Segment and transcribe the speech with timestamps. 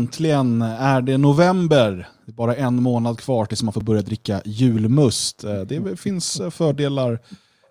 [0.00, 2.08] Äntligen är det november.
[2.26, 5.44] Det är bara en månad kvar tills man får börja dricka julmust.
[5.44, 7.18] Eh, Det finns eh, fördelar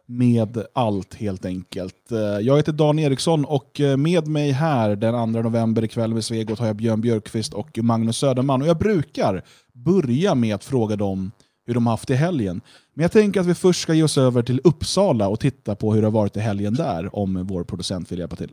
[0.06, 2.12] med allt helt enkelt.
[2.12, 6.60] Eh, Jag heter Dan Eriksson och med mig här den 2 november ikväll med Svegot
[6.60, 8.62] har jag Björn Björkqvist och Magnus Söderman.
[8.62, 11.32] Och jag brukar börja med att fråga dem
[11.68, 12.62] hur de har haft i helgen.
[12.94, 15.94] Men jag tänker att vi först ska ge oss över till Uppsala och titta på
[15.94, 18.52] hur det har varit i helgen där, om vår producent vill hjälpa till.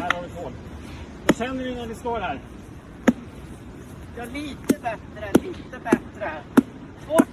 [0.00, 0.52] Här har vi tvål.
[1.26, 2.40] Vad känner ni när ni står här?
[4.16, 6.32] Ja, lite bättre, lite bättre.
[7.08, 7.28] Bort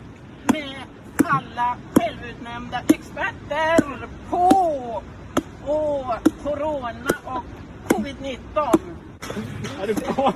[0.54, 0.76] med
[1.24, 5.04] alla självutnämnda experter på
[5.66, 6.06] och
[6.44, 7.44] corona och
[7.88, 8.80] covid-19.
[9.82, 10.34] Är du kvar?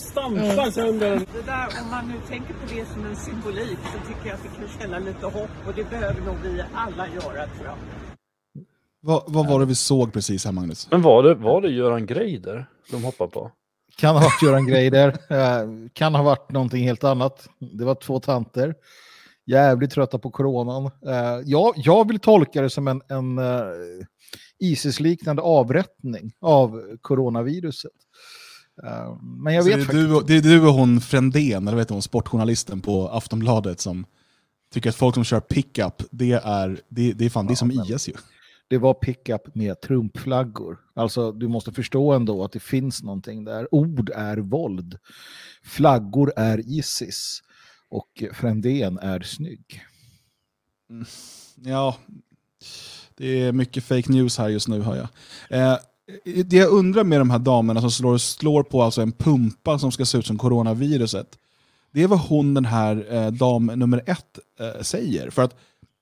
[0.00, 1.18] Stampar sönder den.
[1.18, 4.42] Det där, om man nu tänker på det som en symbolik så tycker jag att
[4.42, 7.76] det kan känna lite hopp och det behöver nog vi alla göra tror jag.
[9.00, 10.88] Vad, vad var det vi såg precis här Magnus?
[10.90, 13.50] Men var det, var det Göran Greider de hoppade på?
[13.96, 15.08] Kan ha varit Göran Greider.
[15.08, 17.48] Eh, kan ha varit någonting helt annat.
[17.58, 18.74] Det var två tanter.
[19.46, 20.84] Jävligt trötta på coronan.
[20.86, 23.44] Eh, jag, jag vill tolka det som en, en eh,
[24.58, 27.92] ISIS-liknande avrättning av coronaviruset.
[28.84, 31.68] Eh, men jag Så vet det, är faktiskt du, det är du och hon Frändén,
[31.68, 34.06] eller vet du, hon sportjournalisten på Aftonbladet som
[34.72, 37.68] tycker att folk som kör pickup, det är, det, det är fan, det är som
[37.68, 38.12] men- IS ju.
[38.68, 40.78] det var pickup med Trumpflaggor.
[40.94, 43.74] Alltså du måste förstå ändå att det finns någonting där.
[43.74, 44.98] Ord är våld.
[45.62, 47.42] Flaggor är Isis.
[47.90, 49.82] Och Frändén är snygg.
[51.56, 51.96] Ja,
[53.18, 55.08] det är mycket fake news här just nu hör jag.
[55.60, 55.78] Eh,
[56.44, 59.92] det jag undrar med de här damerna som slår, slår på alltså en pumpa som
[59.92, 61.38] ska se ut som coronaviruset,
[61.92, 65.30] det är vad hon den här eh, dam nummer ett eh, säger.
[65.30, 65.56] För att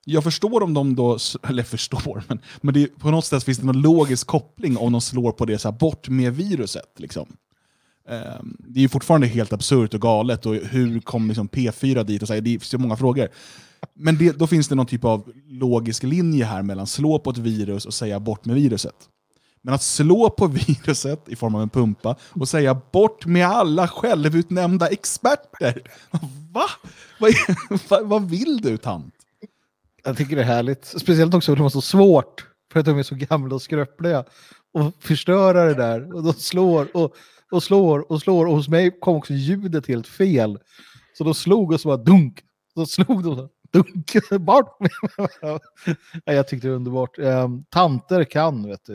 [0.05, 1.19] jag förstår om de då,
[1.49, 5.01] eller förstår, men, men det, på något sätt finns det någon logisk koppling om de
[5.01, 6.93] slår på det så här, bort med viruset.
[6.97, 7.27] Liksom.
[8.09, 12.23] Eh, det är ju fortfarande helt absurt och galet och hur kom liksom P4 dit
[12.23, 13.29] och säger det är så många frågor.
[13.95, 17.39] Men det, då finns det någon typ av logisk linje här mellan slå på ett
[17.39, 18.95] virus och säga bort med viruset.
[19.63, 23.89] Men att slå på viruset i form av en pumpa och säga bort med alla
[23.89, 25.83] självutnämnda experter.
[26.53, 26.67] Va?
[27.21, 29.15] Vad, är, vad, vill du tant?
[30.05, 30.85] Jag tycker det är härligt.
[30.85, 32.47] Speciellt också för att de har så svårt.
[32.73, 34.25] För att de är så gamla och skröpliga.
[34.75, 36.15] Och förstöra det där.
[36.15, 37.15] Och de slår och,
[37.51, 38.47] och slår och slår.
[38.47, 40.59] Och hos mig kom också ljudet helt fel.
[41.19, 42.41] Så de slog och så bara dunk.
[42.75, 43.49] Så slog de så
[44.31, 44.41] dunk.
[44.41, 44.79] Bort.
[46.25, 47.19] jag tyckte det var underbart.
[47.19, 48.93] Um, tanter kan, vet du.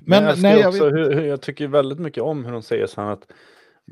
[0.00, 2.52] Men, Men jag, nej, jag också, vet, hur, hur, jag tycker väldigt mycket om hur
[2.52, 3.30] de säger så här att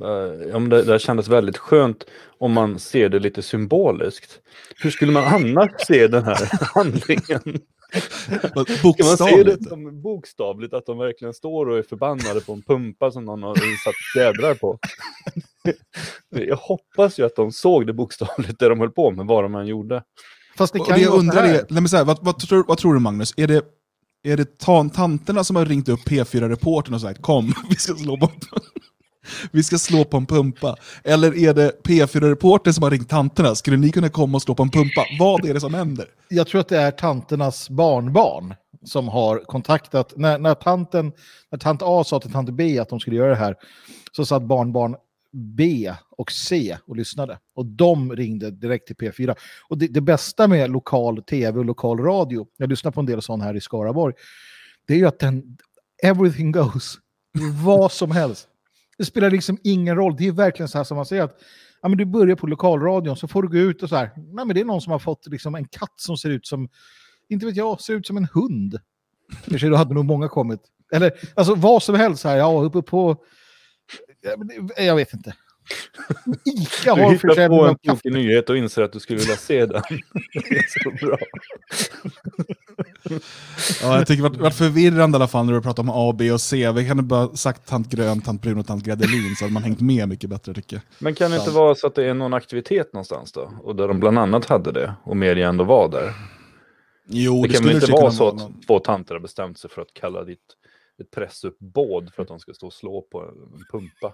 [0.03, 2.05] eh, ja, men det, det kändes väldigt skönt
[2.39, 4.41] om man ser det lite symboliskt.
[4.83, 7.61] Hur skulle man annars se den här handlingen?
[7.93, 9.63] Ska man se Bokstavligt.
[9.63, 13.43] det som bokstavligt att de verkligen står och är förbannade på en pumpa som någon
[13.43, 14.79] har satt fjädrar på?
[16.29, 19.55] Jag hoppas ju att de såg det bokstavligt det de höll på med, vad de
[19.55, 20.03] än gjorde.
[20.57, 22.65] fast det Och kan det ju undrar är, nej men så här, vad, vad, tror,
[22.69, 23.35] vad tror du Magnus?
[23.37, 23.65] Är det,
[24.23, 28.17] är det tan, tanterna som har ringt upp P4-reportern och sagt kom, vi ska slå
[28.17, 28.31] på
[29.53, 30.77] vi ska slå på en pumpa?
[31.05, 33.55] Eller är det P4-reportern som har ringt tanterna?
[33.55, 35.07] Skulle ni kunna komma och slå på en pumpa?
[35.19, 36.07] Vad är det som händer?
[36.29, 38.55] jag tror att det är tanternas barnbarn
[38.85, 41.13] som har kontaktat, när, när, tanten,
[41.51, 43.57] när tant A sa till tant B att de skulle göra det här,
[44.13, 44.97] så satt barnbarn
[45.33, 47.39] B och C och lyssnade.
[47.55, 49.35] Och de ringde direkt till P4.
[49.69, 53.23] Och det, det bästa med lokal tv och lokal radio, jag lyssnar på en del
[53.23, 54.15] sån här i Skaraborg,
[54.87, 55.57] det är ju att den,
[56.03, 56.99] everything goes.
[57.65, 58.49] Vad som helst.
[58.99, 60.17] Det spelar liksom ingen roll.
[60.19, 61.39] Det är verkligen så här som man säger att
[61.83, 64.11] ja, men du börjar på lokalradion så får du gå ut och så här.
[64.17, 66.69] Nej, men det är någon som har fått liksom en katt som ser ut som,
[67.29, 68.79] inte vet jag, ser ut som en hund.
[69.49, 70.61] Kanske då hade nog många kommit.
[70.93, 73.17] Eller alltså vad som helst här, ja, uppe på,
[74.77, 75.35] det- jag vet inte.
[76.45, 79.37] Ica Du har hittar försäljning på en tokig nyhet och inser att du skulle vilja
[79.37, 79.83] se den.
[80.33, 81.19] Det är så bra.
[83.83, 86.15] Ja, jag tycker det har varit förvirrande i alla fall när du pratar om A,
[86.19, 86.73] B och C.
[86.73, 89.81] Vi kan bara sagt tant grön, tant brun och tant gredelin så hade man hängt
[89.81, 90.83] med mycket bättre tycker jag.
[90.99, 93.51] Men kan det inte vara så att det är någon aktivitet någonstans då?
[93.63, 96.13] Och där de bland annat hade det och media ändå var där.
[97.09, 99.71] Jo, det kan skulle väl inte vara så att någon- två tanter har bestämt sig
[99.71, 100.39] för att kalla ditt
[101.01, 104.13] ett pressuppbåd för att de ska stå och slå på en pumpa.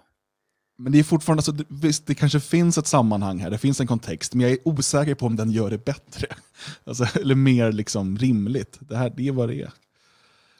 [0.82, 3.86] Men det är fortfarande så, visst det kanske finns ett sammanhang här, det finns en
[3.86, 6.26] kontext, men jag är osäker på om den gör det bättre.
[6.84, 8.78] Alltså, eller mer liksom rimligt.
[8.80, 9.72] Det, här, det är vad det är.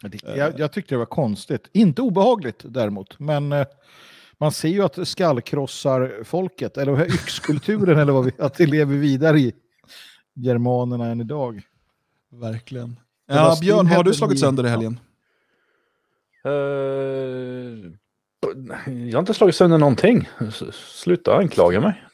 [0.02, 1.68] Det- Jag, jag tyckte det var konstigt.
[1.72, 3.66] Inte obehagligt däremot, men eh,
[4.38, 9.40] man ser ju att skallkrossar folket, eller yxkulturen, eller vad vi, att det lever vidare
[9.40, 9.52] i
[10.34, 11.62] germanerna än idag.
[12.32, 13.00] Verkligen.
[13.28, 14.98] Ja, Björn, har du slagit sönder i helgen?
[16.44, 17.92] Eh,
[18.86, 20.28] jag har inte slagit sönder någonting.
[20.72, 22.04] Sluta anklaga mig.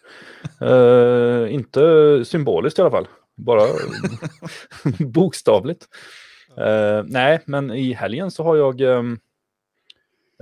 [0.63, 1.81] Uh, inte
[2.25, 3.09] symboliskt i alla fall.
[3.37, 3.63] Bara
[4.99, 5.87] bokstavligt.
[6.59, 8.81] Uh, nej, men i helgen så har jag...
[8.81, 9.19] Um,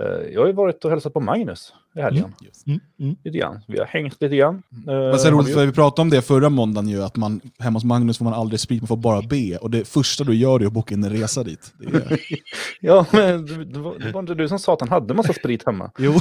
[0.00, 2.32] uh, jag har ju varit och hälsat på Magnus i helgen.
[2.66, 3.16] Mm, mm.
[3.24, 3.60] Lite grann.
[3.68, 4.62] Vi har hängt lite grann.
[4.88, 7.16] Eh, Vad så har roligt, vi för vi pratade om det förra måndagen ju, att
[7.16, 9.56] man, hemma hos Magnus får man aldrig sprit, man får bara be.
[9.56, 11.72] Och det första du gör är att boka in en resa dit.
[11.78, 12.20] Det är...
[12.80, 15.66] Ja, men det var, det var inte du som sa att han hade massa sprit
[15.66, 15.90] hemma.
[15.98, 16.12] Jo,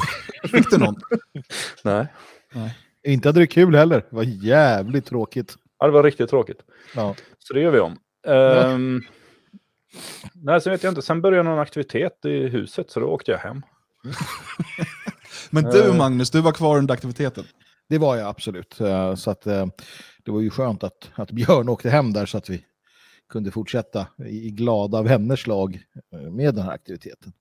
[0.52, 0.96] fick du någon?
[1.84, 2.08] Nej,
[3.08, 4.06] Inte hade det kul heller.
[4.10, 5.56] Det var jävligt tråkigt.
[5.80, 6.58] ja, det var riktigt tråkigt.
[6.96, 7.16] Ja.
[7.40, 7.98] Så det gör vi om.
[8.28, 9.02] Ehm,
[10.34, 11.02] nej, sen vet jag inte.
[11.02, 13.62] Sen började någon aktivitet i huset, så då åkte jag hem.
[15.64, 15.98] Men du Eh.
[15.98, 17.44] Magnus, du var kvar under aktiviteten.
[17.90, 18.82] Det var jag absolut.
[18.82, 19.66] Eh, Så att, eh,
[20.26, 22.66] det var ju skönt att, att Björn åkte hem där så att vi
[23.30, 25.80] kunde fortsätta i, glada vänners lag
[26.32, 27.34] med den här aktiviteten.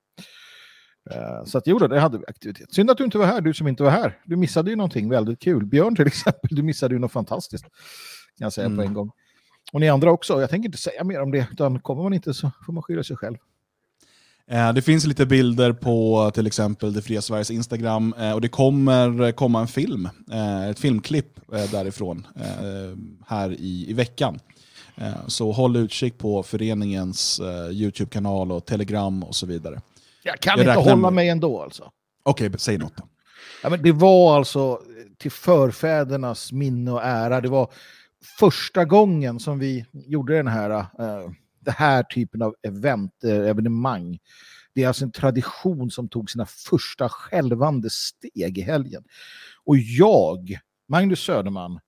[1.45, 2.73] Så att jo, det hade vi aktivitet.
[2.75, 4.19] Synd att du inte var här, du som inte var här.
[4.25, 5.67] Du missade ju någonting väldigt kul.
[5.67, 7.65] Björn till exempel, du missade ju något fantastiskt.
[7.65, 7.71] Kan
[8.45, 8.87] jag säga på Mm.
[8.87, 9.11] en gång.
[9.73, 10.41] Och ni andra också.
[10.41, 13.03] Jag tänker inte säga mer om det, utan kommer man inte så får man skylla
[13.05, 13.37] sig själv.
[14.51, 18.49] Eh, Det finns lite bilder på till exempel Det fria Sveriges Instagram eh, och det
[18.49, 22.27] kommer komma en film, eh, ett filmklipp därifrån
[23.27, 24.39] här i, i veckan.
[25.27, 29.81] Så håll utkik på föreningens YouTube-kanal och Telegram och så vidare.
[30.23, 31.91] Jag kan Jag inte hålla med- mig ändå alltså.
[32.23, 32.93] Okej, säg något.
[33.63, 34.81] Ja, men det var alltså
[35.19, 37.41] till förfädernas minne och ära.
[37.41, 37.69] Det var
[38.39, 41.31] första gången som vi gjorde den här, eh,
[41.65, 44.19] det här typen av event, eh, evenemang.
[44.75, 49.05] Det är alltså en tradition som tog sina första självande steg i helgen.
[49.65, 50.59] Och jag,
[50.89, 51.81] Magnus Söderman,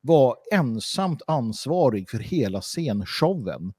[0.00, 3.72] var ensamt ansvarig för hela scenshowen.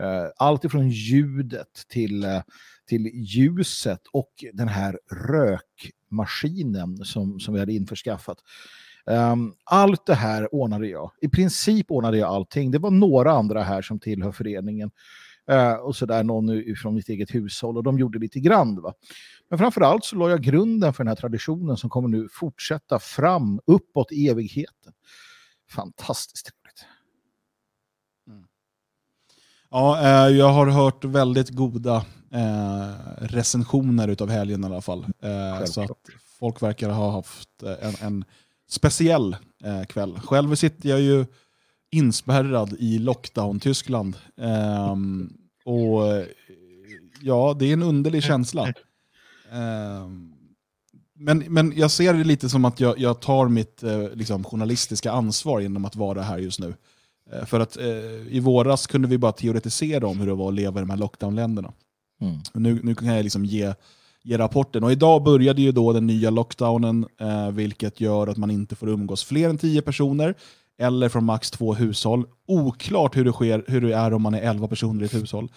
[0.00, 2.42] Eh, allt ifrån ljudet till, eh,
[2.88, 8.38] till ljuset och den här rökmaskinen som, som vi hade införskaffat.
[9.10, 11.10] Um, allt det här ordnade jag.
[11.20, 12.70] I princip ordnade jag allting.
[12.70, 14.90] Det var några andra här som tillhör föreningen.
[15.50, 18.82] eh, och så där någon från mitt eget hushåll och de gjorde lite grann.
[18.82, 18.94] Va?
[19.50, 23.60] Men framförallt så la jag grunden för den här traditionen som kommer nu fortsätta fram
[23.66, 24.92] uppåt i evigheten.
[25.70, 26.86] Fantastiskt trevligt.
[29.70, 31.96] Ja, eh, jag har hört väldigt goda
[32.32, 35.06] eh, recensioner utav helgen i alla fall.
[35.22, 35.90] Eh, så att
[36.38, 38.24] folk verkar ha haft en, en
[38.68, 40.20] speciell eh, kväll.
[40.20, 41.26] Själv sitter jag ju
[41.90, 44.16] inspärrad i lockdown-Tyskland.
[44.40, 45.32] Ehm,
[45.64, 46.26] och eh,
[47.20, 48.72] ja, det är en underlig känsla.
[49.52, 50.32] Ehm,
[51.18, 55.12] men, men jag ser det lite som att jag, jag tar mitt eh, liksom, journalistiska
[55.12, 56.74] ansvar genom att vara här just nu.
[57.32, 57.86] Eh, För att eh,
[58.28, 60.96] i våras kunde vi bara teoretisera om hur det var att leva i de här
[60.96, 61.72] lockdown-länderna.
[62.20, 62.38] Mm.
[62.54, 63.74] Och Nu, nu kan jag liksom ge,
[64.26, 64.84] ge rapporten.
[64.84, 68.88] Och idag började ju då den nya lockdownen, eh, vilket gör att man inte får
[68.88, 70.34] umgås fler än 10 personer,
[70.78, 72.24] eller från max två hushåll.
[72.46, 75.48] Oklart hur det, sker, hur det är om man är 11 personer i ett hushåll.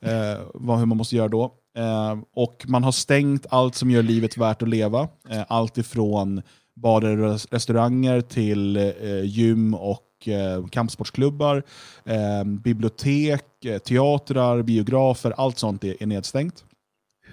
[0.00, 1.52] Eh, vad, hur man måste göra då.
[1.76, 5.08] Eh, och man har stängt allt som gör livet värt att leva.
[5.30, 6.42] Eh, allt ifrån
[6.76, 11.62] barer och restauranger till eh, gym och eh, kampsportsklubbar,
[12.04, 16.64] eh, bibliotek, eh, teatrar, biografer, allt sånt är, är nedstängt.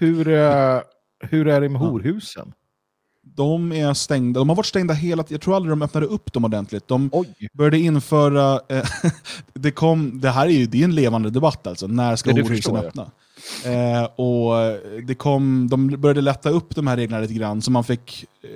[0.01, 0.79] Hur, eh,
[1.19, 2.53] hur är det med horhusen?
[3.23, 6.33] De är stängda, de har varit stängda hela tiden, jag tror aldrig de öppnade upp
[6.33, 6.87] dem ordentligt.
[6.87, 8.85] De Oj, började införa, eh,
[9.53, 12.41] det, kom, det här är ju det är en levande debatt alltså, när ska det
[12.41, 13.11] horhusen öppna?
[13.65, 14.53] Eh, och
[15.07, 18.49] det kom, de började lätta upp de här reglerna lite grann, så man fick eh,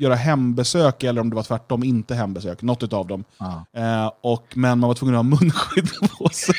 [0.00, 3.24] göra hembesök, eller om det var tvärtom, inte hembesök, något av dem.
[3.38, 3.64] Ja.
[3.72, 6.54] Eh, och, men man var tvungen att ha munskydd på sig.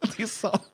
[0.16, 0.69] det är sant.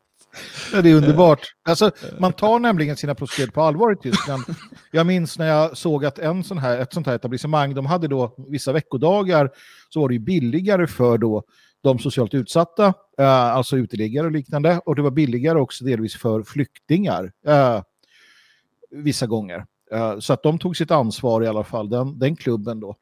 [0.72, 1.40] Ja, det är underbart.
[1.68, 4.44] Alltså, man tar nämligen sina prostituerade på allvar i Tyskland.
[4.90, 8.08] Jag minns när jag såg att en sån här, ett sånt här etablissemang, de hade
[8.08, 9.50] då vissa veckodagar,
[9.88, 11.42] så var det ju billigare för då
[11.82, 16.42] de socialt utsatta, eh, alltså uteliggare och liknande, och det var billigare också delvis för
[16.42, 17.82] flyktingar eh,
[18.90, 19.66] vissa gånger.
[19.92, 22.96] Eh, så att de tog sitt ansvar i alla fall, den, den klubben då.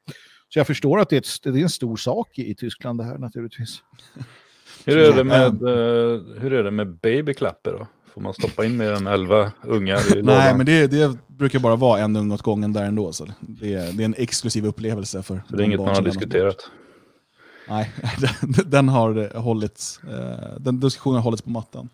[0.48, 3.00] Så jag förstår att det är, ett, det är en stor sak i, i Tyskland
[3.00, 3.82] det här naturligtvis.
[4.86, 7.86] Hur är, det med, eh, hur är det med babyklapper då?
[8.14, 10.22] Får man stoppa in mer än 11 ungar i?
[10.22, 13.12] Nej, men det, det brukar bara vara en ung åt gången där ändå.
[13.12, 15.94] Så det, är, det är en exklusiv upplevelse för Så det är inget man har
[15.94, 16.22] lämnas bort.
[16.22, 16.70] diskuterat.
[17.68, 17.92] Nej,
[18.40, 21.88] den, den har eh, hållits, eh, den diskussionen har hållits på mattan.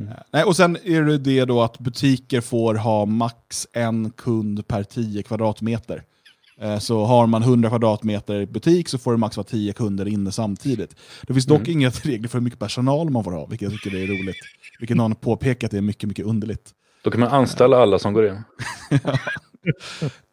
[0.00, 0.12] Mm.
[0.12, 4.68] Eh, Nej, och sen är det det då att butiker får ha max en kund
[4.68, 6.02] per 10 kvadratmeter.
[6.60, 10.32] Eh, Så har man 100 kvadratmeter butik så får det max vara 10 kunder inne
[10.32, 10.96] samtidigt.
[11.22, 13.98] Det finns dock inga regler för hur mycket personal man får ha, vilket jag tycker
[13.98, 14.36] är roligt.
[14.78, 16.70] Vilket någon påpekat är mycket, mycket underligt.
[17.04, 18.42] Då kan man anställa alla som går in.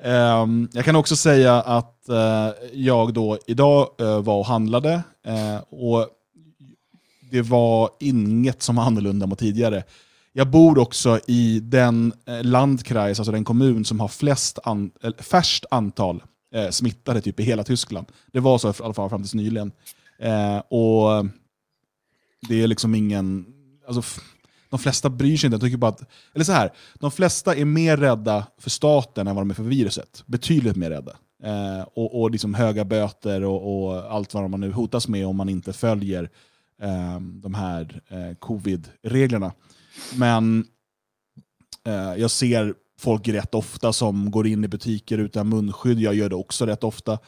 [0.03, 4.93] Ehm, jag kan också säga att eh, jag då idag eh, var och handlade
[5.27, 6.07] eh, och
[7.31, 9.83] det var inget som var annorlunda mot tidigare.
[10.37, 15.13] Jag bor också i den eh, landkreis, alltså den kommun som har flest an, eh,
[15.13, 16.23] färst antal
[16.53, 18.07] eh, smittade typ i hela Tyskland.
[18.31, 19.71] Det var så i alla fall fram tills nyligen.
[20.19, 21.25] Eh, och
[22.47, 23.45] det är liksom ingen...
[23.87, 24.21] Alltså,
[24.69, 25.55] de flesta bryr sig inte.
[25.55, 29.35] Jag tycker bara att, eller så här, de flesta är mer rädda för staten än
[29.35, 30.23] vad de är för viruset.
[30.25, 31.11] Betydligt mer rädda.
[31.43, 35.35] Eh, och och liksom höga böter och, och allt vad man nu hotas med om
[35.35, 36.29] man inte följer
[36.81, 39.51] eh, de här eh, covid-reglerna.
[40.15, 40.67] Men
[41.85, 45.99] eh, jag ser folk rätt ofta som går in i butiker utan munskydd.
[45.99, 47.19] Jag gör det också rätt ofta.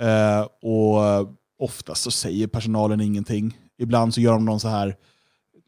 [0.00, 1.28] Eh, och
[1.58, 3.58] oftast så säger personalen ingenting.
[3.78, 4.96] Ibland så gör de någon så här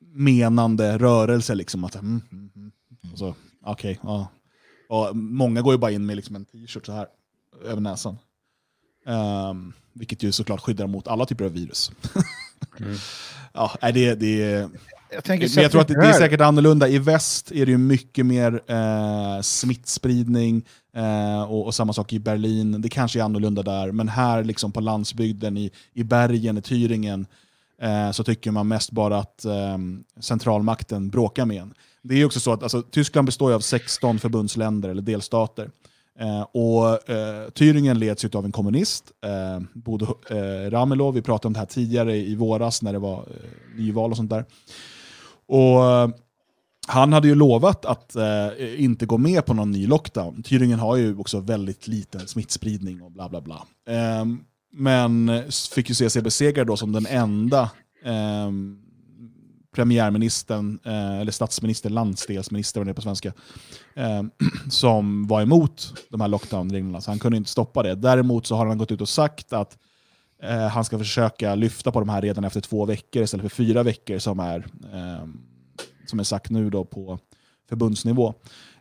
[0.00, 1.54] menande rörelse.
[1.54, 2.72] Liksom, att, mm, mm, mm.
[3.12, 3.34] Och så,
[3.64, 4.28] okej, ja.
[4.88, 7.06] Och många går ju bara in med liksom en t-shirt så här
[7.64, 8.18] över näsan.
[9.06, 11.90] Ehm, vilket ju såklart skyddar mot alla typer av virus.
[13.52, 14.70] ja, nej, det, det,
[15.24, 16.88] Jag, jag tror att det, det är säkert annorlunda.
[16.88, 20.64] I väst är det ju mycket mer eh, smittspridning
[20.96, 22.82] eh, och, och samma sak i Berlin.
[22.82, 27.26] Det kanske är annorlunda där, men här liksom på landsbygden, i, i bergen, i Thüringen,
[27.82, 29.78] eh, så tycker man mest bara att eh,
[30.20, 31.74] centralmakten bråkar med en.
[32.02, 35.70] Det är också så att alltså, Tyskland består ju av 16 förbundsländer eller delstater.
[36.18, 41.14] Eh, och eh, Thüringen leds av en kommunist, eh, Bodo eh, Ramelow.
[41.14, 44.30] Vi pratade om det här tidigare i våras när det var eh, nyval och sånt
[44.30, 44.44] där.
[45.48, 46.08] Och eh,
[46.86, 50.42] han hade ju lovat att eh, inte gå med på någon ny lockdown.
[50.42, 53.66] Thüringen har ju också väldigt liten smittspridning och bla bla bla.
[53.88, 54.24] Eh,
[54.72, 55.42] men
[55.74, 57.70] fick ju se sig besegrad då som den enda
[58.04, 58.86] ehm, eh,
[59.74, 63.32] premiärministern, eller statsminister, landsdelsminister vad det är på svenska,
[63.94, 64.30] ehm,
[64.70, 67.00] som var emot de här lockdown-reglerna.
[67.00, 67.94] Så han kunde inte stoppa det.
[67.94, 69.78] Däremot så har han gått ut och sagt att
[70.48, 73.82] eh, han ska försöka lyfta på de här redan efter två veckor istället för fyra
[73.82, 75.26] veckor som är, eh,
[76.06, 77.18] som är sagt nu då på
[77.68, 78.34] förbundsnivå.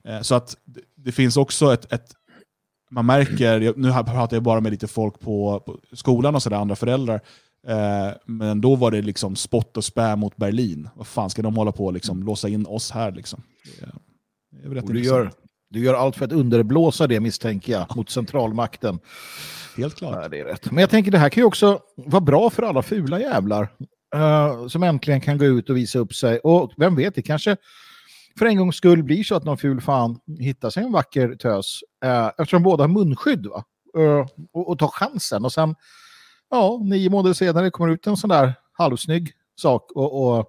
[0.04, 2.12] Eh, så att det, det finns också ett, ett
[2.92, 6.76] man märker, nu pratar jag bara med lite folk på, på skolan och sådär, andra
[6.76, 7.22] föräldrar,
[7.68, 10.90] eh, men då var det liksom spott och spä mot Berlin.
[10.96, 13.12] Vad fan ska de hålla på och liksom, låsa in oss här?
[13.12, 13.44] Liksom?
[13.64, 13.92] Det,
[14.52, 15.32] det är rätt Och du, gör,
[15.70, 19.00] du gör allt för att underblåsa det misstänker jag, mot centralmakten.
[19.78, 20.20] Helt klart.
[20.22, 20.72] Ja, det är rätt.
[20.72, 23.70] Men jag tänker det här kan ju också vara bra för alla fula jävlar.
[24.16, 26.40] eh, som äntligen kan gå ut och visa upp sig.
[26.40, 27.58] Och vem vet, det kanske
[28.40, 31.80] för en gångs skull blir så att någon ful fan hittar sig en vacker tös.
[32.06, 33.46] Uh, eftersom båda har munskydd.
[33.46, 33.64] Va?
[33.98, 35.46] Eh, och, och tar chansen.
[35.46, 35.76] Och sen,
[36.50, 39.92] ja, nio månader senare kommer ut en sån där halvsnygg sak.
[39.92, 40.46] Och, och,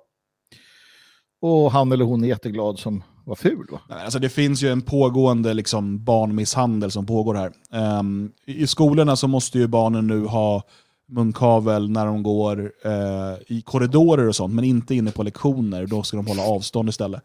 [1.41, 3.67] och han eller hon är jätteglad som vad ful.
[3.71, 3.81] Va?
[3.89, 7.53] Nej, Alltså det finns ju en pågående liksom, barnmisshandel som pågår här.
[7.99, 10.63] Um, I skolorna så måste ju barnen nu ha
[11.09, 15.87] munkavel när de går uh, i korridorer och sånt, men inte inne på lektioner.
[15.87, 17.23] Då ska de hålla avstånd istället.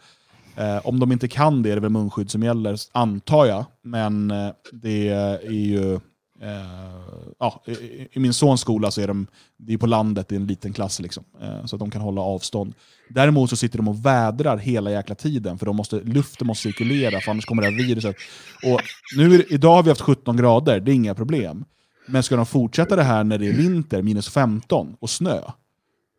[0.59, 3.65] Uh, om de inte kan det är det väl munskydd som gäller, antar jag.
[3.81, 5.99] Men uh, det är ju...
[6.41, 10.35] Eh, ja, i, i- min sons skola så är de det är på landet, det
[10.35, 12.73] är en liten klass, liksom, eh, så att de kan hålla avstånd.
[13.09, 17.19] Däremot så sitter de och vädrar hela jäkla tiden, för de måste, luften måste cirkulera,
[17.21, 18.15] för annars kommer det här viruset.
[18.63, 18.81] Och
[19.17, 21.65] nu, är idag har vi haft 17 grader, det är inga problem.
[22.07, 25.39] Men ska de fortsätta det här när det är vinter, minus 15 och snö,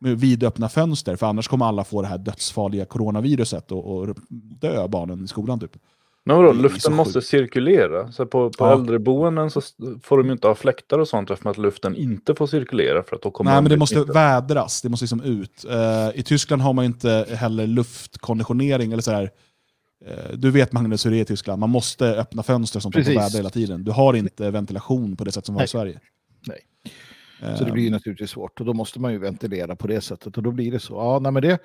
[0.01, 4.17] med vidöppna fönster, för annars kommer alla få det här dödsfarliga coronaviruset och, och
[4.61, 5.61] dö barnen i skolan.
[5.61, 5.77] Typ.
[6.25, 7.27] Men vadå, luften måste sjukt.
[7.27, 8.13] cirkulera.
[8.13, 8.73] Så på på Ja.
[8.73, 9.61] äldreboenden så
[10.03, 13.03] får de ju inte ha fläktar och sånt eftersom att luften inte får cirkulera.
[13.03, 14.13] För att då kommer Nej, men det måste smittade.
[14.19, 15.65] vädras, det måste liksom ut.
[15.71, 19.31] Eh, I Tyskland har man inte heller luftkonditionering, eller så här,
[20.07, 23.17] eh, du vet Magnus hur det är i Tyskland, man måste öppna fönster som Precis.
[23.17, 23.85] väder hela tiden.
[23.85, 25.67] Du har inte ventilation på det sätt som var i.
[25.69, 26.01] Sverige.
[26.47, 26.59] Nej.
[27.43, 30.01] Eh, Så det blir ju naturligtvis svårt och då måste man ju ventilera på det
[30.01, 30.95] sättet och då blir det så.
[30.95, 31.59] Ja, nej, men det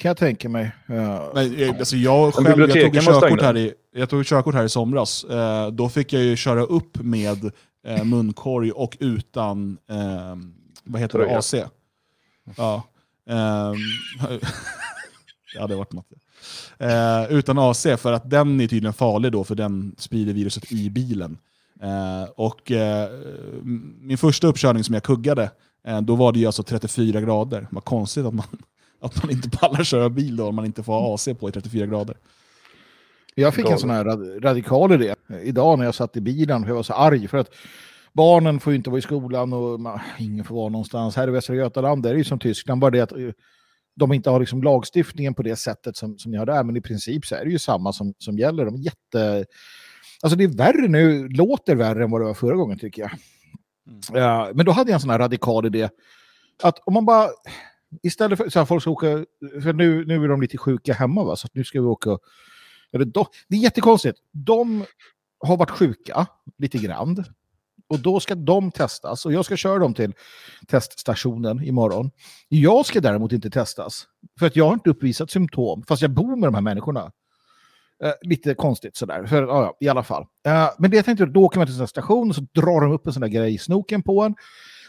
[0.00, 0.72] kan jag tänka mig.
[0.86, 4.68] Eh, eh, alltså jag, själv, jag, tog körkort här i, jag tog körkort här i
[4.68, 5.24] somras.
[5.24, 7.52] Eh, då fick jag ju köra upp med
[7.86, 10.36] eh, munkorg och utan eh,
[10.84, 11.38] vad heter det.
[11.38, 11.54] AC.
[12.56, 12.82] Ja.
[13.30, 13.76] Ehm,
[15.54, 16.12] ja, det varit något.
[16.78, 20.90] Eh, utan AC, för att den är tydligen farlig då, för den sprider viruset i
[20.90, 21.38] bilen.
[21.82, 23.08] Eh, och eh,
[24.00, 25.50] min första uppkörning som jag kuggade,
[25.86, 27.66] eh, då var det ju alltså 34 grader.
[27.70, 28.46] Vad konstigt att man,
[29.00, 31.52] att man inte pallar köra bil då om man inte får ha AC på i
[31.52, 32.16] 34 grader.
[33.34, 36.68] Jag fick en sån här rad- radikal idé idag när jag satt i bilen för
[36.68, 37.50] jag var så arg för att
[38.12, 41.16] barnen får ju inte vara i skolan och man, ingen får vara någonstans.
[41.16, 43.18] Här i Västra Götaland är det ju som Tyskland, bara det att eh,
[43.96, 46.80] de inte har liksom lagstiftningen på det sättet som, som ni har där, men i
[46.80, 48.64] princip så är det ju samma som, som gäller.
[48.64, 49.46] De är jätte...
[50.22, 53.10] Alltså det är värre nu, låter värre än vad det var förra gången tycker jag.
[54.12, 55.88] Ja, men då hade jag en sån här radikal idé.
[56.62, 57.28] Att om man bara,
[58.02, 59.24] istället för så här, folk ska åka,
[59.62, 62.18] för nu, nu är de lite sjuka hemma va, så att nu ska vi åka,
[62.92, 64.18] eller de, det är jättekonstigt.
[64.32, 64.84] De
[65.40, 66.26] har varit sjuka
[66.58, 67.24] lite grann.
[67.88, 70.12] Och då ska de testas och jag ska köra dem till
[70.66, 72.10] teststationen imorgon.
[72.48, 74.06] Jag ska däremot inte testas.
[74.38, 77.12] För att jag har inte uppvisat symptom, fast jag bor med de här människorna.
[78.04, 80.22] Eh, lite konstigt sådär, för, ja, i alla fall.
[80.46, 82.92] Eh, men det jag tänkte, då åker man till en station och så drar de
[82.92, 84.34] upp en sån där grej i snoken på en.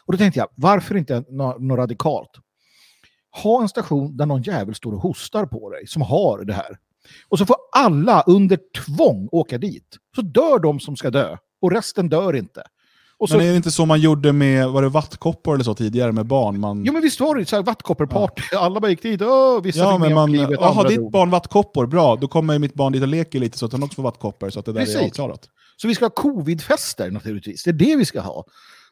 [0.05, 2.31] Och då tänkte jag, varför inte något radikalt?
[3.43, 6.77] Ha en station där någon jävel står och hostar på dig som har det här.
[7.29, 9.97] Och så får alla under tvång åka dit.
[10.15, 12.63] Så dör de som ska dö och resten dör inte.
[13.27, 16.11] Så, Men är det inte så man gjorde med, var det vattkoppor eller så tidigare
[16.11, 16.59] med barn?
[16.59, 19.79] Man, Jo men visst var det så här vattkopperparty, alla bara gick dit, Åh, vissa
[19.79, 22.15] ja, fick men man, livet, jaha, ditt barn vattkoppor, bra.
[22.15, 24.59] Då kommer mitt barn dit och leker lite så att han också får vattkoppor, så
[24.59, 24.95] att det där Precis.
[24.95, 25.49] är avklarat.
[25.77, 28.45] Så vi ska ha covidfester naturligtvis, det är det vi ska ha.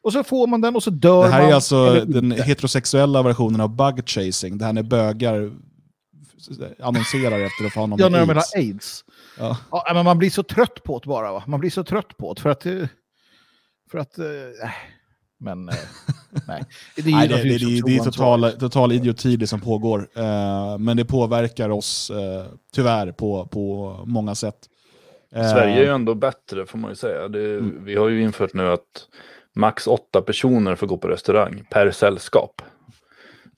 [0.04, 1.50] Och så får man den och så dör Det här man.
[1.50, 5.52] är alltså eller den heterosexuella versionen av bug chasing, det här när bögar
[6.80, 8.54] annonserar efter att få hand om Ja, när aids.
[8.54, 9.06] ha aids.
[9.40, 9.58] Ja.
[9.72, 11.32] Ja, men man blir så trött på det bara.
[11.34, 11.44] Va?
[11.48, 12.64] Man blir så trött på det för att...
[13.92, 14.18] För att...
[14.20, 14.26] äh,
[15.40, 15.70] men...
[15.70, 15.76] eh,
[16.48, 16.64] nej.
[16.96, 19.62] Det är Nej, det, det, naturligtvis det, också det är total, total idioti det som
[19.62, 20.10] pågår.
[20.16, 24.56] Eh, men det påverkar oss eh, tyvärr på, på många sätt.
[25.32, 27.28] Sverige är ju ändå bättre får man ju säga.
[27.28, 28.82] Det, Vi har ju infört nu att
[29.60, 32.62] max åtta personer får gå på restaurang per sällskap.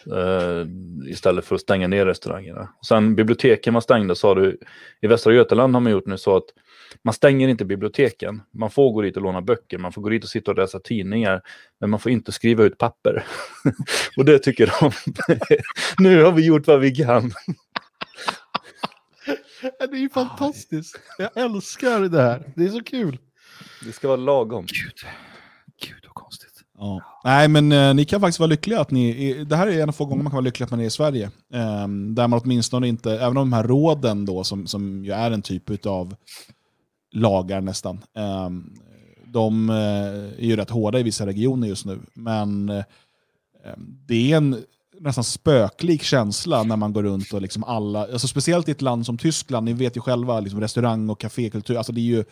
[0.08, 0.68] Eh,
[1.08, 2.70] istället för att stänga ner restaurangerna.
[2.80, 4.58] Och sen biblioteken var stängda sa du.
[5.02, 6.46] I Västra Götaland har man gjort nu så att
[7.02, 8.42] man stänger inte biblioteken.
[8.52, 10.80] Man får gå dit och låna böcker, man får gå dit och sitta och läsa
[10.80, 11.42] tidningar.
[11.80, 13.26] Men man får inte skriva ut papper.
[14.18, 14.92] och det tycker de.
[16.04, 17.32] nu har vi gjort vad vi kan.
[19.62, 21.00] Det är ju fantastiskt.
[21.18, 22.54] Jag älskar det här.
[22.56, 23.18] Det är så kul.
[23.86, 24.66] Det ska vara lagom.
[24.66, 25.08] Gud,
[25.82, 26.48] Gud vad konstigt.
[26.78, 27.02] Ja.
[27.24, 29.90] Nej, men eh, ni kan faktiskt vara lyckliga att ni, är- det här är en
[29.90, 31.26] av få gånger man kan vara lycklig att man är i Sverige.
[31.54, 35.32] Eh, där man åtminstone inte, även om de här råden då, som, som ju är
[35.32, 36.16] en typ av
[37.14, 38.50] lagar nästan, eh,
[39.26, 42.00] de eh, är ju rätt hårda i vissa regioner just nu.
[42.14, 42.84] Men eh,
[43.66, 44.64] ehm, det är en
[45.00, 49.06] nästan spöklik känsla när man går runt och liksom alla, alltså speciellt i ett land
[49.06, 52.24] som Tyskland, ni vet ju själva, liksom restaurang och kafékultur, alltså det är ju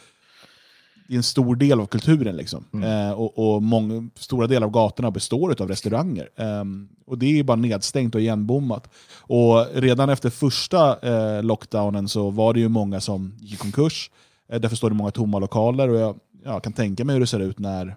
[1.09, 2.35] det är en stor del av kulturen.
[2.35, 2.65] Liksom.
[2.83, 6.29] Eh, och och många, stora delar av gatorna består av restauranger.
[6.35, 8.89] Ehm, och det är bara nedstängt och igenbommat.
[9.17, 14.11] Och redan efter första eh, lockdownen så var det ju många som gick i konkurs.
[14.51, 17.27] Eh, därför står det många tomma lokaler och jag ja, kan tänka mig hur det
[17.27, 17.95] ser ut när,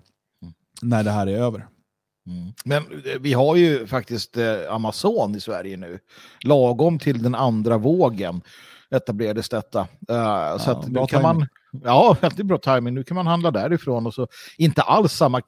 [0.83, 1.67] när det här är över.
[2.65, 5.99] Men eh, vi har ju faktiskt eh, Amazon i Sverige nu.
[6.45, 8.43] Lagom till den andra vågen
[8.91, 9.81] etablerades detta.
[10.09, 11.47] Eh, så att kan man,
[11.85, 12.95] ja, väldigt bra timing.
[12.95, 14.27] Nu kan man handla därifrån och så
[14.59, 15.41] inte alls samma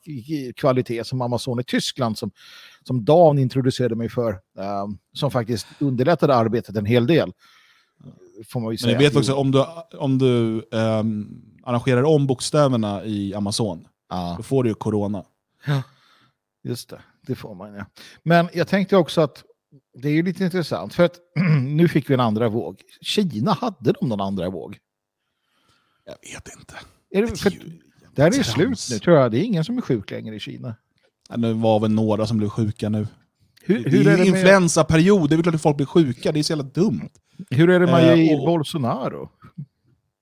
[0.57, 2.31] kvalitet som Amazon i Tyskland som,
[2.83, 4.31] som Dan introducerade mig för.
[4.59, 7.33] eh, som faktiskt underlättade arbetet en hel del.
[8.49, 8.93] Får man ju Men säga.
[8.93, 9.65] jag vet också, om du,
[9.99, 11.29] om du ehm,
[11.65, 14.35] arrangerar om bokstäverna i Amazon, Ja.
[14.37, 15.25] då får du ju corona.
[16.65, 17.85] Just det, det får man ja.
[18.23, 19.45] Men jag tänkte också att
[20.03, 21.19] det är ju lite intressant för att
[21.63, 22.81] nu fick vi en andra våg.
[23.01, 24.79] Kina hade de någon andra våg?
[26.07, 26.75] Jag vet inte.
[27.11, 27.51] Är det, för,
[28.15, 29.31] det här är ju slut nu tror jag.
[29.31, 30.77] Det är ingen som är sjuk längre i Kina.
[31.29, 33.07] Ja, Det var väl några som blev sjuka nu.
[33.63, 35.87] Hur, det hur, är är ju det med, influensaperiod, det är klart att folk blir
[35.87, 37.09] sjuka, det är så jävla dumt.
[37.51, 39.31] hur är det med Eh, Jair och- Bolsonaro?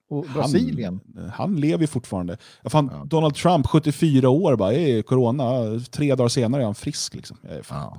[0.09, 0.99] Och Brasilien?
[1.15, 2.37] Han, han lever ju fortfarande.
[2.61, 3.03] Ja, fan, Ja.
[3.05, 5.43] Donald Trump, 74 år, bara, är corona.
[5.91, 7.15] Tre dagar senare är han frisk.
[7.15, 7.37] Liksom.
[7.43, 7.97] Är fan...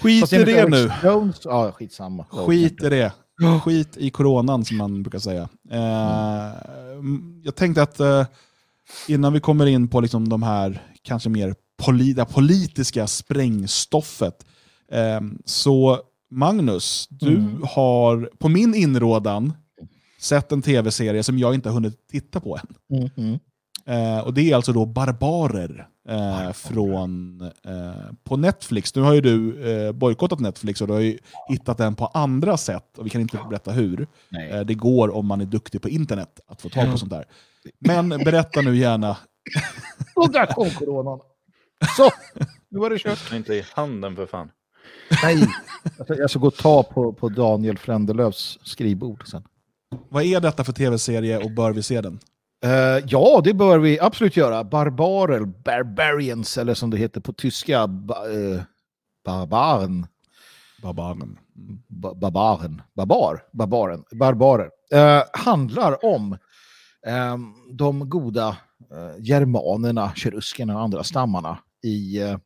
[0.00, 0.90] Skit Fast i det nu.
[1.04, 2.24] Jones, ja, skitsamma.
[2.30, 3.12] Skit i det.
[3.64, 5.48] Skit i coronan som man brukar säga.
[5.70, 6.50] Eh,
[6.92, 8.26] mm, jag tänkte att eh,
[9.08, 14.46] innan vi kommer in på liksom de här kanske mer poli det politiska sprängstoffet.
[14.92, 17.62] Eh, så Magnus, du Mm.
[17.70, 19.52] har på min inrådan
[20.20, 22.98] sett en tv-serie som jag inte har hunnit titta på än.
[22.98, 23.38] Mm, mm.
[23.86, 28.94] Eh, och det är alltså då Barbarer eh, från, eh, på Netflix.
[28.94, 32.56] Nu har ju du eh, bojkottat Netflix och du har ju hittat den på andra
[32.56, 34.06] sätt och vi kan inte berätta hur.
[34.50, 37.24] Eh, det går om man är duktig på internet att få tag på sånt där.
[37.78, 39.16] Men berätta nu gärna.
[40.14, 41.20] Och där kom coronan.
[41.96, 42.10] Så,
[42.68, 43.32] nu var det kört.
[43.32, 44.50] Inte i handen för fan.
[45.22, 45.48] Nej,
[45.98, 49.42] jag ska- jag ska gå och ta på, på Daniel Frändelövs skrivbord sen.
[50.08, 52.18] Vad är detta för tv-serie och bör vi se den?
[52.64, 54.64] Eh, ja, det bör vi absolut göra.
[54.64, 58.62] Barbarer, Barbarians, eller som det heter på tyska, ba, uh,
[59.24, 60.06] Barbaren.
[60.82, 61.38] Barbaren.
[61.88, 62.82] Ba, barbaren.
[62.94, 63.42] Barbar.
[63.52, 64.04] Barbaren.
[64.10, 64.70] Barbarer.
[64.94, 66.38] Uh, handlar om
[67.06, 72.36] um, de goda uh, germanerna, keruskerna och andra stammarna i, uh,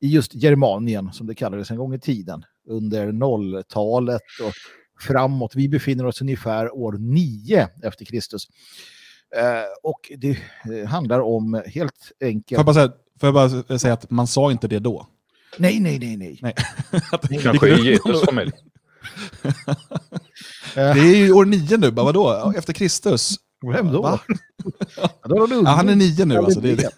[0.00, 4.52] i just Germanien, som det kallades en gång i tiden, under nolltalet och
[5.00, 5.54] framåt.
[5.54, 8.46] Vi befinner oss ungefär år 9 efter Kristus.
[9.82, 10.38] Och det
[10.86, 12.48] handlar om helt enkelt...
[12.48, 15.06] Får jag, bara säga, får jag bara säga att man sa inte det då?
[15.58, 16.38] Nej, nej, nej, nej.
[16.42, 16.54] nej.
[17.42, 18.52] Kanske i Jesus familj.
[20.74, 22.52] det är ju år 9 nu, bara vadå?
[22.56, 23.36] Efter Kristus?
[23.72, 24.02] Vem då?
[24.02, 24.20] Va?
[24.96, 26.60] ja, då är ja, han är nio nu alltså.
[26.60, 26.90] Det är det.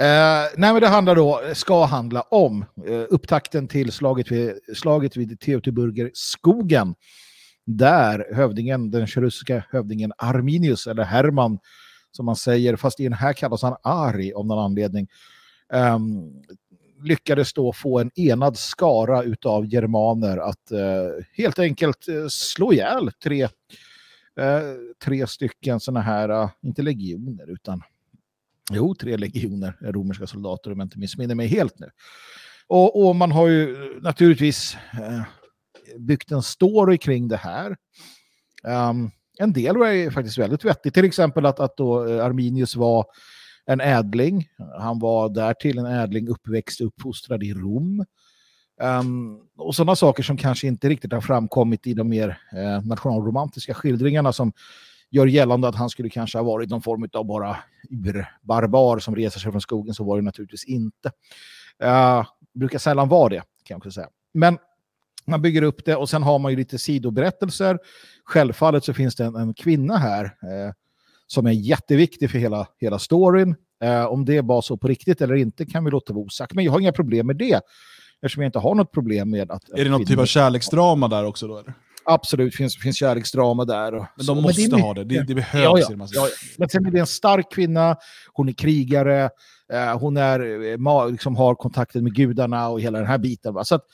[0.00, 5.16] Uh, nej, men det handlar då, ska handla om uh, upptakten till slaget vid, slaget
[5.16, 6.94] vid Teutoburger skogen.
[7.66, 11.58] Där hövdingen, den kyrusiska hövdingen Arminius, eller Herman,
[12.10, 15.08] som man säger, fast i den här kallas han Ari av någon anledning,
[15.72, 16.42] um,
[17.02, 23.10] lyckades då få en enad skara utav germaner att uh, helt enkelt uh, slå ihjäl
[23.22, 23.50] tre, uh,
[25.04, 27.82] tre stycken sådana här, inte legioner utan
[28.72, 31.90] jo, tre legioner romerska soldater om jag inte missminner mig helt nu.
[32.66, 34.76] Och, och man har ju naturligtvis
[35.98, 37.76] byggt en story kring det här.
[38.64, 43.06] Um, en del var faktiskt väldigt vettigt, till exempel att, att då eh, Arminius var
[43.66, 44.48] en ädling.
[44.78, 48.04] Han var därtill en ädling uppväxt och uppfostrad i Rom.
[48.80, 53.74] Um, och sådana saker som kanske inte riktigt har framkommit i de mer eh, nationalromantiska
[53.74, 54.52] skildringarna som
[55.10, 57.58] gör gällande att han skulle kanske ha varit någon form av bara
[58.42, 61.12] barbar som reser sig från skogen så var det naturligtvis inte.
[61.84, 64.08] Uh, brukar sällan vara det kan jag också säga.
[64.34, 64.58] Men
[65.26, 67.78] man bygger upp det och sen har man ju lite sidoberättelser.
[68.24, 70.72] Självfallet så finns det en, en kvinna här eh,
[71.26, 73.54] som är jätteviktig för hela, hela storyn.
[73.82, 76.54] Eh, om det var så på riktigt eller inte kan vi låta vara osagt.
[76.54, 77.60] Men jag har inga problem med det.
[78.22, 79.70] Eftersom jag inte har något problem med att...
[79.70, 81.58] Är det något typ av kärleksdrama där också då?
[81.58, 81.74] Eller?
[82.04, 83.94] Absolut, finns, finns kärleksdrama där.
[83.94, 86.28] Och, men de så, måste men det ha det, det, det behövs ja, ja, ja,
[86.58, 87.96] Men sen är det en stark kvinna,
[88.32, 89.30] hon är krigare,
[89.72, 90.40] eh, hon är,
[90.72, 93.54] eh, liksom har kontakten med gudarna och hela den här biten.
[93.54, 93.64] Va?
[93.64, 93.84] Så att,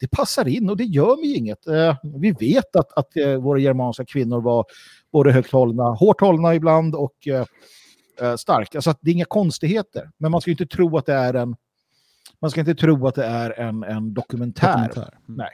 [0.00, 1.66] det passar in och det gör mig inget.
[1.66, 4.64] Eh, vi vet att, att eh, våra germanska kvinnor var
[5.12, 8.82] både högt hållna, hårt hållna ibland och eh, starka.
[8.82, 10.10] Så det är inga konstigheter.
[10.18, 11.56] Men man ska inte tro att det är en
[12.40, 14.72] man ska inte tro att det är en, en dokumentär.
[14.72, 15.18] dokumentär.
[15.28, 15.36] Mm.
[15.36, 15.50] Nej.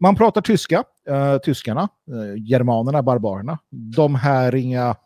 [0.00, 3.58] Man pratar tyska, uh, tyskarna, uh, germanerna, barbarerna.
[3.70, 4.96] De här inga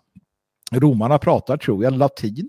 [0.73, 2.49] romarna pratar, tror jag, latin.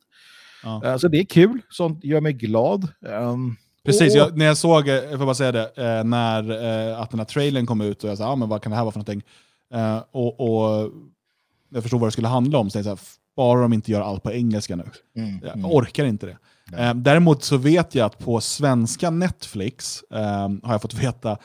[0.63, 0.81] Ja.
[0.85, 2.87] Uh, så det är kul, sånt gör mig glad.
[3.01, 6.51] Um, Precis, jag, när jag såg, jag får bara säga det, när,
[6.93, 8.83] att den här trailern kom ut och jag sa, ah, men vad kan det här
[8.83, 9.23] vara för någonting?
[10.11, 10.91] och, och
[11.69, 12.99] jag förstod vad det skulle handla om, så jag här,
[13.35, 14.83] bara de inte gör allt på engelska nu.
[15.15, 15.71] Mm, jag mm.
[15.71, 16.37] orkar inte det.
[16.77, 21.37] Eh, däremot så vet jag att på svenska Netflix, eh, har jag fått veta,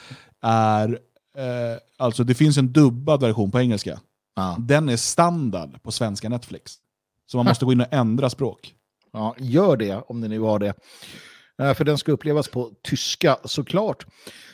[0.43, 0.89] är,
[1.37, 4.01] eh, alltså det finns en dubbad version på engelska.
[4.35, 4.55] Ah.
[4.59, 6.73] Den är standard på svenska Netflix.
[7.27, 8.75] Så man måste gå in och ändra språk.
[9.13, 10.75] Ja, gör det om det nu var det.
[11.63, 14.07] Eh, för den ska upplevas på tyska såklart.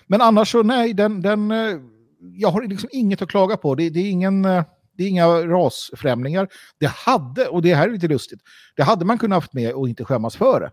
[0.06, 1.76] Men annars så nej, den, den, eh,
[2.20, 3.74] jag har liksom inget att klaga på.
[3.74, 4.64] Det, det är ingen eh,
[4.96, 6.48] det är inga rasfrämlingar.
[6.78, 8.40] Det hade, och det här är lite lustigt,
[8.76, 10.70] det hade man kunnat haft med och inte skämmas för det.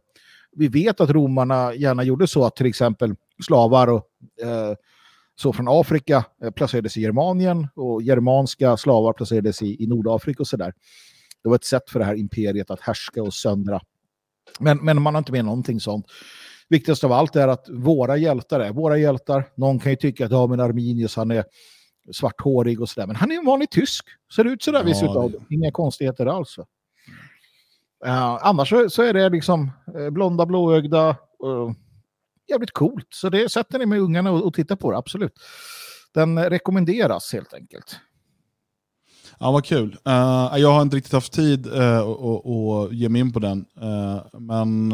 [0.52, 3.16] Vi vet att romarna gärna gjorde så att till exempel
[3.46, 4.06] slavar och
[4.42, 4.76] eh,
[5.36, 10.48] så från Afrika eh, placerades i Germanien och germanska slavar placerades i, i Nordafrika och
[10.48, 10.74] sådär.
[11.44, 13.82] Det var ett sätt för det här imperiet att härska och söndra.
[14.60, 16.06] Men, men man har inte med någonting sånt.
[16.70, 19.50] Viktigast av allt är att våra hjältar är våra hjältar.
[19.56, 21.46] Någon kan ju tycka att ja, men Arminius han är
[22.12, 23.08] svarthårig och sådär.
[23.08, 24.06] Men han är en vanlig tysk.
[24.36, 25.56] Ser ut sådär ja, visst utav det.
[25.56, 26.58] Inga konstigheter alls.
[28.06, 31.10] Uh, annars så, så, är det liksom uh, blonda, blåögda.
[31.46, 31.72] Uh,
[32.50, 33.08] jävligt coolt.
[33.10, 35.34] Så det sätter ni med ungarna och, och tittar på det, absolut.
[36.14, 38.00] Den rekommenderas helt enkelt.
[39.40, 39.98] Ja, vad kul.
[40.08, 43.66] Uh, jag har inte riktigt haft tid uh, att ge mig in på den.
[43.84, 44.88] Uh, men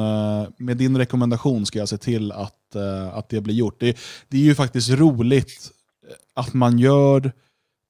[0.58, 2.76] med din rekommendation ska jag se till att,
[3.14, 3.80] att det blir gjort.
[3.80, 5.72] Det, det är ju faktiskt roligt
[6.36, 7.32] att man gör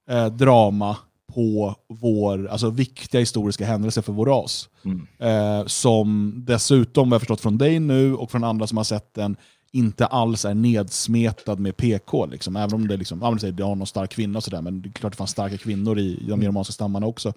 [0.09, 0.97] eh, drama
[1.33, 4.69] på vår, alltså viktiga historiska händelser för vår ras.
[4.85, 5.07] Mm.
[5.19, 9.13] Eh, som dessutom, vad jag förstått från dig nu och från andra som har sett
[9.13, 9.37] den,
[9.75, 12.25] inte alls är nedsmetad med PK.
[12.25, 12.55] Liksom.
[12.55, 14.89] Även om det, liksom, ja, säger, det har någon stark kvinna och sådär, men det
[14.89, 17.33] är klart det fanns starka kvinnor i, de germanska stammarna också.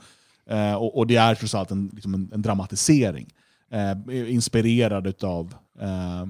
[0.47, 3.27] Eh, och, och, det är trots allt en, liksom en, en dramatisering.
[3.71, 6.27] Eh, inspirerad av eh,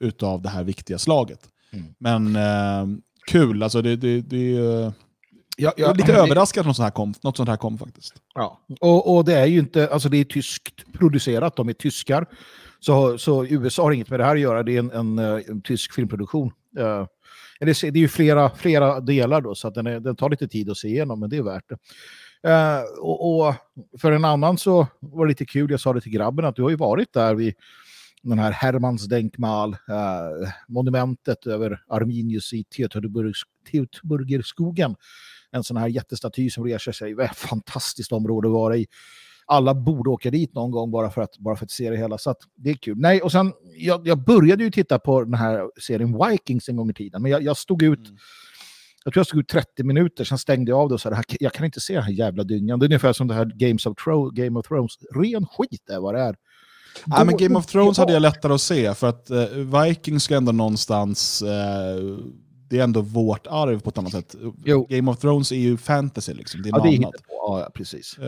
[0.00, 1.48] utav det här viktiga slaget.
[1.70, 1.94] Mm.
[1.98, 3.62] Men eh, kul.
[3.62, 4.92] Alltså det, det, det,
[5.56, 8.14] Ja, Jag är lite överraskad att något sånt här kom, något sånt här kom faktiskt.
[8.34, 12.26] Ja, och, och det är ju inte, alltså det är tyskt producerat, de är tyskar.
[12.84, 15.40] Så, så USA har inget med det här att göra, det är en, en, eh,
[15.48, 16.52] en tysk filmproduktion.
[16.78, 17.06] Uh,
[17.60, 20.30] det, är, det är ju flera, flera delar då, så att den, är, den tar
[20.30, 21.78] lite tid att se igenom, men det är värt det.
[22.48, 23.54] Uh, och, och,
[24.00, 26.62] för en annan så var det lite kul, jag sa det till grabben, att du
[26.62, 27.54] har ju varit där vid
[28.22, 32.64] den här Hermans Denkmal, uh, monumentet över Arminius i
[33.70, 34.96] Teutoburgerskogen.
[35.50, 37.12] En sån här jättestaty som reser sig.
[37.12, 38.86] Ett fantastiskt område att vara i.
[39.52, 42.18] Alla borde åka dit någon gång bara för att, bara för att se det hela.
[42.18, 42.98] Så det är kul.
[42.98, 46.90] Nej, och sen, jag, jag började ju titta på den här serien Vikings en gång
[46.90, 48.18] i tiden, men jag, jag stod ut mm.
[49.04, 51.52] Jag tror jag stod ut 30 minuter, sen stängde jag av det och sa jag
[51.52, 52.78] kan inte se den här jävla dyngan.
[52.78, 54.92] Det är ungefär som det här Games of Tro Game of Thrones.
[55.14, 56.36] Ren skit är vad det är.
[57.06, 60.36] Nej, men Game of Thrones hade jag lättare att se, för att uh, Vikings ska
[60.36, 61.42] ändå någonstans...
[61.42, 62.18] Uh,
[62.72, 64.36] det är ändå vårt arv på ett annat sätt.
[64.64, 64.86] Jo.
[64.90, 66.62] Game of Thrones är ju fantasy, liksom.
[66.62, 67.14] det är ja, något annat.
[67.28, 68.18] Ja, precis.
[68.18, 68.24] Uh,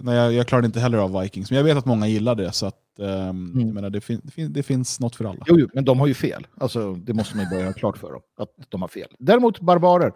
[0.00, 2.52] nej, jag, jag klarade inte heller av Vikings, men jag vet att många gillar det,
[2.52, 3.74] så att, um, mm.
[3.74, 5.44] menar, det, fin det, fin det, finns något för alla.
[5.46, 6.46] Jo, jo, men de har ju fel.
[6.60, 9.08] Alltså, det måste man ju börja klart för dem, att de har fel.
[9.18, 10.12] Däremot Barbarer,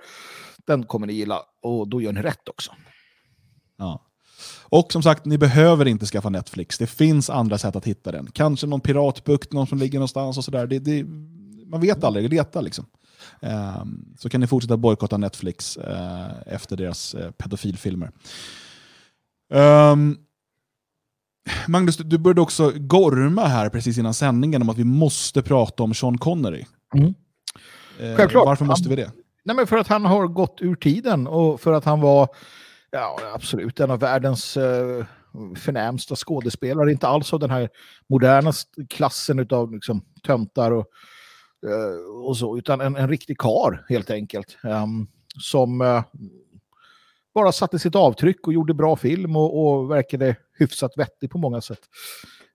[0.66, 2.72] den kommer ni gilla, och då gör ni rätt också.
[3.78, 4.06] Ja.
[4.62, 6.78] Och som sagt, ni behöver inte skaffa Netflix.
[6.78, 8.30] Det finns andra sätt att hitta den.
[8.32, 10.66] Kanske någon piratbukt, någon som ligger någonstans och sådär.
[10.66, 11.04] Det, det,
[11.66, 12.86] man vet aldrig, leta liksom.
[13.40, 18.10] Um, så kan ni fortsätta bojkotta Netflix uh, efter deras uh, pedofilfilmer.
[19.52, 20.18] Um,
[21.68, 25.94] Magnus, du började också gorma här precis innan sändningen om att vi måste prata om
[25.94, 26.64] Sean Connery.
[26.94, 27.06] Mm.
[27.06, 28.46] Uh, Självklart.
[28.46, 29.12] Varför måste vi det?
[29.44, 32.28] Nej, men för att han har gått ur tiden och för att han var
[32.90, 35.04] ja, absolut en av världens uh,
[35.56, 36.92] förnämsta skådespelare.
[36.92, 37.68] Inte alls av den här
[38.08, 38.52] moderna
[38.88, 41.19] klassen av liksom, töntar och Eh,
[41.66, 44.58] Eh, och så, utan en, en riktig kar helt enkelt.
[44.64, 45.06] Ehm,
[45.38, 46.02] som eh,
[47.34, 51.60] bara satte sitt avtryck och gjorde bra film och, och verkade hyfsat vettig på många
[51.60, 51.80] sätt.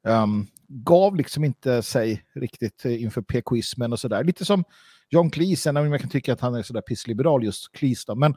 [0.08, 4.24] Um, gav liksom inte sig riktigt inför PKismen och sådär.
[4.24, 4.64] Lite som
[5.10, 8.16] John Cleese, även om jag kan tycka att han är sådär pissliberal just Cleese då.
[8.16, 8.36] Men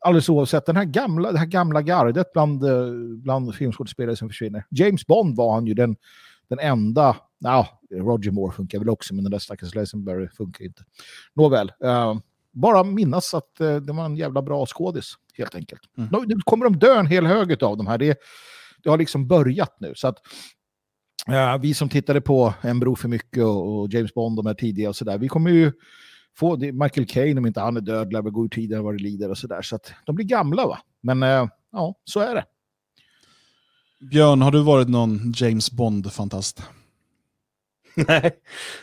[0.00, 2.92] alldeles oavsett, den här gamla, det här gamla gardet bland, eh,
[3.22, 4.64] bland filmskådespelare som försvinner.
[4.70, 5.96] James Bond var han ju den,
[6.48, 10.82] den enda Ja, Roger Moore funkar väl också, men den där stackars Lazenberry funkar inte.
[11.34, 12.18] Nåväl, uh,
[12.52, 15.80] bara minnas att uh, det var en jävla bra skådis, helt enkelt.
[15.98, 16.24] Mm.
[16.26, 17.98] Nu kommer de dö en hel hög av de här.
[17.98, 18.18] Det,
[18.82, 19.92] det har liksom börjat nu.
[19.96, 20.16] Så att
[21.28, 24.54] uh, vi som tittade på En bro för mycket och, och James Bond, de här
[24.54, 25.72] tidiga och sådär, vi kommer ju
[26.36, 28.94] få det, Michael Caine, om inte han är död, lär väl gå ur tiden vad
[28.94, 29.62] det lider och sådär.
[29.62, 30.78] Så att de blir gamla va.
[31.02, 31.22] Men
[31.72, 32.44] ja, så är det.
[34.00, 36.62] Björn, har du varit någon James Bond-fantast?
[37.94, 38.36] nej,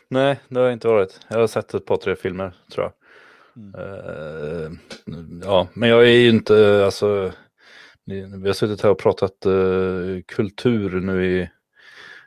[0.08, 1.20] nej, det har jag inte varit.
[1.28, 2.94] Jag har sett ett par, tre filmer tror jag.
[3.56, 3.76] Mm.
[3.76, 4.72] Uh,
[5.44, 7.32] ja, men jag är ju inte, alltså,
[8.06, 11.50] vi har suttit här och pratat uh, kultur nu i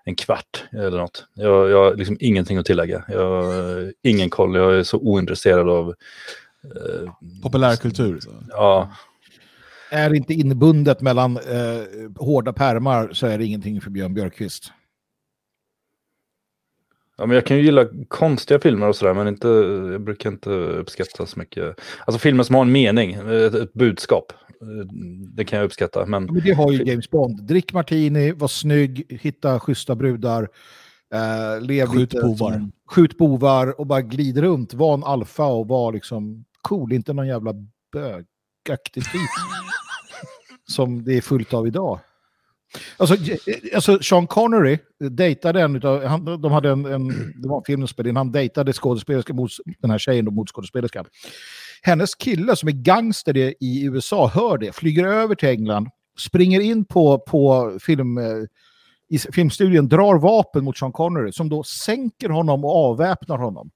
[0.05, 1.27] en kvart eller något.
[1.35, 3.05] Jag, jag har liksom ingenting att tillägga.
[3.09, 5.88] Jag har ingen koll, jag är så ointresserad av...
[6.64, 8.20] Uh, Populärkultur?
[8.48, 8.92] Ja.
[9.90, 14.72] Är inte inbundet mellan uh, hårda pärmar så är det ingenting för Björn Björkqvist.
[17.16, 19.48] Ja, men jag kan ju gilla konstiga filmer och sådär, men inte,
[19.92, 21.81] jag brukar inte uppskatta så mycket.
[22.07, 24.33] Alltså filmer som har en mening, ett, ett budskap.
[25.35, 26.07] Det kan jag uppskatta.
[26.07, 26.24] Men...
[26.24, 27.42] men det har ju James Bond.
[27.42, 30.48] Drick martini, var snygg, hitta schyssta brudar.
[31.14, 32.53] Eh, lev skjut bovar.
[32.53, 34.74] Som, skjut bovar och bara glid runt.
[34.74, 37.53] Var en alfa och var liksom cool, inte någon jävla
[38.68, 39.31] bögaktig typ.
[40.68, 42.00] som det är fullt av idag.
[42.96, 44.78] Alltså, eh, eh, alltså Sean Connery
[45.11, 47.09] dejtade en utav, han, de hade en, en,
[47.42, 51.04] det var en film han dejtade skådespelerskan mot, den här tjejen mot skådespelerskan.
[51.83, 56.85] Hennes kille som är gangster i USA hör det, flyger över till England, springer in
[56.85, 58.24] på, på film, eh,
[59.09, 63.70] i filmstudien, drar vapen mot Sean Connery som då sänker honom och avväpnar honom.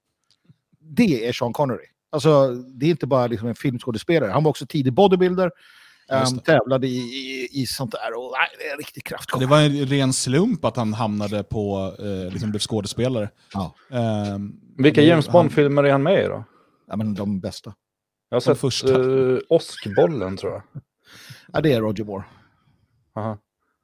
[0.79, 1.92] Det är Sean Connery.
[2.13, 4.31] Alltså, det är inte bara liksom en filmskådespelare.
[4.31, 5.51] Han var också tidig bodybuilder.
[6.09, 9.39] Um, tävlade i, i, i, sånt där och nej, det är riktigt kraftkoll.
[9.39, 13.29] Det var en ren slump att han hamnade på, eh, liksom blev skådespelare.
[13.53, 13.75] Ja.
[14.33, 16.43] Um, Vilka James Bond-filmer är han med i då?
[16.87, 17.73] Ja, men de bästa.
[18.29, 18.99] Jag har sett första.
[18.99, 20.63] Uh, Oskbollen tror jag.
[21.53, 22.23] Ja, det är Roger Moore.
[23.15, 23.37] Aha.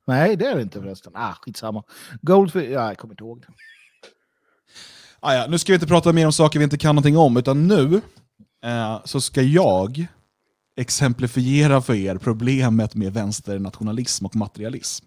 [0.07, 1.13] Nej, det är det inte förresten.
[1.15, 1.83] Ah, skitsamma.
[2.21, 3.53] Goldfish, ja, jag kommer inte ihåg det.
[5.21, 7.37] Ah, ja, nu ska vi inte prata mer om saker vi inte kan någonting om,
[7.37, 8.01] utan nu
[8.63, 10.07] eh, så ska jag
[10.77, 15.05] exemplifiera för er problemet med vänsternationalism och materialism.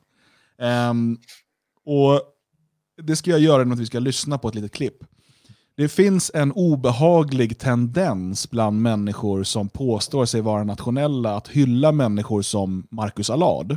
[0.91, 1.19] Um,
[1.87, 2.21] och
[3.03, 4.97] Det ska jag göra genom att vi ska lyssna på ett litet klipp.
[5.77, 12.43] det finns en obehaglig tendens bland människor som påstår sig vara nationella att hylla människor
[12.43, 13.77] som Marcus Allard.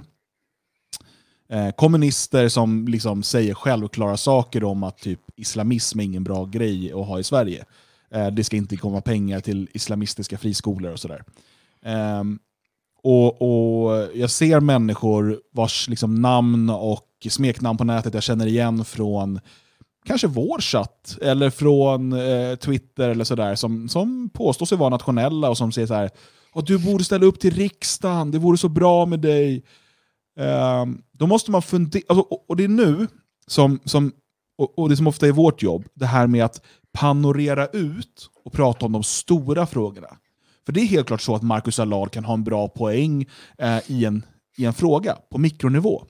[1.49, 6.93] Eh, kommunister som liksom säger självklara saker om att typ islamism är ingen bra grej
[6.93, 7.65] att ha i Sverige.
[8.11, 11.23] Eh, det ska inte komma pengar till islamistiska friskolor och sådär.
[11.85, 12.23] Eh,
[13.03, 18.85] och, och Jag ser människor vars liksom, namn och smeknamn på nätet jag känner igen
[18.85, 19.39] från
[20.05, 25.49] kanske vår chatt eller från eh, Twitter eller sådär som, som påstår sig vara nationella
[25.49, 26.09] och som säger så här
[26.65, 29.63] du borde ställa upp till riksdagen, det vore så bra med dig.
[30.39, 33.07] Ehm, då måste man fundera, alltså, och, och, det är nu,
[33.47, 34.11] som, som,
[34.57, 36.61] och, och, det som ofta är vårt jobb, det här med att
[36.93, 40.17] panorera ut och prata om de stora frågorna.
[40.65, 43.25] För det är helt klart så att Marcus Allard kan ha en bra poäng
[43.57, 44.25] eh, i, en,
[44.57, 46.03] i en fråga på mikronivå.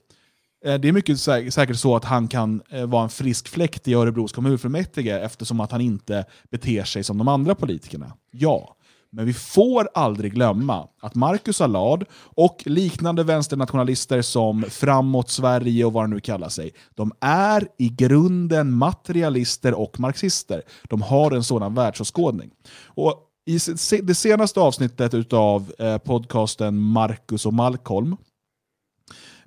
[0.64, 3.88] Eh, det är mycket sä säkert så att han kan eh, vara en frisk fläkt
[3.88, 8.12] i Örebros kommunfullmäktige eftersom att han inte beter sig som de andra politikerna.
[8.30, 8.75] Ja,
[9.16, 15.92] men vi får aldrig glömma att Marcus Allard och liknande vänsternationalister som Framåt Sverige och
[15.92, 20.62] vad de nu kallar sig, de är i grunden materialister och marxister.
[20.82, 22.50] De har en sådan världsåskådning.
[22.84, 23.14] Och
[23.46, 23.58] I
[24.02, 28.16] det senaste avsnittet av eh, podcasten Marcus och Malcolm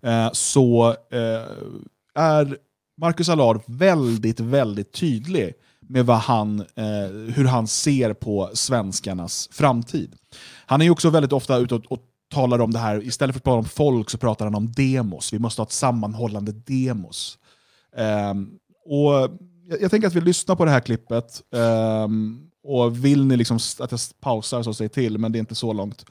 [0.01, 1.47] eh, så eh,
[2.15, 2.57] är
[3.01, 5.53] Marcus Allard väldigt, väldigt tydlig
[5.89, 10.15] med vad han, eh, hur han ser på svenskarnas framtid.
[10.65, 11.99] Han är ju också väldigt ofta ute och, och
[12.33, 15.33] talar om det här, istället för att prata om folk så pratar han om demos.
[15.33, 17.37] Vi måste ha ett sammanhållande demos.
[18.31, 18.51] Um,
[18.85, 19.13] och
[19.69, 21.41] jag, jag, tänker att vi lyssnar på det här klippet.
[21.51, 25.55] Um, och vill ni liksom att jag pausar så säg till, men det är inte
[25.55, 26.05] så långt.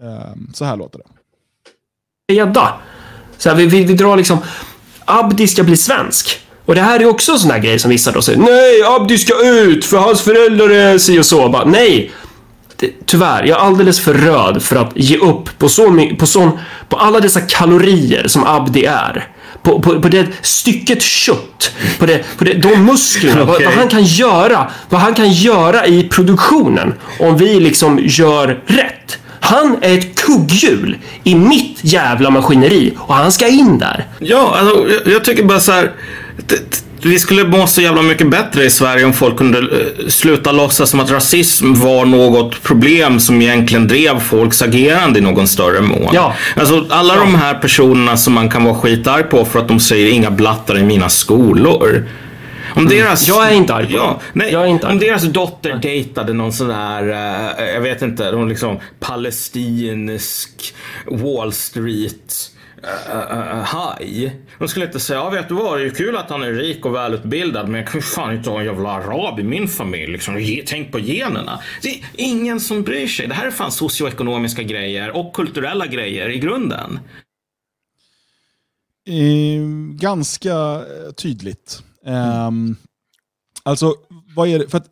[0.00, 2.34] Um, så här låter det.
[2.34, 2.80] Gädda.
[3.38, 4.38] Så här, vi, vi, vi drar liksom,
[5.04, 6.40] Abdi ska bli svensk.
[6.64, 9.18] Och det här är också en sån här grej som vissa då säger Nej, Abdi
[9.18, 11.48] ska ut för hans föräldrar är si och så.
[11.48, 12.10] Bara, nej,
[12.76, 16.58] det, tyvärr, jag är alldeles för röd för att ge upp på, så, på, sån,
[16.88, 19.28] på alla dessa kalorier som Abdi är.
[19.62, 23.52] På, på, på det stycket kött, på, det, på det, de musklerna, okay.
[23.52, 28.60] vad, vad, han kan göra, vad han kan göra i produktionen om vi liksom gör
[28.66, 29.18] rätt.
[29.40, 34.06] Han är ett kugghjul i mitt jävla maskineri och han ska in där.
[34.18, 35.92] Ja, alltså, jag, jag tycker bara så här
[37.02, 40.90] vi skulle må så jävla mycket bättre i Sverige om folk kunde eh, sluta låtsas
[40.90, 46.10] som att rasism var något problem som egentligen drev folks agerande i någon större mån.
[46.12, 46.34] Ja.
[46.56, 47.20] Alltså alla ja.
[47.20, 50.78] de här personerna som man kan vara skitarg på för att de säger inga blattar
[50.78, 52.08] i mina skolor.
[52.74, 52.98] Om mm.
[52.98, 54.86] deras, jag är inte arg på ja, nej, jag är inte.
[54.86, 60.74] Om deras dotter dejtade någon sån där, uh, jag vet inte, någon liksom palestinsk
[61.06, 62.50] Wall Street
[62.84, 64.36] uh, uh, haj.
[64.58, 66.52] De skulle inte säga, ja vet du vad, det är ju kul att han är
[66.52, 69.68] rik och välutbildad men jag kan ju fan inte ha en jävla arab i min
[69.68, 70.12] familj.
[70.12, 70.62] Liksom.
[70.66, 71.60] Tänk på generna.
[71.82, 73.26] Det är ingen som bryr sig.
[73.26, 76.98] Det här är fan socioekonomiska grejer och kulturella grejer i grunden.
[79.08, 80.84] Eh, ehm, ganska
[81.16, 81.82] tydligt.
[82.06, 82.76] Um,
[83.62, 83.94] alltså,
[84.36, 84.68] vad är det?
[84.68, 84.90] För att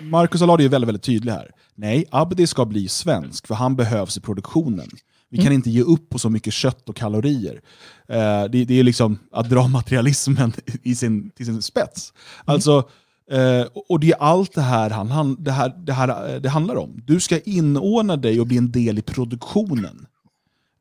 [0.00, 1.50] Marcus Allard är ju väldigt, väldigt tydlig här.
[1.74, 4.88] Nej, Abdi ska bli svensk, för han behövs i produktionen.
[5.34, 5.56] Vi kan mm.
[5.56, 7.60] inte ge upp på så mycket kött och kalorier.
[8.08, 12.12] Eh, det, det, är liksom att dra materialismen i sin, till sin spets.
[12.12, 12.54] Mm.
[12.54, 12.88] Alltså,
[13.30, 16.76] eh, och det är allt det här, han, han, det, här, det, här det handlar
[16.76, 17.02] om.
[17.06, 20.06] Du ska inordna dig och bli en del i produktionen.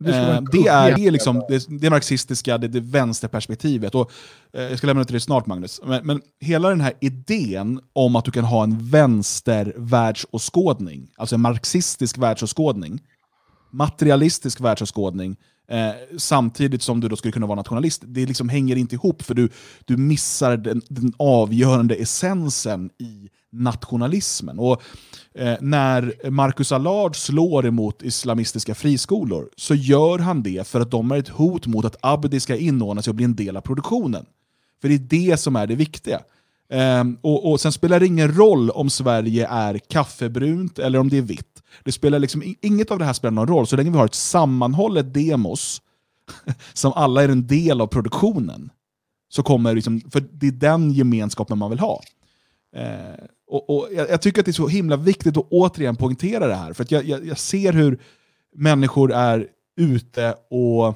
[0.03, 3.95] Det, eh, det, är, det, är liksom, det, det marxistiska, det, det vänsterperspektivet.
[3.95, 4.11] Och,
[4.53, 5.81] eh, jag ska lämna det till dig snart Magnus.
[5.85, 11.41] Men, men, hela den här idén om att du kan ha en vänstervärldsåskådning, alltså en
[11.41, 13.01] marxistisk världsåskådning,
[13.73, 15.37] materialistisk världsåskådning
[15.69, 18.01] eh, samtidigt som du då skulle kunna vara nationalist.
[18.05, 19.49] Det liksom hänger inte ihop för du,
[19.85, 24.59] du missar den, den avgörande essensen i nationalismen.
[24.59, 24.81] Och
[25.33, 31.11] eh, När Marcus Allard slår emot islamistiska friskolor så gör han det för att de
[31.11, 34.25] är ett hot mot att Abdi ska inordna sig och bli en del av produktionen.
[34.81, 36.19] För det är det som är det viktiga.
[36.73, 41.17] Um, och, och Sen spelar det ingen roll om Sverige är kaffebrunt eller om det
[41.17, 41.52] är vitt.
[41.83, 44.15] Det spelar liksom, inget av det här spelar någon roll så länge vi har ett
[44.15, 45.81] sammanhållet demos
[46.73, 48.69] som alla är en del av produktionen.
[49.29, 52.01] Så kommer liksom, för det är den gemenskapen man vill ha.
[52.75, 56.47] Eh, och, och jag, jag, tycker att det är så himla viktigt att återigen poängtera
[56.47, 56.73] det här.
[56.73, 58.01] För jag, jag, jag, ser hur
[58.55, 59.47] människor är
[59.77, 60.87] ute och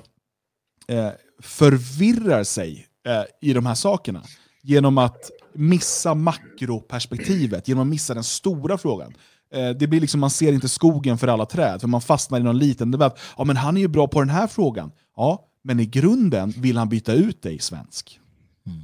[0.87, 1.09] eh,
[1.41, 4.23] förvirrar sig eh, i de här sakerna.
[4.61, 9.13] Genom att missa makroperspektivet, genom att missa den stora frågan.
[9.53, 12.43] Eh, det blir liksom, man ser inte skogen för alla träd, för man fastnar i
[12.43, 13.19] någon liten debatt.
[13.37, 14.91] Ja, men han är ju bra på den här frågan.
[15.15, 18.19] Ja, men i grunden vill han byta ut dig svensk.
[18.65, 18.79] Mm.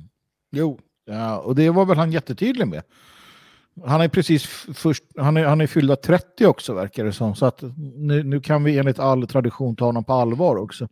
[0.51, 2.83] Jo, ja, och det var väl han jättetydlig med.
[3.85, 7.35] Han är precis först, han är, han är fyllda 30 också verkar det som.
[7.35, 7.63] Så att
[7.95, 10.87] nu, nu kan vi enligt all tradition ta honom på allvar också.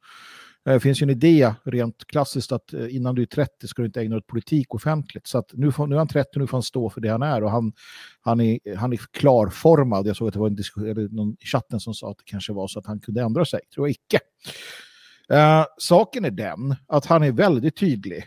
[0.66, 3.86] Det finns ju en idé rent klassiskt att eh, innan du är 30 ska du
[3.86, 5.28] inte ägna dig åt politik offentligt.
[5.28, 7.22] Så att nu, får, nu är han 30 nu får han stå för det han
[7.22, 7.74] är och han,
[8.22, 10.08] han, är, han är klarformad.
[10.08, 12.24] Jag såg att det var en diskussion, eller någon i chatten som sa att det
[12.26, 13.60] kanske var så att han kunde ändra sig.
[13.74, 14.20] Tror jag icke.
[15.30, 18.24] Eh, saken är den att han är väldigt tydlig.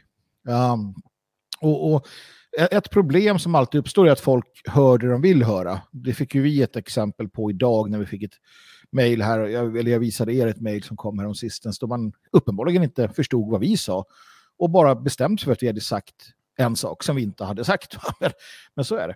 [0.49, 0.95] Um,
[1.61, 2.07] och, och
[2.71, 5.81] ett problem som alltid uppstår är att folk hör det de vill höra.
[5.93, 8.39] Det fick ju vi ett exempel på idag när vi fick ett
[8.95, 11.87] mejl här, jag, eller jag visade er ett mejl som kom här om sistens, då
[11.87, 14.05] man uppenbarligen inte förstod vad vi sa
[14.59, 16.15] och bara bestämt sig för att vi hade sagt
[16.57, 17.97] en sak som vi inte hade sagt.
[18.75, 19.15] men, så är det.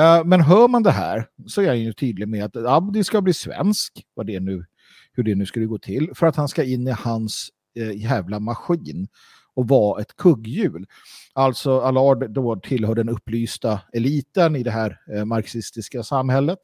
[0.00, 3.22] Eh, men hör man det här så är jag ju tydlig med att Abdi ska
[3.22, 4.64] bli svensk, vad det nu,
[5.12, 8.40] hur det nu skulle gå till, för att han ska in i hans eh, jävla
[8.40, 9.08] maskin
[9.54, 10.86] och vara ett kugghjul.
[11.32, 16.58] Alltså Allard då tillhör den upplysta eliten i det här eh, marxistiska samhället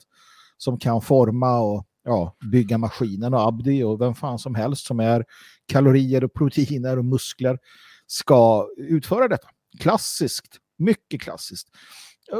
[0.57, 5.01] som kan forma och ja, bygga maskinen och Abdi och vem fan som helst som
[5.01, 5.25] är
[5.67, 7.59] kalorier och proteiner och muskler
[8.07, 9.49] ska utföra detta.
[9.81, 11.69] Klassiskt, mycket klassiskt.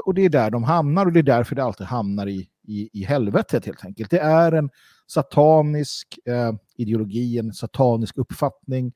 [0.05, 2.91] Och det är där de hamnar och det är därför det alltid hamnar i, i,
[2.93, 4.11] i helvetet helt enkelt.
[4.11, 4.71] Det är en
[5.07, 8.93] satanisk eh, ideologi, en satanisk uppfattning,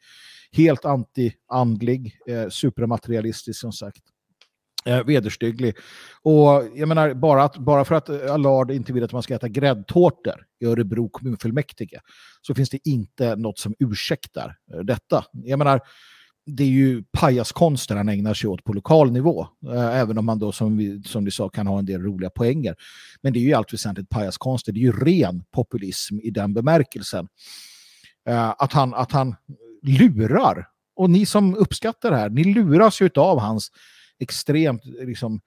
[0.52, 4.02] helt anti-andlig, eh, supermaterialistisk som sagt.
[4.86, 5.74] Eh, vederstygglig.
[6.22, 9.34] Och jag menar, bara, att, bara för att eh, Allard inte vill att man ska
[9.34, 12.00] äta gräddtårtor i Örebro kommunfullmäktige
[12.42, 15.24] så finns det inte något som ursäktar eh, detta.
[15.32, 15.80] Jag menar,
[16.46, 19.46] det är ju pajaskonster han ägnar sig åt på lokal nivå.
[19.72, 22.30] Eh, även om man då, som vi, som du sa, kan ha en del roliga
[22.30, 22.76] poänger.
[23.22, 24.72] Men det är ju allt väsentligt pajaskonster.
[24.72, 27.28] Det är ju ren populism i den bemärkelsen.
[28.28, 29.34] Eh, att, han, att han
[29.82, 30.68] lurar.
[30.96, 33.70] Och ni som uppskattar det här, ni luras ju av hans
[34.18, 35.40] extremt liksom,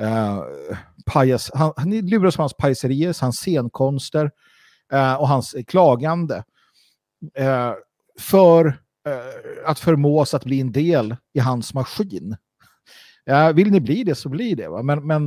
[0.00, 0.42] eh,
[1.06, 4.30] pajas, han, han luras av hans pajserier, hans scenkonster
[4.92, 6.44] eh, och hans klagande.
[7.34, 7.72] Eh,
[8.18, 8.66] för
[9.08, 12.36] eh, att förmås att bli en del i hans maskin.
[13.26, 14.68] Eh, vill ni bli det så blir det.
[14.68, 14.82] Va?
[14.82, 15.26] Men, men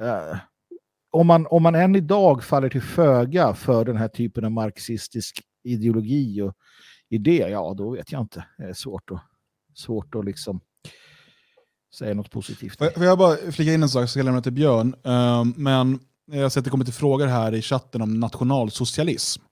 [0.00, 0.38] eh,
[1.10, 5.42] om, man, om man än idag faller till föga för den här typen av marxistisk
[5.64, 6.54] ideologi och
[7.08, 8.44] idé, ja då vet jag inte.
[8.58, 9.20] Det är svårt att,
[9.74, 10.60] svårt att liksom
[11.94, 12.78] säga något positivt.
[12.78, 14.94] Får jag- får jag bara flika in en sak, så ska jag lämna till Björn.
[15.04, 15.98] Ehm, men
[16.32, 19.42] jag har sett att det kommer till frågor här i chatten om nationalsocialism.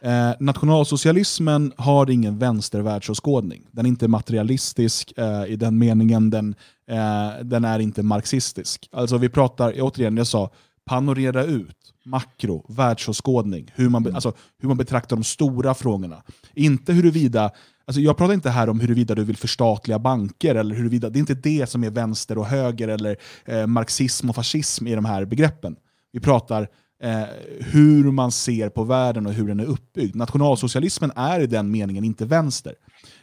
[0.00, 3.66] Eh, nationalsocialismen har ingen vänstervärldsåskådning.
[3.72, 6.54] Den är inte materialistisk eh, i den meningen, den,
[6.90, 8.88] eh, den är inte marxistisk.
[8.92, 10.50] Alltså vi pratar, återigen, jag sa,
[10.86, 16.22] panorera ut, makro, världsåskådning, hur man, alltså, hur man betraktar de stora frågorna.
[16.54, 17.50] Inte huruvida
[17.86, 21.20] Alltså jag pratar inte här om huruvida du vill förstatliga banker, eller huruvida, det är
[21.20, 25.24] inte det som är vänster och höger eller eh, marxism och fascism i de här
[25.24, 25.76] begreppen.
[26.12, 26.68] Vi pratar
[27.02, 27.24] eh,
[27.60, 30.16] hur man ser på världen och hur den är uppbyggd.
[30.16, 32.74] Nationalsocialismen är i den meningen inte vänster.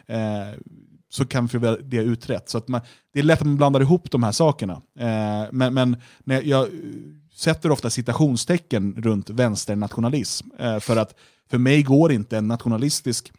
[0.08, 0.60] Eh,
[1.10, 2.50] så kan vi väl det utrett.
[2.50, 2.82] Så att man,
[3.14, 4.74] det är lätt att man blandar ihop de här sakerna.
[5.00, 6.68] Eh, men men när jag, jag
[7.36, 10.48] sätter ofta citationstecken runt vänsternationalism.
[10.60, 11.16] Eh, för att
[11.50, 13.32] för mig går inte en nationalistisk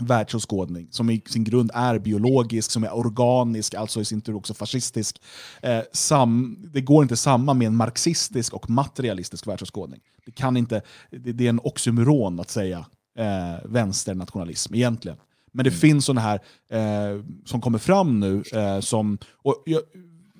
[0.00, 4.54] världsåskådning som i sin grund är biologisk, som är organisk, alltså i sin tur också
[4.54, 5.22] fascistisk.
[5.62, 10.00] Eh, sam, det går inte samman med en marxistisk och materialistisk världsåskådning.
[10.26, 12.86] Det, kan inte, det, det är en oxymoron att säga
[13.18, 15.18] eh, vänsternationalism egentligen.
[15.52, 19.18] Men det finns sådana här eh, som kommer fram nu, eh, som...
[19.42, 19.80] Och jag,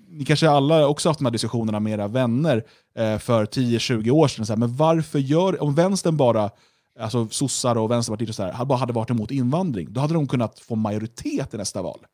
[0.08, 2.64] ni kanske alla också haft de här diskussionerna med era vänner
[2.98, 4.46] eh, för 10-20 år sedan.
[4.46, 5.62] Så här, men varför gör...
[5.62, 6.50] Om vänstern bara
[6.98, 10.28] alltså sossar och vänsterpartiet och så här, bara hade varit emot invandring, då hade de
[10.28, 12.06] kunnat få majoritet i nästa val.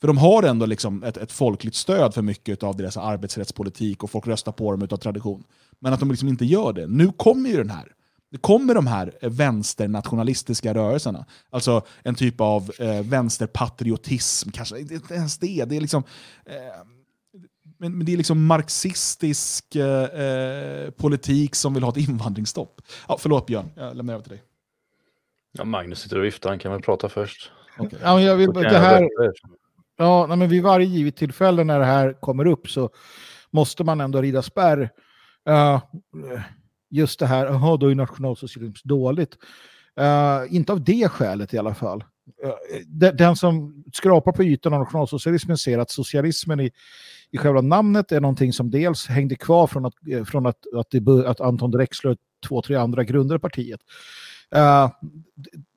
[0.00, 4.10] För de har ändå liksom ett, ett folkligt stöd för mycket av deras arbetsrättspolitik och
[4.10, 5.44] folk röstar på dem utav tradition.
[5.80, 6.86] Men att de liksom inte gör det.
[6.86, 7.92] Nu kommer ju den här.
[8.30, 11.26] Det kommer de här vänsternationalistiska rörelserna.
[11.50, 15.64] Alltså en typ av eh, vänsterpatriotism, kanske inte ens det.
[15.64, 16.02] Det är liksom...
[16.46, 16.95] Eh,
[17.78, 22.80] men, men det är liksom marxistisk eh, eh, politik som vill ha ett invandringsstopp.
[23.08, 24.42] Ja, förlåt Björn, jag lämnar över till dig.
[25.52, 27.50] Ja, Magnus sitter och viftar, han kan väl prata först.
[27.78, 29.08] Ja, men jag vill, det här,
[29.96, 32.90] ja, nej, men vid varje givet tillfälle när det här kommer upp så
[33.50, 34.90] måste man ändå rida spärr.
[35.48, 35.82] Uh,
[36.90, 39.36] just det här, jaha, då är nationalsocialism dåligt.
[40.00, 42.04] Uh, inte av det skälet i alla fall.
[42.44, 42.52] Uh,
[42.86, 46.70] den, den som skrapar på ytan av nationalsocialismen ser att socialismen i,
[47.30, 50.86] i själva namnet är någonting som dels hängde kvar från att, eh, från att, att,
[50.90, 52.18] det, att Anton Drexler och
[52.48, 53.80] två, tre andra grundade partiet.
[54.56, 54.90] Uh,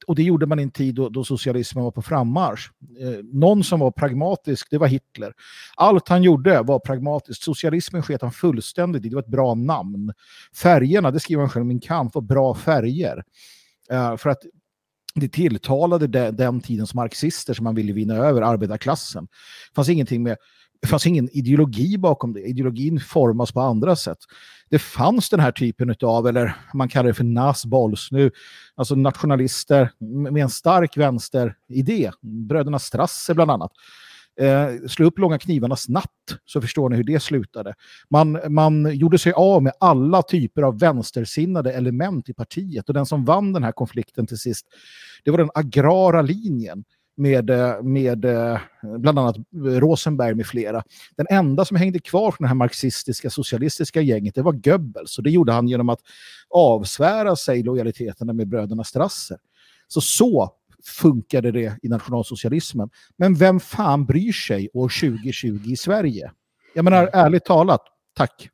[0.07, 2.71] och det gjorde man i en tid då, då socialismen var på frammarsch.
[2.99, 5.33] Eh, någon som var pragmatisk, det var Hitler.
[5.75, 7.43] Allt han gjorde var pragmatiskt.
[7.43, 9.09] Socialismen sket han fullständigt i.
[9.09, 10.13] Det var ett bra namn.
[10.55, 13.23] Färgerna, det skriver han själv, min kamp var bra färger.
[13.91, 14.41] Eh, för att
[15.15, 19.27] det tilltalade de, den tidens marxister som man ville vinna över arbetarklassen.
[19.69, 20.37] Det fanns ingenting med
[20.81, 22.41] det fanns ingen ideologi bakom det.
[22.41, 24.17] Ideologin formas på andra sätt.
[24.69, 28.31] Det fanns den här typen av, eller man kallar det för nasbolls nu,
[28.75, 29.91] alltså nationalister
[30.31, 32.11] med en stark vänsteridé.
[32.21, 33.71] Bröderna Strasser bland annat.
[34.39, 37.73] Eh, slå upp långa knivarnas natt så förstår ni hur det slutade.
[38.09, 43.05] Man, man gjorde sig av med alla typer av vänstersinnade element i partiet och den
[43.05, 44.65] som vann den här konflikten till sist,
[45.23, 46.83] det var den agrara linjen
[47.19, 50.83] med, eh, med eh, bland annat Rosenberg med flera.
[51.17, 55.23] Den enda som hängde kvar från det här marxistiska socialistiska gänget det var Goebbels och
[55.23, 55.99] det gjorde han genom att
[56.49, 59.37] avsvära sig lojaliteterna med bröderna Strasser.
[59.87, 60.53] Så så
[60.83, 62.89] funkade det i nationalsocialismen.
[63.17, 66.31] Men vem fan bryr sig år 2020 i Sverige?
[66.75, 67.81] Jag menar ärligt talat,
[68.13, 68.49] tack.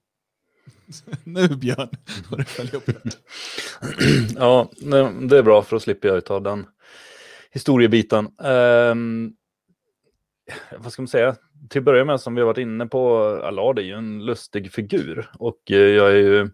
[1.23, 1.89] nu Björn,
[2.29, 3.17] får du följa upp det.
[4.35, 4.69] ja,
[5.21, 6.65] det är bra för att slippa jag ta den
[7.55, 8.25] historiebiten.
[8.25, 9.33] Um, ehm,
[10.77, 11.35] vad ska man säga?
[11.69, 14.71] Till att börja med, som vi har varit inne på, Allard är ju en lustig
[14.71, 15.31] figur.
[15.39, 16.49] Och eh, jag är ju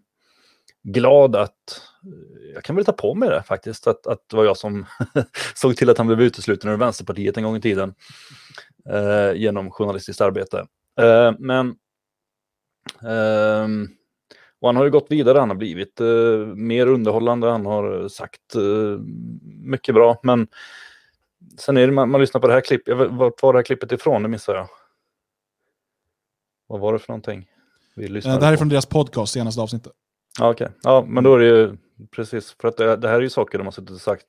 [0.83, 4.45] glad att, eh, jag kan väl ta på mig det faktiskt, att, att det var
[4.45, 4.85] jag som
[5.55, 7.93] såg till att han blev utesluten ur Vänsterpartiet en gång i tiden.
[8.89, 10.65] eh, genom journalistiskt arbete.
[10.99, 11.67] Eh, men
[13.01, 13.67] eh,
[14.59, 18.55] och han har ju gått vidare, han har blivit eh, mer underhållande, han har sagt
[19.63, 20.19] mycket bra.
[20.23, 20.47] Men
[21.57, 23.91] sen är det, man, man lyssnar på det här klippet, vart var det här klippet
[23.91, 24.23] ifrån?
[24.23, 24.67] Det missade jag.
[26.67, 27.47] Vad var det för någonting?
[27.95, 29.91] Vi det här är från deras podcast, senaste avsnittet.
[30.39, 30.65] Ja, okej.
[30.65, 30.77] Okay.
[30.83, 31.77] Ja, men då är det ju
[32.11, 34.25] precis, för att det, det här är ju saker de har suttit och sagt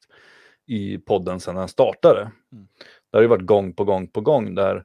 [0.66, 2.20] i podden sedan den startade.
[2.20, 2.66] Mm.
[3.10, 4.84] Det har ju varit gång på gång på gång där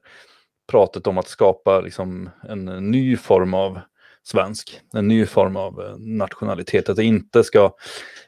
[0.68, 3.80] pratet om att skapa liksom en ny form av
[4.22, 6.88] svensk, en ny form av eh, nationalitet.
[6.88, 7.74] Att det inte ska,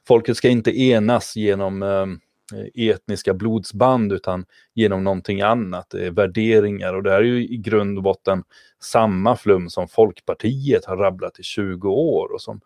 [0.09, 2.07] folket ska inte enas genom eh,
[2.53, 4.45] Eh, etniska blodsband utan
[4.75, 8.45] genom någonting annat, eh, värderingar och det här är ju i grund och botten
[8.83, 12.61] samma flum som Folkpartiet har rabblat i 20 år och som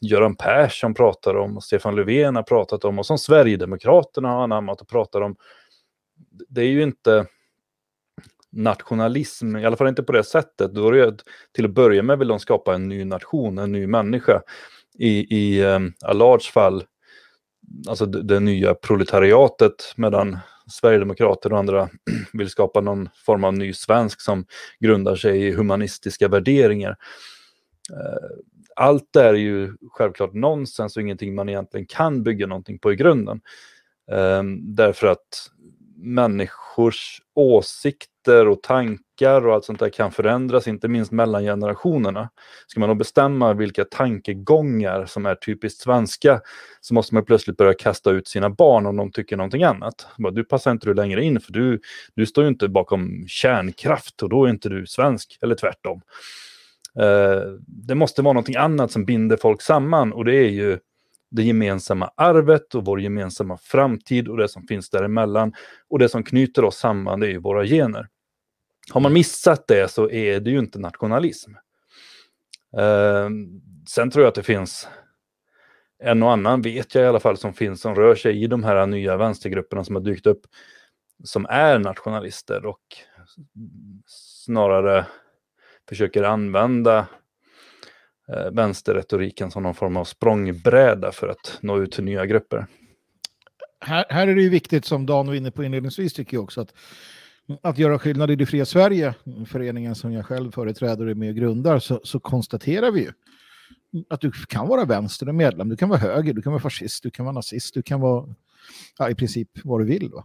[0.00, 4.80] Göran Persson pratar om och Stefan Löfven har pratat om och som Sverigedemokraterna har anammat
[4.80, 5.36] och pratar om.
[6.48, 7.26] Det är ju inte
[8.50, 10.74] nationalism, i alla fall inte på det sättet.
[10.74, 11.16] Då är det
[11.54, 14.42] till att börja med vill de skapa en ny nation, en ny människa.
[14.98, 16.84] I, i um, Allards fall,
[17.88, 20.38] alltså det, det, nya proletariatet, medan
[20.70, 21.88] Sverigedemokrater och andra
[22.32, 24.46] vill skapa någon form av ny svensk som
[24.80, 26.96] grundar sig i humanistiska värderingar.
[27.92, 28.38] Eh,
[28.76, 32.96] allt det är ju självklart nonsens och ingenting man egentligen kan bygga någonting på i
[32.96, 33.40] grunden.
[34.12, 35.50] Eh, därför att
[35.98, 42.30] människors åsikter och tankar och allt sånt där kan förändras, inte minst mellan generationerna.
[42.66, 46.40] Ska man då bestämma vilka tankegångar som är typiskt svenska
[46.80, 50.06] så måste man plötsligt börja kasta ut sina barn om de tycker någonting annat.
[50.32, 51.80] Du passar inte du längre in för du,
[52.14, 56.00] du står ju inte bakom kärnkraft och då är inte du svensk, eller tvärtom.
[56.98, 60.78] Eh, det måste vara någonting annat som binder folk samman och det är ju
[61.30, 65.52] det gemensamma arvet och vår gemensamma framtid och det som finns däremellan.
[65.88, 68.08] Och det som knyter oss samman det är ju våra gener.
[68.90, 71.52] Har man missat det så är det ju inte nationalism.
[72.76, 73.28] Eh,
[73.88, 74.88] sen tror jag att det finns
[76.02, 78.64] en och annan, vet jag i alla fall, som finns som rör sig i de
[78.64, 80.40] här nya vänstergrupperna som har dykt upp,
[81.24, 82.82] som är nationalister och
[84.06, 85.06] snarare
[85.88, 87.06] försöker använda
[88.32, 92.66] eh, vänsterretoriken som någon form av språngbräda för att nå ut till nya grupper.
[93.80, 96.60] Här, här är det ju viktigt, som Dan var inne på inledningsvis, tycker jag också,
[96.60, 96.74] att,
[97.62, 99.14] att göra skillnad i det fria Sverige,
[99.46, 103.12] föreningen som jag själv företräder och är med och grundar, så, så konstaterar vi ju
[104.08, 107.02] att du kan vara vänster och medlem, du kan vara höger, du kan vara fascist,
[107.02, 108.34] du kan vara nazist, du kan vara
[108.98, 110.10] ja, i princip vad du vill.
[110.10, 110.24] Va?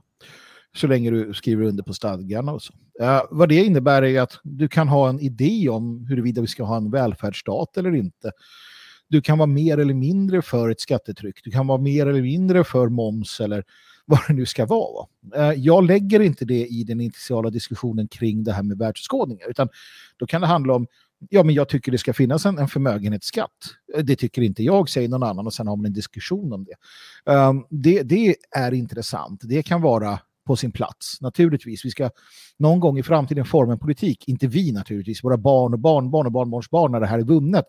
[0.76, 2.74] Så länge du skriver under på stadgarna och så.
[3.02, 6.64] Uh, vad det innebär är att du kan ha en idé om huruvida vi ska
[6.64, 8.32] ha en välfärdsstat eller inte.
[9.08, 11.44] Du kan vara mer eller mindre för ett skattetryck.
[11.44, 13.64] Du kan vara mer eller mindre för moms eller
[14.06, 15.08] vad det nu ska vara.
[15.38, 19.70] Uh, jag lägger inte det i den initiala diskussionen kring det här med världsskådningar, utan
[20.18, 20.88] då kan det handla om
[21.30, 23.50] ja, men jag tycker det ska finnas en, en förmögenhetsskatt.
[23.96, 26.66] Eh, det tycker inte jag, säger någon annan och sen har man en diskussion om
[26.66, 26.76] det.
[27.32, 28.04] Um, det.
[28.04, 29.42] Det är intressant.
[29.44, 31.22] Det kan vara på sin plats.
[31.22, 32.10] Naturligtvis, vi ska
[32.60, 36.32] någon gång i framtiden forma en politik, inte vi naturligtvis, våra barn och barnbarn och
[36.32, 37.66] barnbarnsbarn när det här är vunnet.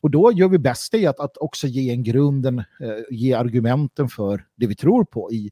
[0.00, 2.64] Och då gör vi bäst i att, att också ge en grunden, eh,
[3.10, 5.50] ge argumenten för det vi tror på i,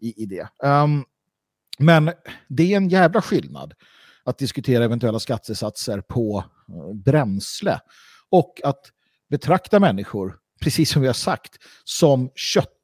[0.00, 0.48] i, i det.
[0.68, 1.04] Um,
[1.78, 2.10] men
[2.48, 3.74] det är en jävla skillnad
[4.24, 7.80] att diskutera eventuella skattesatser på eh, bränsle
[8.30, 8.80] och att
[9.30, 11.52] betrakta människor, precis som vi har sagt,
[11.84, 12.75] som kött,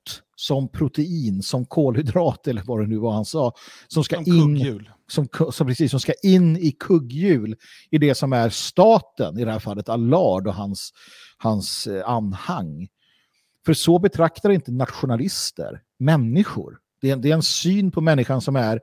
[0.43, 3.53] som protein, som kolhydrat eller vad det nu var han sa,
[3.88, 7.57] som ska Som in som, som, precis, som ska in i kugghjul
[7.90, 10.93] i det som är staten, i det här fallet Allard och hans,
[11.36, 12.88] hans eh, anhang.
[13.66, 16.78] För så betraktar inte nationalister människor.
[17.01, 18.80] Det är, det är en syn på människan som är,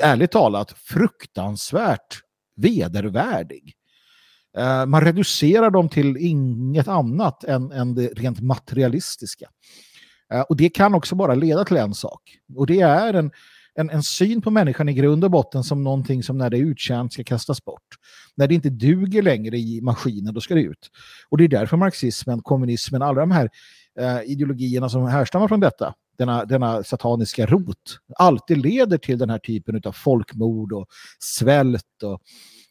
[0.00, 2.20] ärligt talat, fruktansvärt
[2.56, 3.74] vedervärdig.
[4.56, 9.48] Eh, man reducerar dem till inget annat än, än det rent materialistiska.
[10.32, 12.38] Eh, och det kan också bara leda till en sak.
[12.56, 13.30] Och det är en,
[13.74, 16.62] en, en syn på människan i grund och botten som någonting som när det är
[16.62, 17.86] uttjänt ska kastas bort.
[18.34, 20.90] När det inte duger längre i maskinen, då ska det ut.
[21.28, 23.50] Och det är därför marxismen, kommunismen, alla de här
[24.00, 29.38] eh, ideologierna som härstammar från detta, denna, denna sataniska rot, alltid leder till den här
[29.38, 30.86] typen av folkmord och
[31.18, 32.20] svält och,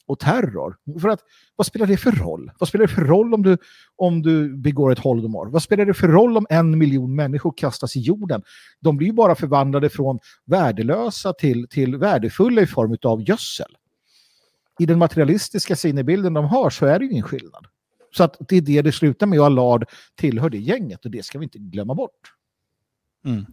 [0.09, 0.77] och terror.
[1.01, 1.19] För att,
[1.55, 2.51] vad spelar det för roll?
[2.59, 3.57] Vad spelar det för roll om du,
[3.95, 5.45] om du begår ett holodomor?
[5.45, 8.41] Vad spelar det för roll om en miljon människor kastas i jorden?
[8.79, 13.77] De blir ju bara förvandlade från värdelösa till, till värdefulla i form av gödsel.
[14.79, 17.65] I den materialistiska sinnebilden de har så är det ju ingen skillnad.
[18.11, 19.85] Så att det är det det slutar med och Allard
[20.15, 22.33] tillhör det gänget och det ska vi inte glömma bort.
[23.25, 23.45] Mm.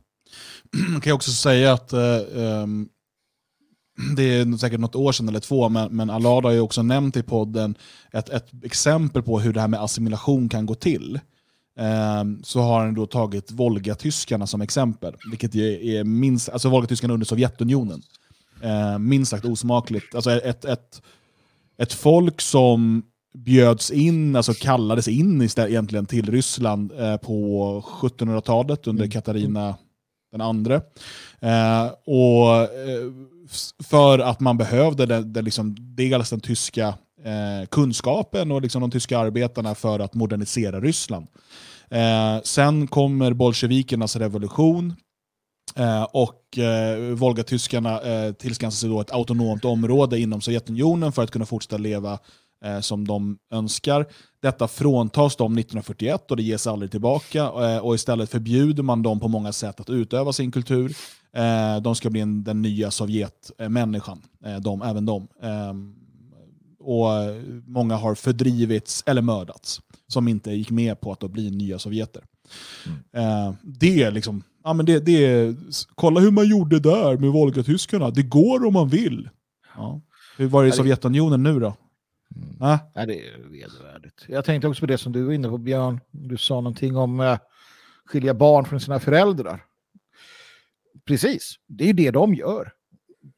[0.93, 2.89] Man kan också säga att eh, ehm,
[4.17, 7.17] det är säkert något år sedan eller två, men, men Allard har ju också nämnt
[7.17, 7.75] i podden
[8.13, 11.21] ett, ett exempel på hur det här med assimilation kan gå till.
[11.79, 17.27] Ehm, så har han då tagit Volgatyskarna som exempel, vilket är minst, alltså Volgatyskarna under
[17.27, 18.03] Sovjetunionen.
[18.63, 20.15] Ehm, minst sagt osmakligt.
[20.15, 21.03] Alltså ett, ett,
[21.79, 23.03] ett folk som
[23.35, 29.77] bjöds in, alltså kallades in istället, egentligen till Ryssland eh, på 1700-talet under Katarina
[30.33, 30.75] den andre.
[31.41, 33.13] Eh, och, eh,
[33.85, 36.89] för att man behövde den, den, liksom, dels den tyska
[37.25, 41.27] eh, kunskapen och liksom de tyska arbetarna för att modernisera Ryssland.
[41.91, 44.95] Eh, sen kommer bolsjevikernas revolution
[45.77, 51.31] Eh, och eh, Volgatyskarna eh, tillskansar sig då ett autonomt område inom Sovjetunionen för att
[51.31, 52.19] kunna fortsätta leva
[52.65, 54.07] eh, som de önskar.
[54.43, 57.43] Detta fråntas dem 1941 och det ges aldrig tillbaka.
[57.43, 60.97] Eh, och istället förbjuder man dem på många sätt att utöva sin kultur.
[61.37, 65.29] Eh, de ska bli en, den nya Sovjetmänniskan, eh, de, även de.
[65.43, 65.75] Eh,
[66.79, 67.09] och
[67.67, 72.25] många har fördrivits eller mördats som inte gick med på att då bli nya sovjeter.
[73.17, 75.57] Eh, det är liksom, ja men det, det är,
[75.95, 78.11] kolla hur man gjorde där med Volgatyskarna.
[78.11, 79.29] Det går om man vill.
[79.77, 80.01] Ja.
[80.37, 81.75] Hur var det i Sovjetunionen nu då?
[82.63, 82.79] Äh?
[82.95, 84.25] Ja, det är vedervärdigt.
[84.29, 86.01] Jag tänkte också på det som du var inne på, Björn.
[86.11, 87.39] Du sa någonting om eh,
[88.05, 89.65] skilja barn från sina föräldrar.
[91.07, 92.73] Precis, det är ju det de gör.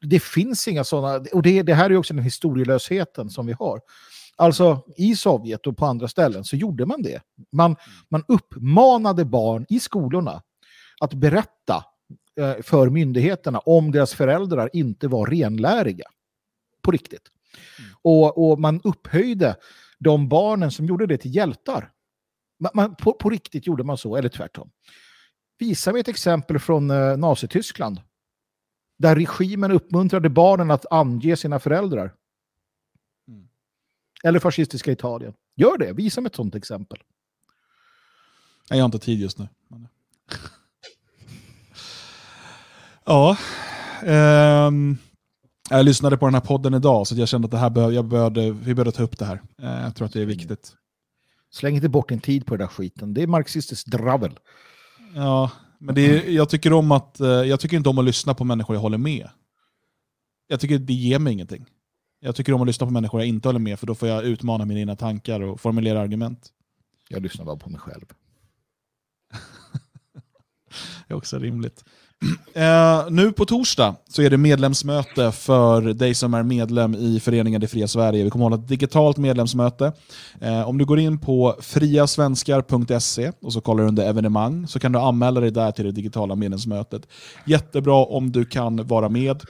[0.01, 3.53] Det finns inga sådana, och det, det här är ju också den historielösheten som vi
[3.53, 3.81] har.
[4.37, 7.23] Alltså i Sovjet och på andra ställen så gjorde man det.
[7.53, 7.77] Man,
[8.09, 10.43] man uppmanade barn i skolorna
[11.01, 11.85] att berätta
[12.41, 16.05] eh, för myndigheterna om deras föräldrar inte var renläriga.
[16.83, 17.23] På riktigt.
[18.03, 19.57] Och, och man upphöjde
[19.99, 21.93] de barnen som gjorde det till hjältar.
[22.61, 24.71] Man, man, på, på riktigt gjorde man så, eller tvärtom.
[25.59, 28.01] Visar vi ett exempel från eh, Nazityskland.
[28.99, 32.15] Där regimen uppmuntrade barnen att ange sina föräldrar.
[34.25, 35.35] Eller fascistiska Italien.
[35.57, 36.99] Gör det, visa mig ett sånt exempel.
[38.71, 39.49] Nej, Jag har inte tid just nu.
[43.05, 43.37] Ja.
[44.03, 44.99] ehm,
[45.71, 48.05] jag lyssnade på den här podden idag så jag kände att det här bör, jag
[48.05, 49.43] började, vi behövde ta upp det här.
[49.63, 50.73] Eh, jag tror att det är viktigt.
[51.51, 53.15] Släng inte bort din tid på den där skiten.
[53.15, 54.39] Det är marxistiskt dravel.
[55.15, 58.35] Ja, men det är, jag, tycker om att, eh, jag tycker inte om att lyssna
[58.35, 59.29] på människor jag håller med.
[60.47, 61.67] Jag tycker det ger mig ingenting.
[62.21, 64.25] Jag tycker om att lyssna på människor jag inte håller med för då får jag
[64.25, 66.49] utmana mina egna tankar och formulera argument.
[67.09, 68.05] Jag lyssnar bara på mig själv.
[71.09, 71.85] Det är också rimligt.
[72.55, 77.61] Eh, nu på torsdag så är det medlemsmöte för dig som är medlem i föreningen
[77.61, 78.25] Det Fria Sverige.
[78.25, 79.93] Vi kommer hålla ett digitalt medlemsmöte.
[80.41, 84.93] Eh, om du går in på friasvenskar.se och så kollar du under evenemang så kan
[84.93, 87.09] du anmäla dig där till det digitala medlemsmötet.
[87.47, 89.43] Jättebra om du kan vara med.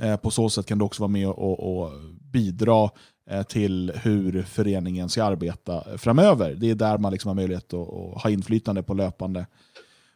[0.00, 1.90] Eh, på så sätt kan du också vara med och, och
[2.32, 2.90] bidra
[3.30, 6.54] eh, till hur föreningen ska arbeta framöver.
[6.54, 9.46] Det är där man liksom har möjlighet att, att ha inflytande på löpande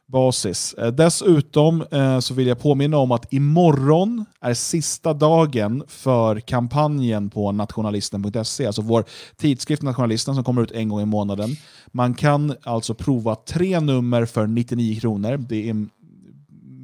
[0.08, 0.74] basis.
[0.74, 7.30] Eh, dessutom eh, så vill jag påminna om att imorgon är sista dagen för kampanjen
[7.30, 9.04] på nationalisten.se, alltså vår
[9.36, 11.50] tidskrift Nationalisten som kommer ut en gång i månaden.
[11.86, 15.36] Man kan alltså prova tre nummer för 99 kronor.
[15.36, 15.86] Det är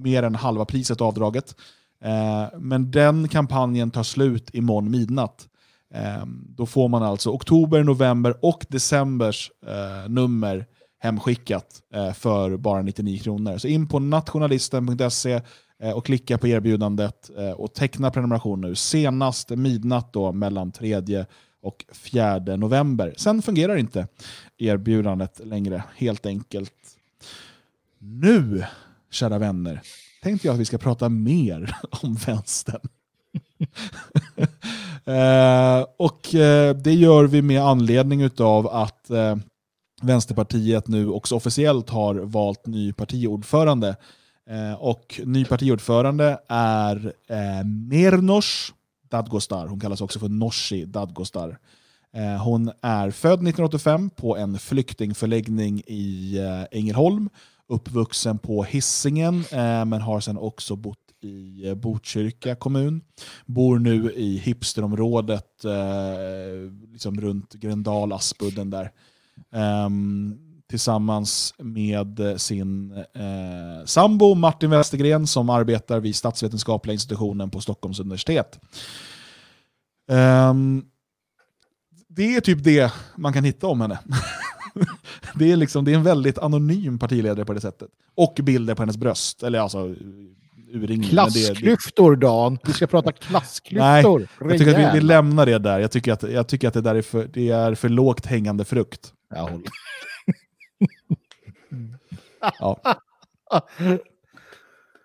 [0.02, 1.54] mer än halva priset avdraget.
[2.04, 5.48] Eh, men den kampanjen tar slut imorgon midnatt.
[6.26, 9.50] Då får man alltså oktober, november och decembers
[10.08, 10.66] nummer
[11.04, 13.58] hemskickat eh, för bara 99 kronor.
[13.58, 15.40] Så in på nationalisten.se
[15.82, 18.74] eh, och klicka på erbjudandet eh, och teckna prenumeration nu.
[18.74, 21.24] Senast midnatt då mellan 3
[21.62, 23.14] och 4 november.
[23.16, 24.06] Sen fungerar inte
[24.58, 26.72] erbjudandet längre, helt enkelt.
[27.98, 28.64] Nu,
[29.10, 29.80] kära vänner,
[30.22, 32.80] tänkte jag att vi ska prata mer om vänstern.
[35.04, 39.36] eh, och eh, det gör vi med anledning av att eh,
[40.04, 43.96] Vänsterpartiet nu också officiellt har valt ny partiordförande.
[44.50, 48.74] Eh, och ny partiordförande är eh, Mernos
[49.10, 49.66] Dadgostar.
[49.66, 51.58] Hon kallas också för Norsi Dadgostar.
[52.14, 57.30] Eh, hon är född 1985 på en flyktingförläggning i eh, Ängelholm.
[57.68, 63.00] Uppvuxen på Hisingen, eh, men har sedan också bott i eh, Botkyrka kommun.
[63.46, 68.90] Bor nu i hipsterområdet eh, liksom runt Gröndal, Aspudden där.
[69.86, 70.38] Um,
[70.70, 78.60] tillsammans med sin eh, sambo Martin Westergren som arbetar vid statsvetenskapliga institutionen på Stockholms universitet.
[80.08, 80.84] Um,
[82.08, 83.98] det är typ det man kan hitta om henne.
[85.34, 87.88] det, är liksom, det är en väldigt anonym partiledare på det sättet.
[88.14, 89.42] Och bilder på hennes bröst.
[89.42, 89.94] Eller alltså,
[90.72, 91.10] urringning.
[91.10, 92.58] Klassklyftor, Dan.
[92.64, 94.18] Vi ska prata klassklyftor.
[94.18, 95.78] Nej, jag tycker att vi, vi, lämnar det där.
[95.80, 98.64] Jag tycker att, jag tycker att det där är för, det är för lågt hängande
[98.64, 99.12] frukt.
[99.34, 99.70] Jag håller.
[102.58, 102.98] ja.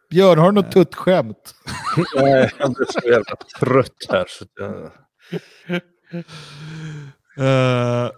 [0.10, 1.56] Björn, har du något tuttskämt?
[2.16, 4.26] Nej, jag blir så jävla trött här.
[4.28, 4.92] Så jag...
[7.40, 8.12] Uh,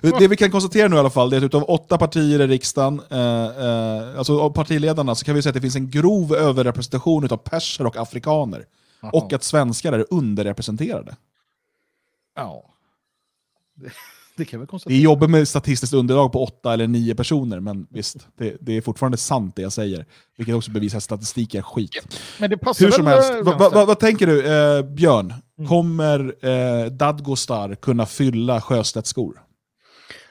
[0.18, 3.02] det vi kan konstatera nu i alla fall är att utav åtta partier i riksdagen,
[3.10, 7.32] eh, eh, alltså av partiledarna, så kan vi säga att det finns en grov överrepresentation
[7.32, 8.64] av perser och afrikaner.
[9.02, 9.10] Aha.
[9.12, 11.16] Och att svenskar är underrepresenterade.
[12.34, 12.74] Ja.
[14.36, 14.94] Det kan vi konstatera.
[14.94, 18.76] Det är jobbigt med statistiskt underlag på åtta eller nio personer, men visst, det, det
[18.76, 20.06] är fortfarande sant det jag säger.
[20.36, 22.18] Vilket också bevisar att statistik är skit.
[22.40, 25.34] Men det passar Hur som helst, vad va, va, vad tänker du, eh, Björn?
[25.58, 25.68] Mm.
[25.68, 29.42] Kommer eh, Dadgostar kunna fylla Sjöstedts skor?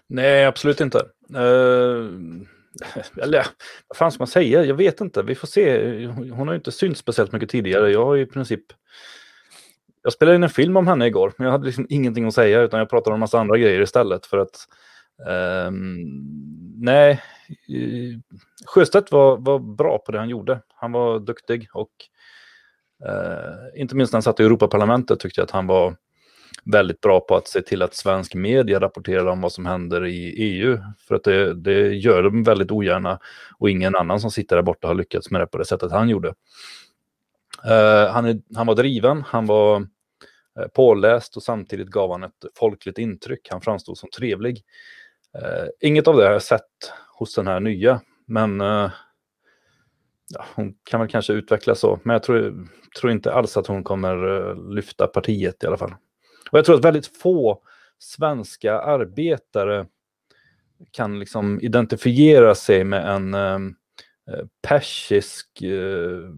[0.10, 0.98] Nej, absolut inte.
[1.36, 2.12] Uh,
[3.22, 3.46] eller
[3.88, 4.66] vad fan ska man säga?
[4.66, 5.24] Jag vet inte.
[5.24, 6.06] Vi får se.
[6.08, 7.92] Hon har ju inte synts speciellt mycket tidigare.
[7.92, 8.62] Jag har i princip
[10.06, 12.62] jag spelade in en film om henne igår, men jag hade liksom ingenting att säga
[12.62, 14.68] utan jag pratade om en massa andra grejer istället för att
[15.68, 16.04] um,
[16.76, 17.12] nej,
[17.50, 18.20] eh,
[18.66, 20.62] Sjöstedt var, var bra på det han gjorde.
[20.76, 21.90] Han var duktig och
[23.06, 25.96] uh, inte minst när han satt i Europaparlamentet tyckte jag att han var
[26.66, 30.30] väldigt bra på att se till att svensk media rapporterar om vad som händer i
[30.38, 30.78] EU.
[31.08, 33.20] För att det, det gör de väldigt ogärna
[33.60, 36.10] och ingen annan som sitter där borta har lyckats med det på det sättet han
[36.10, 36.28] gjorde.
[37.66, 39.88] Uh, han, är, han var driven, han var
[40.60, 43.48] Eh, påläst och samtidigt gav han ett folkligt intryck.
[43.52, 44.64] Han framstod som trevlig.
[45.38, 48.92] Eh, inget av det har jag sett hos den här nya, men eh,
[50.34, 52.00] ja, hon kan väl kanske utvecklas så.
[52.04, 52.68] Men jag tror,
[53.00, 55.96] tror inte alls att hon kommer eh, lyfta partiet i alla fall.
[56.52, 57.62] Och jag tror att väldigt få
[58.00, 59.86] svenska arbetare
[60.92, 63.56] kan liksom identifiera sig med en eh,
[64.34, 66.30] eh persisk eh,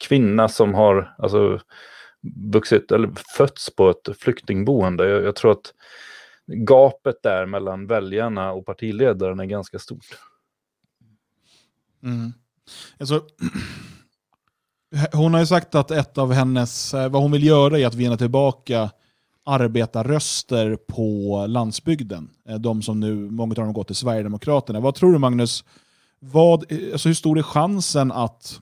[0.00, 1.60] kvinna som har, alltså
[2.52, 5.08] vuxit eller fötts på ett flyktingboende.
[5.08, 5.74] Jag, jag tror att
[6.46, 10.18] gapet där mellan väljarna och partiledaren är ganska stort.
[12.02, 12.32] Mm.
[12.98, 13.22] Alltså,
[15.12, 17.94] hon har ju sagt att ett av hennes, eh, vad hon vill göra är att
[17.94, 18.90] vinna tillbaka
[19.44, 22.30] arbetarröster på landsbygden.
[22.48, 24.80] Eh, de som nu, många av dem har gått till Sverigedemokraterna.
[24.80, 25.64] Vad tror du Magnus,
[26.18, 28.60] vad, eh, alltså hur stor är chansen att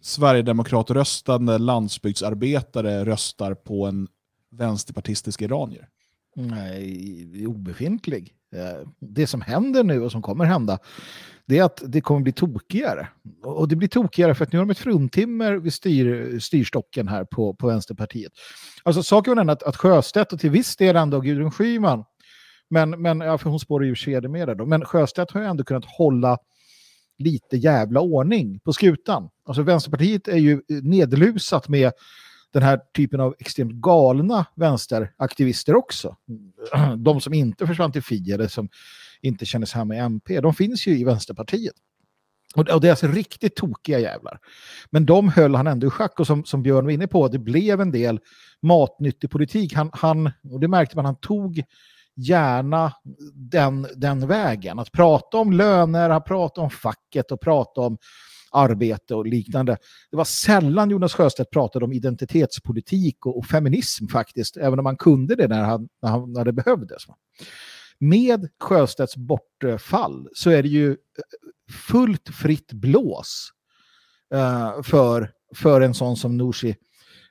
[0.00, 4.08] Sverigedemokratröstande landsbygdsarbetare röstar på en
[4.50, 5.88] vänsterpartistisk iranier?
[6.36, 8.34] Nej, obefintlig.
[8.54, 10.78] Eh, det som händer nu och som kommer hända
[11.46, 13.08] det är att det kommer bli tokigare.
[13.42, 17.24] Och det blir tokigare för att nu har de ett fruntimmer vid styr, styrstocken här
[17.24, 18.32] på, på Vänsterpartiet.
[18.82, 22.04] Alltså saken är den att, att Sjöstedt och till viss del ändå Gudrun Schyman,
[22.70, 25.84] men, men ja, för hon spårar ju sedermera då, men Sjöstedt har ju ändå kunnat
[25.84, 26.38] hålla
[27.18, 29.28] lite jävla ordning på skutan.
[29.44, 31.92] Alltså Vänsterpartiet är ju eh, nedlusat med
[32.52, 36.16] den här typen av extremt galna vänsteraktivister också.
[36.96, 38.68] De som inte försvann till Fi eller som
[39.20, 41.74] inte kändes här med MP, de finns ju i Vänsterpartiet.
[42.56, 44.38] Och och det är alltså riktigt tokiga jävlar.
[44.90, 47.38] Men de höll han ändå i schack och som, som Björn var inne på, det
[47.38, 48.20] blev en del
[48.62, 49.74] matnyttig politik.
[49.74, 51.62] Han, han, och det märkte man, han tog
[52.16, 52.92] gärna
[53.34, 54.78] den, den vägen.
[54.78, 57.98] Att prata om löner, att prata om facket och prata om
[58.50, 59.78] arbete och liknande.
[60.10, 64.96] Det var sällan Jonas Sjöstedt pratade om identitetspolitik och, och feminism faktiskt, även om han
[64.96, 67.02] kunde det när, han, när, han, när det behövdes.
[67.98, 70.96] Med Sjöstedts bortfall så är det ju eh,
[71.72, 73.50] fullt fritt blås
[74.34, 76.76] eh, för, för en sån som Nooshi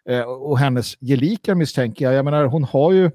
[0.10, 2.14] eh, och hennes gelikar misstänker jag.
[2.14, 3.12] Jag menar, hon har ju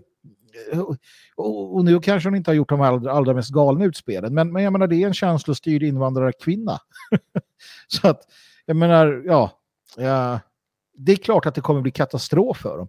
[1.36, 4.52] och, och nu kanske hon inte har gjort de allra, allra mest galna utspelen, men,
[4.52, 6.78] men jag menar det är en känslostyrd invandrarkvinna.
[7.88, 8.20] Så att,
[8.66, 9.50] jag menar, ja,
[9.96, 10.40] ja,
[10.94, 12.88] det är klart att det kommer bli katastrof för dem.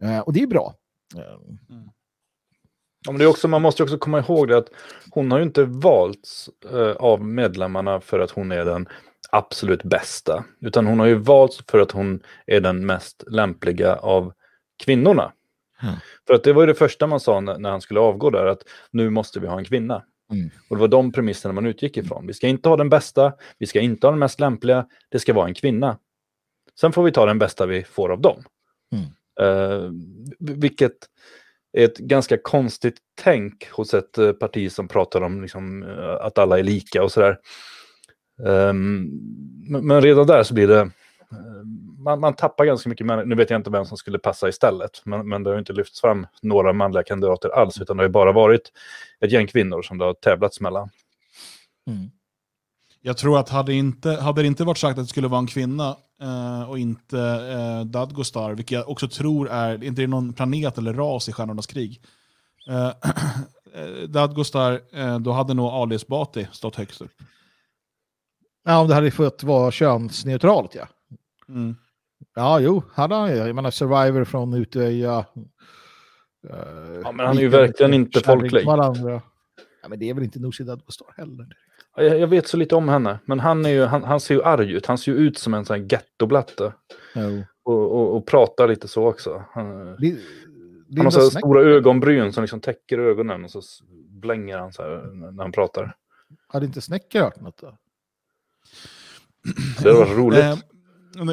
[0.00, 0.74] Eh, och det är bra.
[1.16, 1.90] Eh, mm.
[3.06, 4.68] Ja, men det är också, man måste också komma ihåg det att
[5.10, 8.88] hon har ju inte valts eh, av medlemmarna för att hon är den
[9.30, 10.44] absolut bästa.
[10.60, 14.32] Utan hon har ju valts för att hon är den mest lämpliga av
[14.84, 15.32] kvinnorna.
[15.82, 15.94] Mm.
[16.26, 18.62] För att det var ju det första man sa när, han skulle avgå där, att
[18.90, 20.04] nu måste vi ha en kvinna.
[20.32, 20.50] Mm.
[20.68, 22.26] Och det var de premisserna man utgick ifrån.
[22.26, 25.32] Vi ska inte ha den bästa, vi ska inte ha den mest lämpliga, det ska
[25.32, 25.98] vara en kvinna.
[26.80, 28.42] Sen får vi ta den bästa vi får av dem.
[28.92, 29.06] Mm.
[29.40, 29.90] Eh,
[30.38, 30.96] vilket
[31.72, 36.38] är ett ganska konstigt tänk hos ett eh, parti som pratar om liksom, eh, att
[36.38, 37.38] alla är lika och sådär.
[38.46, 39.08] Ehm,
[39.68, 40.90] men, men redan där så blir det...
[42.00, 43.26] Man, man tappar ganska mycket människor.
[43.26, 45.02] Nu vet jag inte vem som skulle passa istället.
[45.04, 47.80] Men, men det har inte lyfts fram några manliga kandidater alls.
[47.80, 48.72] Utan det har ju bara varit
[49.20, 50.90] ett gäng kvinnor som det har tävlats mellan.
[51.86, 52.10] Mm.
[53.02, 55.46] Jag tror att hade, inte, hade det inte varit sagt att det skulle vara en
[55.46, 60.78] kvinna eh, och inte eh, Dadgostar, vilket jag också tror är, inte är någon planet
[60.78, 62.00] eller ras i Stjärnornas krig.
[62.68, 62.92] Eh,
[63.74, 67.12] eh, Dadgostar, eh, då hade nog Ali Esbati stått högst upp.
[68.64, 70.88] Ja, om det hade fått vara könsneutralt, ja.
[71.48, 71.76] Mm.
[72.34, 73.36] Ja, jo, han ju.
[73.36, 75.18] Jag menar Survivor från Utöja.
[75.18, 76.54] Uh,
[77.04, 78.66] Ja, men han är ju verkligen inte folklig.
[78.66, 79.22] Varandra.
[79.82, 81.46] Ja, men det är väl inte Nooshi Dadgostar heller.
[81.96, 83.18] Jag, jag vet så lite om henne.
[83.24, 84.86] Men han, är ju, han, han ser ju arg ut.
[84.86, 86.72] Han ser ju ut som en sån här gettoblatte.
[87.14, 87.42] Jo.
[87.62, 89.44] Och, och, och pratar lite så också.
[89.52, 93.60] Han, Li- Han Linda har så här stora ögonbryn som liksom täcker ögonen och så
[94.08, 95.96] blänger han så här när han pratar.
[96.48, 97.76] Hade inte Snäcker hört något då?
[99.82, 100.64] Det var roligt.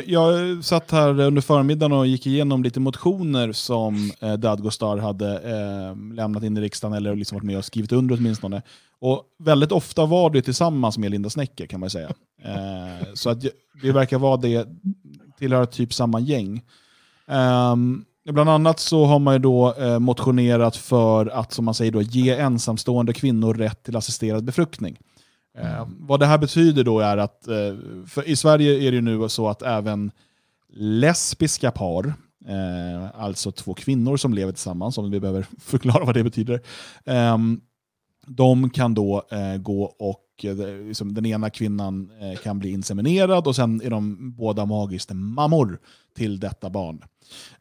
[0.06, 6.14] Jag satt här under förmiddagen och gick igenom lite motioner som eh, Dadgostar hade eh,
[6.14, 8.62] lämnat in i riksdagen eller liksom varit med och skrivit under åtminstone.
[9.00, 12.10] Och väldigt ofta var det tillsammans med Linda Snäcker kan man säga.
[12.44, 13.42] Eh, så att
[13.82, 14.68] det verkar vara det,
[15.40, 16.62] tillhör typ samma gäng.
[17.28, 17.76] Eh,
[18.32, 22.02] bland annat så har man ju då eh, motionerat för att, som man säger, då,
[22.02, 24.98] ge ensamstående kvinnor rätt till assisterad befruktning.
[25.58, 27.76] Eh, vad det här betyder då är att, eh,
[28.08, 30.12] för i Sverige är det ju nu så att även
[30.74, 32.14] lesbiska par,
[32.48, 36.62] eh, alltså två kvinnor som lever tillsammans, om vi behöver förklara vad det betyder,
[37.06, 37.62] ehm,
[38.28, 43.48] de kan då eh, gå och eh, liksom, den ena kvinnan eh, kan bli inseminerad
[43.48, 45.80] och sen är de båda magiskt mammor
[46.16, 47.04] till detta barn.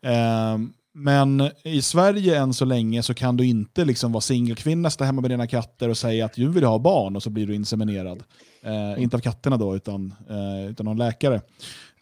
[0.02, 5.04] Ehm, men i Sverige än så länge så kan du inte liksom vara singelkvinna, sitta
[5.04, 7.54] hemma med dina katter och säga att du vill ha barn och så blir du
[7.54, 8.22] inseminerad.
[8.62, 11.40] Eh, inte av katterna då, utan, eh, utan en läkare.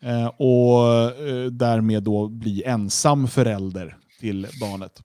[0.03, 0.89] Eh, och
[1.29, 5.03] eh, därmed då bli ensam förälder till barnet.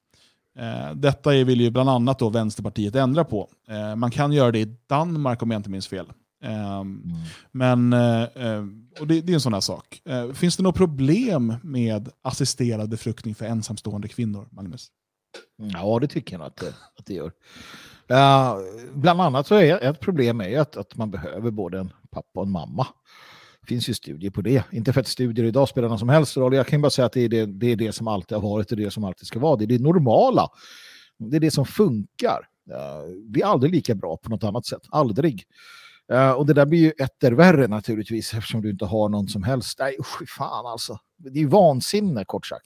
[0.59, 3.49] Eh, detta är- vill ju bland annat då Vänsterpartiet ändra på.
[3.69, 6.05] Eh, man kan göra det i Danmark om jag inte minns fel.
[7.51, 8.63] Men eh, eh,
[8.99, 10.01] och det, det är en sån här sak.
[10.05, 14.87] Eh, finns det något problem med assisterad befruktning för ensamstående kvinnor, Magnus?
[15.59, 15.71] Mm.
[15.71, 17.31] Ja, det tycker jag nog att det, att det gör.
[18.11, 18.59] Uh,
[18.93, 22.45] bland annat så är ett problem är att, att man behöver både en pappa och
[22.45, 22.87] en mamma.
[23.61, 24.63] Det finns ju studier på det.
[24.71, 26.53] Inte för att studier idag spelar någon som helst roll.
[26.53, 28.71] Jag kan bara säga att det är det, det, är det som alltid har varit
[28.71, 29.55] och det som alltid ska vara.
[29.55, 30.47] Det är det normala.
[31.17, 32.47] Det är det som funkar.
[32.69, 34.81] Uh, vi är aldrig lika bra på något annat sätt.
[34.89, 35.43] Aldrig.
[36.11, 39.43] Ja, och det där blir ju etter värre naturligtvis eftersom du inte har någon som
[39.43, 39.79] helst.
[39.79, 40.99] Nej, usch, fan alltså.
[41.17, 42.65] Det är ju vansinne kort sagt.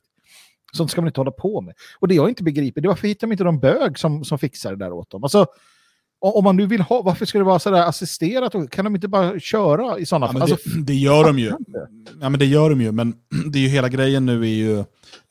[0.74, 1.74] Sånt ska man inte hålla på med.
[2.00, 4.40] Och det jag inte begriper, det är varför hittar de inte de bög som, som
[4.40, 5.24] fixar det där åt dem?
[5.24, 5.46] Alltså,
[6.20, 8.72] om man nu vill ha, varför ska det vara sådär assisterat?
[8.72, 10.42] Kan de inte bara köra i sådana Ja, fall?
[10.42, 11.52] Alltså, det, det gör de ju.
[12.22, 13.14] Ja, men det gör de ju, men
[13.52, 14.80] det är ju hela grejen nu är ju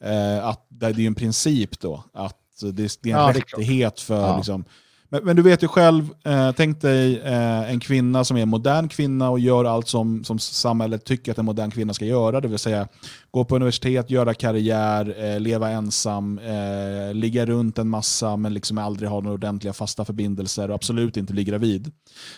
[0.05, 2.05] eh, att det är ju en princip då.
[2.13, 4.37] Att det, det är en Ja, det är rättighet för Ja.
[4.37, 4.65] liksom,
[5.13, 8.49] Men, men du vet ju själv, eh, tänk dig eh, en kvinna som är en
[8.49, 12.41] modern kvinna och gör allt som, som samhället tycker att en modern kvinna ska göra.
[12.41, 12.89] Det vill säga
[13.31, 18.79] gå på universitet, göra karriär, eh, leva ensam, eh, ligga runt en massa men liksom
[18.79, 21.93] aldrig ha några ordentliga fasta förbindelser och absolut inte bli gravid.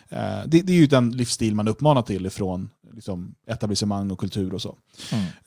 [0.08, 4.54] Eh, det, det är ju den livsstil man uppmanar till ifrån liksom, etablissemang och kultur
[4.54, 4.76] och så.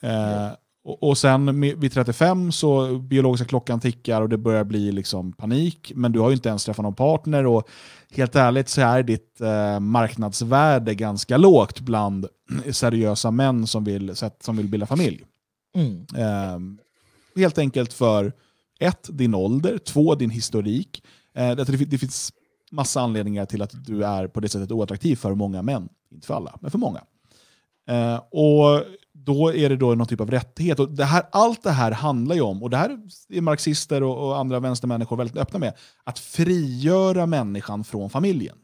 [0.00, 0.48] Eh,
[0.88, 5.92] och, och sen vid 35 så biologiska klockan tickar och det börjar bli liksom panik.
[5.94, 7.68] Men du har ju inte ens träffat någon partner och
[8.10, 12.26] helt ärligt så är ditt eh, marknadsvärde ganska lågt bland
[12.70, 15.24] seriösa män som vill, som vill bilda familj.
[15.74, 16.06] Mm.
[16.16, 16.80] Eh,
[17.40, 18.32] helt enkelt för
[18.80, 21.02] ett, din ålder, två, din historik.
[21.34, 22.32] Eh, det, det finns
[22.70, 25.88] massa anledningar till att du är på det sättet oattraktiv för många män.
[26.14, 27.00] Inte för alla, men för många.
[27.88, 28.84] Eh, och
[29.28, 30.80] då är det då någon typ av rättighet.
[30.80, 32.98] Och det här, allt det här handlar ju om, och det här
[33.28, 35.74] är marxister och, och andra vänstermänniskor väldigt öppna med,
[36.04, 38.56] att frigöra människan från familjen.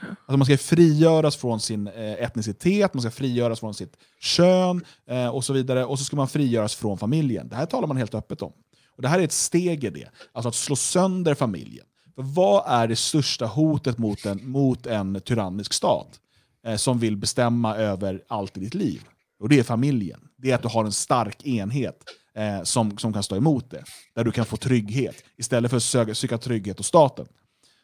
[0.00, 5.28] Alltså man ska frigöras från sin eh, etnicitet, man ska frigöras från sitt kön eh,
[5.28, 5.84] och så vidare.
[5.84, 7.48] Och så ska man frigöras från familjen.
[7.48, 8.52] Det här talar man helt öppet om.
[8.96, 10.08] Och Det här är ett steg i det.
[10.32, 11.86] Alltså att slå sönder familjen.
[12.14, 16.20] För vad är det största hotet mot en, mot en tyrannisk stat
[16.66, 19.02] eh, som vill bestämma över allt i ditt liv?
[19.40, 20.20] Och det är familjen.
[20.36, 23.84] Det är att du har en stark enhet eh, som, som kan stå emot det.
[24.14, 27.26] Där du kan få trygghet istället för att söka, söka trygghet hos staten.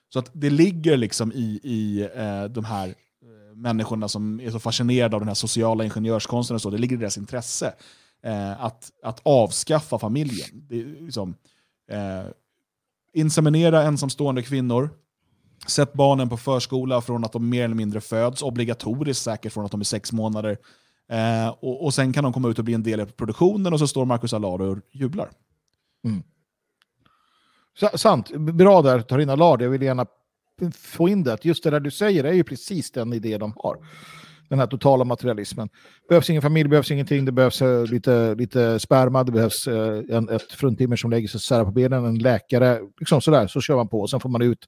[0.08, 4.58] Så att det ligger liksom i, i eh, de här eh, människorna som är så
[4.58, 7.74] fascinerade av den här sociala ingenjörskonsten och så, det ligger i deras intresse
[8.22, 10.48] eh, att, att avskaffa familjen.
[10.52, 11.34] Det liksom,
[11.90, 12.24] eh,
[13.14, 14.90] inseminera ensamstående kvinnor,
[15.66, 19.70] sätt barnen på förskola från att de mer eller mindre föds, obligatoriskt säkert från att
[19.70, 20.58] de är sex månader.
[21.08, 23.78] Eh, och, och sen kan de komma ut och bli en del av produktionen och
[23.78, 25.30] så står Marcus Allard och jublar.
[26.04, 26.22] Mm.
[27.80, 29.62] Sa- Sant, bra där Tarina Allard.
[29.62, 30.06] Jag vill gärna
[30.74, 31.32] få in det.
[31.32, 33.78] att Just det där du säger är ju precis den idé de har.
[34.48, 35.68] Den här totala materialismen.
[36.08, 37.24] behövs ingen familj, behövs ingenting.
[37.24, 41.40] Det behövs eh, lite, lite sperma, det behövs eh, en, ett fruntimmer som lägger sig
[41.40, 42.80] sära på benen, en läkare.
[42.98, 44.00] Liksom sådär, så kör man på.
[44.00, 44.66] Och sen får man ut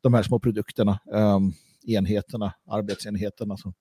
[0.00, 1.52] de här små produkterna, ehm,
[1.86, 3.72] enheterna, arbetsenheterna som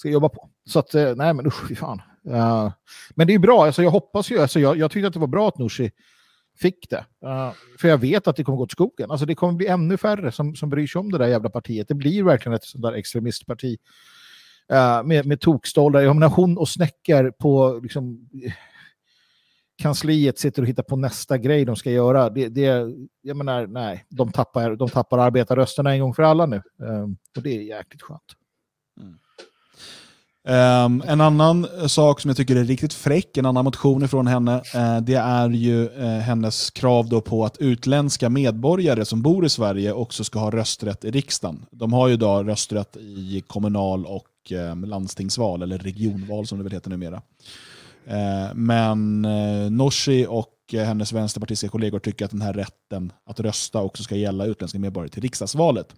[0.00, 0.50] ska jobba på.
[0.64, 2.02] Så att, eh, nej men usch, fy fan.
[2.26, 2.72] Uh,
[3.14, 5.20] men det är ju bra, alltså, jag hoppas ju, alltså, jag, jag tyckte att det
[5.20, 5.90] var bra att Nooshi
[6.58, 7.04] fick det.
[7.26, 9.10] Uh, för jag vet att det kommer gå åt skogen.
[9.10, 11.88] Alltså det kommer bli ännu färre som, som bryr sig om det där jävla partiet.
[11.88, 13.76] Det blir verkligen ett sånt där extremistparti.
[14.72, 16.00] Uh, med, med tokstollar.
[16.00, 18.28] Jag menar hon och Snäcker på liksom,
[19.80, 22.30] kansliet sitter och hittar på nästa grej de ska göra.
[22.30, 26.56] Det, det, jag menar, nej, de tappar, de tappar arbetarrösterna en gång för alla nu.
[26.56, 27.02] Eh,
[27.36, 28.36] och det är jäkligt skönt.
[29.00, 29.18] Mm.
[30.48, 34.62] Ehm, en annan sak som jag tycker är riktigt fräck, en annan motion från henne,
[34.74, 39.48] eh, det är ju eh, hennes krav då på att utländska medborgare som bor i
[39.48, 41.66] Sverige också ska ha rösträtt i riksdagen.
[41.70, 46.72] De har ju idag rösträtt i kommunal och eh, landstingsval, eller regionval som det väl
[46.72, 47.22] heter numera.
[48.06, 53.40] Eh, men eh, Nooshi och och hennes vänsterpartistiska kollegor tycker att den här rätten att
[53.40, 55.94] rösta också ska gälla utländska medborgare till riksdagsvalet.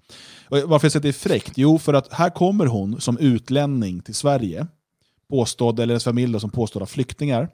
[0.48, 1.52] Och varför jag säger att det är fräckt?
[1.56, 4.66] Jo, för att här kommer hon som utlänning till Sverige,
[5.30, 7.48] påstådd, eller hennes familj då, som påstådda flyktingar.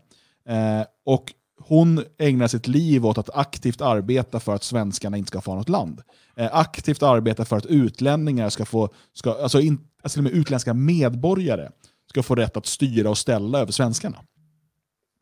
[0.49, 5.41] Eh, och hon ägnar sitt liv åt att aktivt arbeta för att svenskarna inte ska
[5.41, 6.03] få ha något land.
[6.37, 10.41] Eh, aktivt arbeta för att utlänningar ska få, ska, alltså, in, alltså till och med
[10.41, 11.69] utländska medborgare
[12.11, 14.19] ska få rätt att styra och ställa över svenskarna.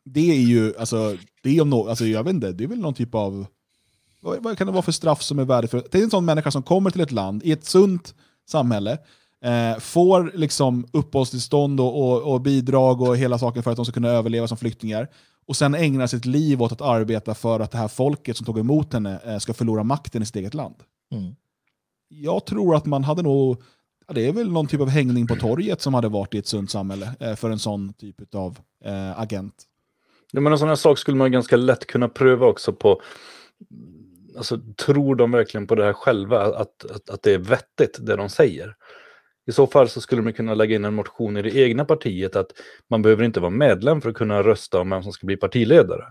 [0.05, 1.17] Det är ju, alltså,
[1.47, 3.45] det är om no, alltså, jag vet inte, det är väl någon typ av
[4.21, 5.91] vad, vad kan det vara för straff som är värdefullt?
[5.91, 8.15] Det är en sån människa som kommer till ett land i ett sunt
[8.49, 8.97] samhälle,
[9.41, 13.93] eh, får liksom uppehållstillstånd och, och, och bidrag och hela saken för att de ska
[13.93, 15.07] kunna överleva som flyktingar.
[15.47, 18.59] Och sen ägnar sitt liv åt att arbeta för att det här folket som tog
[18.59, 20.75] emot henne eh, ska förlora makten i sitt eget land.
[21.11, 21.35] Mm.
[22.09, 23.61] Jag tror att man hade nog,
[24.07, 26.47] ja, det är väl någon typ av hängning på torget som hade varit i ett
[26.47, 29.66] sunt samhälle eh, för en sån typ av eh, agent.
[30.31, 33.01] Ja, men en sån här sak skulle man ganska lätt kunna pröva också på.
[34.37, 36.41] Alltså, tror de verkligen på det här själva?
[36.41, 38.75] Att, att, att det är vettigt det de säger?
[39.47, 42.35] I så fall så skulle man kunna lägga in en motion i det egna partiet
[42.35, 42.51] att
[42.89, 46.03] man behöver inte vara medlem för att kunna rösta om vem som ska bli partiledare.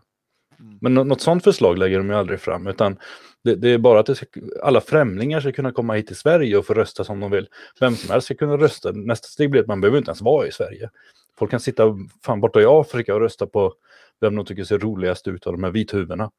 [0.80, 2.96] Men nå- något sånt förslag lägger de ju aldrig fram, utan
[3.44, 4.26] det, det är bara att ska,
[4.62, 7.48] alla främlingar ska kunna komma hit till Sverige och få rösta som de vill.
[7.80, 8.92] Vem som helst ska kunna rösta.
[8.92, 10.90] Nästa steg blir att man behöver inte ens vara i Sverige.
[11.38, 13.74] Folk kan sitta fan borta i Afrika och rösta på
[14.20, 16.30] vem de tycker ser roligast ut av de här vithuvudena.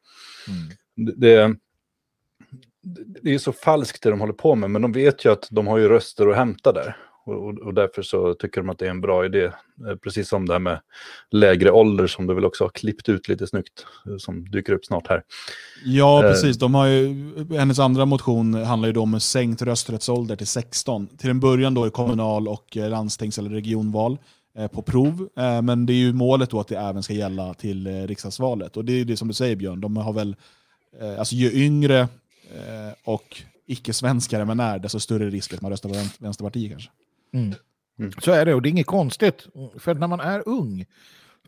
[0.95, 1.55] Det, det,
[3.21, 5.67] det är så falskt det de håller på med, men de vet ju att de
[5.67, 6.97] har ju röster att hämta där.
[7.25, 9.43] Och, och, därför så tycker de att det är en bra idé.
[9.45, 10.81] Eh, Precis som det här med
[11.31, 13.85] lägre ålder som du väl också har klippt ut lite snyggt.
[14.09, 15.23] eh, Som dyker upp snart här.
[15.85, 16.29] Ja, Eh.
[16.31, 16.57] precis.
[16.57, 17.13] De har ju,
[17.57, 21.07] hennes andra motion handlar ju då om sänkt rösträttsålder till 16.
[21.07, 24.17] Till en början då i kommunal och landstings eller regionval
[24.67, 25.29] på prov.
[25.37, 28.77] Eh, men det är ju målet då att det även ska gälla till eh, riksdagsvalet.
[28.77, 30.35] Och det är det som du säger Björn, de har väl,
[31.01, 35.89] eh, alltså ju yngre eh, och icke-svenskare man är, desto större risk att man röstar
[35.89, 36.89] på vän- Vänsterpartiet kanske.
[38.23, 39.47] Så är det, och det är inget konstigt.
[39.79, 40.85] För när man är ung,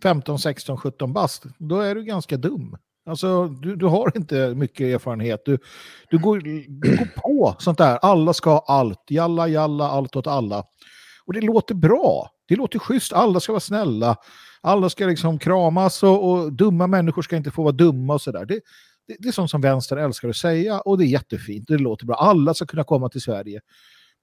[0.03, 2.77] 15, 16, 17 bast, då är du ganska dum.
[3.05, 5.41] Alltså, du, du har inte mycket erfarenhet.
[5.45, 5.57] Du,
[6.09, 7.97] du, går, du går på sånt där.
[8.01, 9.03] Alla ska ha allt.
[9.09, 10.63] Jalla, jalla, allt åt alla.
[11.29, 12.31] Och det låter bra.
[12.47, 13.13] Det låter schysst.
[13.13, 14.17] Alla ska vara snälla.
[14.61, 18.45] Alla ska liksom kramas och, och dumma människor ska inte få vara dumma och sådär.
[18.45, 18.59] Det,
[19.07, 21.67] det, det är sånt som vänster älskar att säga och det är jättefint.
[21.67, 22.15] Det låter bra.
[22.15, 23.61] Alla ska kunna komma till Sverige.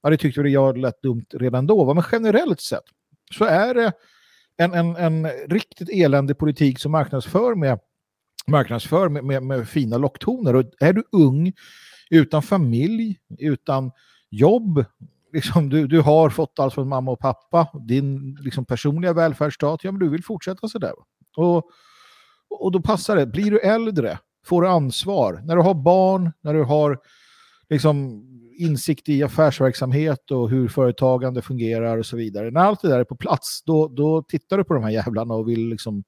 [0.03, 1.85] Ja, det tyckte jag lät dumt redan då.
[1.85, 1.95] va?
[1.95, 2.85] Men generellt sett
[3.39, 3.93] så är det
[4.57, 7.79] en, en, en riktigt eländig politik som marknadsför med,
[8.47, 10.57] marknadsför med, med, med fina locktoner.
[10.57, 11.53] Och är du ung,
[12.11, 13.91] utan familj, utan
[14.31, 14.85] jobb,
[15.33, 19.93] liksom du, du har fått allt från mamma och pappa, din liksom, personliga välfärdsstat, ja
[19.93, 20.93] men du vill fortsätta sådär.
[21.37, 21.70] Och,
[22.51, 23.27] och då passar det.
[23.27, 25.43] Blir du äldre, får du ansvar.
[25.45, 26.99] När du har barn, när du har
[27.68, 28.22] liksom,
[28.59, 32.51] insikt i affärsverksamhet och hur företagande fungerar och så vidare.
[32.51, 35.35] När allt det där är på plats, då, då tittar du på de här jävlarna
[35.35, 36.05] och vill liksom...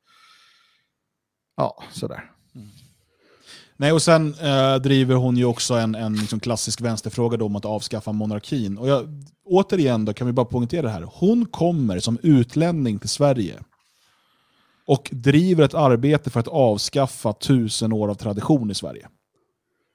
[1.56, 2.30] Ja, sådär.
[2.54, 2.68] Mm.
[3.80, 7.56] Nej, och sen eh, driver hon ju också en, en liksom klassisk vänsterfråga då om
[7.56, 8.78] att avskaffa monarkin.
[8.78, 9.08] Och jag,
[9.44, 11.08] återigen då kan vi bara poängtera det här.
[11.12, 13.60] Hon kommer som utlänning till Sverige
[14.86, 19.08] och driver ett arbete för att avskaffa tusen år av tradition i Sverige.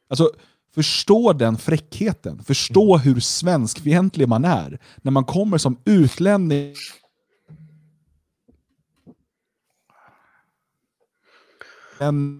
[0.10, 0.32] Alltså,
[0.76, 2.44] förstå den fräckheten.
[2.44, 6.76] Förstå hur svenskfientlig man är när man kommer som utlänning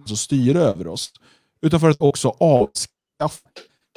[0.06, 1.12] som styr över oss.
[1.64, 3.48] Utan för att också avskaffa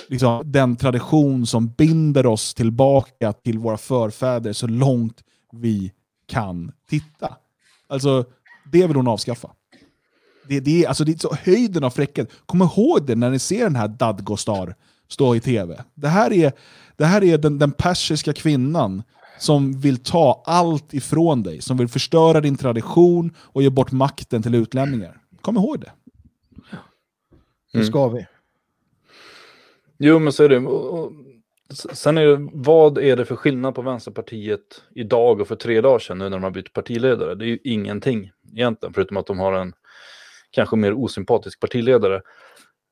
[0.08, 5.92] liksom, den tradition som binder oss tillbaka till våra förfäder så långt vi
[6.28, 7.36] kan titta.
[7.88, 8.26] Alltså,
[8.72, 9.50] det vill hon avskaffa.
[10.48, 12.32] Det, det, är, alltså, det är så höjden av fräckhet.
[12.46, 14.76] Kom ihåg det när ni ser den här Dadgostar
[15.08, 15.84] stå i tv.
[15.94, 16.52] Det här är,
[16.98, 19.04] det här är den, den persiska kvinnan
[19.40, 24.44] som vill ta allt ifrån dig, som vill förstöra din tradition och ge bort makten
[24.44, 25.18] till utlänningar.
[25.42, 25.92] Kom ihåg det.
[27.74, 28.28] Det ska vi.
[29.98, 30.58] Jo, men så är det.
[30.58, 31.12] Och- och
[31.72, 35.82] s- Sen är det, vad är det för skillnad på Vänsterpartiet idag och för tre
[35.82, 37.36] dagar sedan nu när de har bytt partiledare?
[37.36, 39.74] Det är ju ingenting egentligen, förutom att de har en
[40.52, 42.22] kanske mer osympatisk partiledare.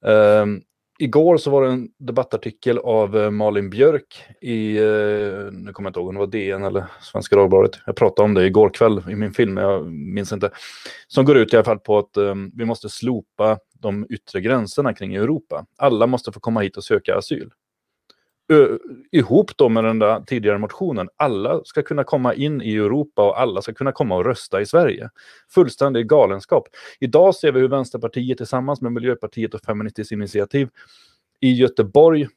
[0.05, 0.61] Ehm,
[0.99, 4.83] igår så var det en debattartikel av eh, Malin Björk i, eh,
[5.51, 7.71] nu kommer jag inte ihåg om det var DN eller Svenska Dagbladet.
[7.85, 10.51] Jag pratade om det igår kväll i min film, men jag minns inte.
[11.07, 14.93] Som går ut i alla fall på att eh, vi måste slopa de yttre gränserna
[14.93, 15.65] kring Europa.
[15.77, 17.49] Alla måste få komma hit och söka asyl.
[18.53, 18.77] Ö,
[19.11, 23.39] ihop då med den där tidigare motionen, alla ska kunna komma in i Europa och
[23.39, 25.09] alla ska kunna komma och rösta i Sverige.
[25.49, 26.67] Fullständig galenskap.
[26.99, 30.69] Idag ser vi hur Vänsterpartiet tillsammans med Miljöpartiet och Feministiskt initiativ
[31.39, 32.27] i Göteborg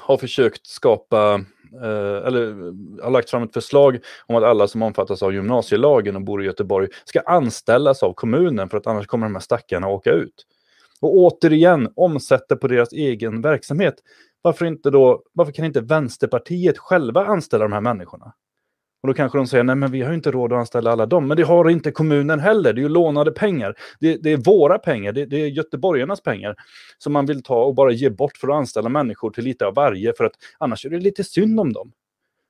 [0.00, 1.34] har försökt skapa,
[1.82, 6.16] eh, eller eh, har lagt fram ett förslag om att alla som omfattas av gymnasielagen
[6.16, 9.88] och bor i Göteborg ska anställas av kommunen för att annars kommer de här stackarna
[9.88, 10.46] åka ut.
[11.00, 13.94] Och återigen omsätter på deras egen verksamhet.
[14.42, 18.32] Varför, inte då, varför kan inte Vänsterpartiet själva anställa de här människorna?
[19.02, 21.06] Och då kanske de säger, nej men vi har ju inte råd att anställa alla
[21.06, 21.28] dem.
[21.28, 23.74] Men det har inte kommunen heller, det är ju lånade pengar.
[24.00, 26.56] Det, det är våra pengar, det, det är göteborgarnas pengar.
[26.98, 29.74] Som man vill ta och bara ge bort för att anställa människor till lite av
[29.74, 30.12] varje.
[30.16, 31.92] För att annars är det lite synd om dem.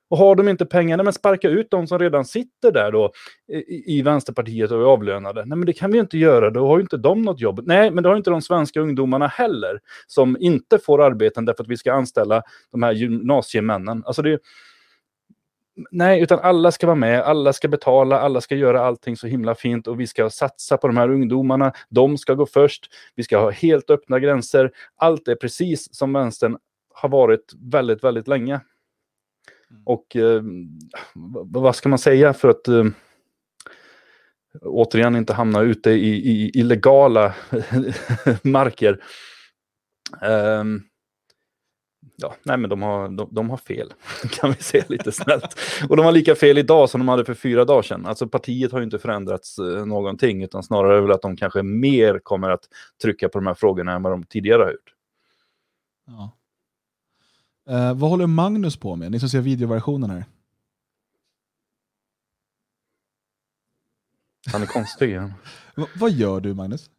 [0.09, 3.11] Och har de inte pengarna, men sparka ut de som redan sitter där då
[3.51, 5.45] i, i Vänsterpartiet och är avlönade.
[5.45, 7.61] Nej, men det kan vi ju inte göra, då har ju inte de något jobb.
[7.65, 11.69] Nej, men det har inte de svenska ungdomarna heller, som inte får arbeten därför att
[11.69, 14.03] vi ska anställa de här gymnasiemännen.
[14.05, 14.39] Alltså det,
[15.91, 19.55] nej, utan alla ska vara med, alla ska betala, alla ska göra allting så himla
[19.55, 21.73] fint och vi ska satsa på de här ungdomarna.
[21.89, 24.71] De ska gå först, vi ska ha helt öppna gränser.
[24.95, 26.57] Allt är precis som vänstern
[26.93, 28.59] har varit väldigt, väldigt länge.
[29.85, 30.41] Och eh,
[31.45, 32.85] vad ska man säga för att eh,
[34.61, 37.33] återigen inte hamna ute i, i illegala
[38.43, 39.03] marker.
[40.21, 40.81] Ehm,
[42.15, 43.93] ja, nej men de har, de, de har fel,
[44.31, 45.59] kan vi säga lite snällt.
[45.89, 48.05] Och de har lika fel idag som de hade för fyra dagar sedan.
[48.05, 52.19] Alltså partiet har ju inte förändrats eh, någonting, utan snarare väl att de kanske mer
[52.19, 52.63] kommer att
[53.01, 54.93] trycka på de här frågorna än vad de tidigare har gjort.
[56.07, 56.38] Ja.
[57.69, 59.11] Eh, vad håller Magnus på med?
[59.11, 60.25] Ni som ser videoversionen här.
[64.51, 65.15] Han är konstig.
[65.15, 65.31] Ja.
[65.95, 66.89] Vad gör du Magnus?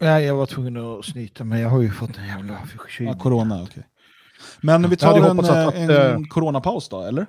[0.00, 1.62] Nej, jag var tvungen att snyta mig.
[1.62, 3.14] Jag har ju fått en jävla förkylning.
[3.14, 3.66] Ah, corona, okej.
[3.70, 3.82] Okay.
[4.60, 6.28] Men vi tar en, att, eh, en äh...
[6.28, 7.26] coronapaus då, eller?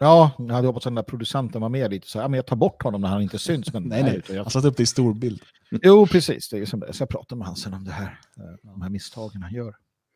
[0.00, 2.46] Ja, jag hade hoppats att den där producenten var med lite så här, men jag
[2.46, 3.72] tar bort honom när han inte syns.
[3.72, 4.42] Men nej, nej, jag...
[4.42, 5.42] han satte upp det i storbild.
[5.70, 6.92] Jo, precis, det är som det.
[6.92, 9.74] Så jag pratar med honom sen om det här, eh, de här misstagen han gör.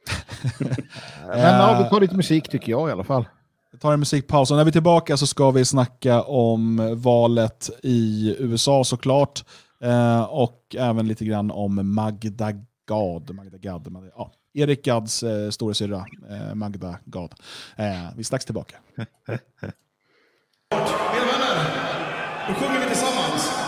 [1.29, 3.29] men ja, vi tar lite musik tycker jag i alla fall.
[3.73, 7.71] Vi tar en musikpaus och när vi är tillbaka så ska vi snacka om valet
[7.83, 9.45] i USA såklart.
[9.85, 12.53] Eh, och även lite grann om Magda
[12.89, 13.35] Gad.
[13.35, 17.35] Magda Gad Magda- ja, Erik Gads eh, storasyrra eh, Magda Gad.
[17.77, 18.77] Eh, vi är strax tillbaka.
[20.71, 21.65] Mina vänner,
[22.49, 23.68] nu sjunger vi tillsammans.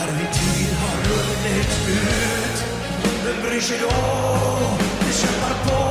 [0.00, 2.64] När min tid har runnit ut,
[3.24, 3.90] vem bryr sig då?
[5.06, 5.89] Vi kämpar på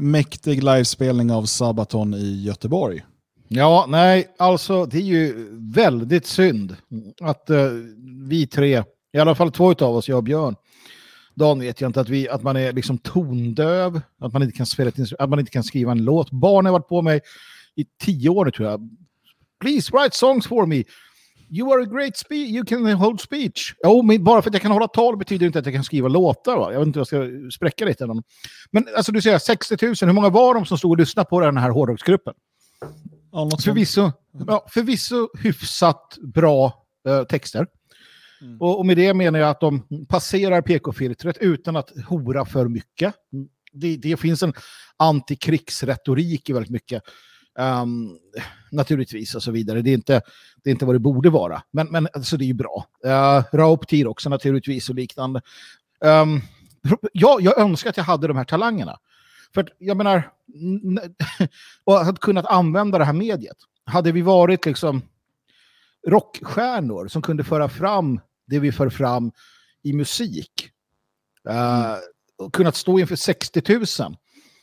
[0.00, 3.04] mäktig livespelning av Sabaton i Göteborg.
[3.48, 6.76] Ja, nej, alltså det är ju väldigt synd
[7.20, 7.70] att eh,
[8.28, 10.56] vi tre, i alla fall två av oss, jag och Björn,
[11.34, 14.66] Dan vet jag inte, att, vi, att man är liksom tondöv, att man, inte kan
[14.66, 16.30] spela ett, att man inte kan skriva en låt.
[16.30, 17.20] Barn har varit på mig
[17.76, 18.90] i tio år nu tror jag.
[19.60, 20.84] Please write songs for me.
[21.50, 23.74] You are a great speech, you can hold speech.
[23.84, 26.08] Jo, men bara för att jag kan hålla tal betyder inte att jag kan skriva
[26.08, 26.56] låtar.
[26.56, 26.72] Va?
[26.72, 28.06] Jag vet inte, jag ska spräcka lite.
[28.70, 31.40] Men alltså du säger 60 000, hur många var de som stod och lyssnade på
[31.40, 32.34] den här hårdrocksgruppen?
[33.32, 33.50] Ja.
[33.64, 34.12] Förvisso,
[34.46, 37.66] ja, förvisso hyfsat bra eh, texter.
[38.60, 43.14] Och, och med det menar jag att de passerar PK-filtret utan att hora för mycket.
[43.72, 44.52] Det, det finns en
[44.96, 47.02] antikrigsretorik i väldigt mycket.
[47.58, 48.18] Um,
[48.72, 49.82] naturligtvis och så vidare.
[49.82, 50.22] Det är inte,
[50.62, 51.62] det är inte vad det borde vara.
[51.70, 52.86] Men, men alltså, det är ju bra.
[53.04, 55.42] Eh, uh, Rauptir också naturligtvis och liknande.
[56.00, 56.40] Um,
[57.12, 58.98] jag, jag önskar att jag hade de här talangerna.
[59.54, 60.30] För att, jag menar,
[61.84, 63.56] och hade kunnat använda det här mediet.
[63.84, 65.02] Hade vi varit liksom
[66.06, 69.32] rockstjärnor som kunde föra fram det vi för fram
[69.82, 70.70] i musik
[71.48, 71.96] Uh,
[72.38, 73.62] och kunnat stå inför 60
[74.00, 74.16] 000.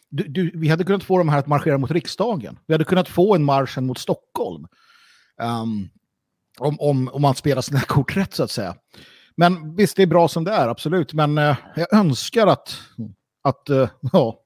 [0.10, 2.60] Du, du, vi hade kunnat få de här att marschera mot riksdagen.
[2.68, 4.68] Vi hade kunnat få en marschen mot Stockholm.
[5.42, 5.90] Um,
[6.60, 8.76] om, om, om man spelar sina kort rätt så att säga.
[9.38, 11.14] Men visst, det är bra som det är, absolut.
[11.14, 12.82] Men eh, jag önskar att,
[13.44, 14.40] att eh, ja,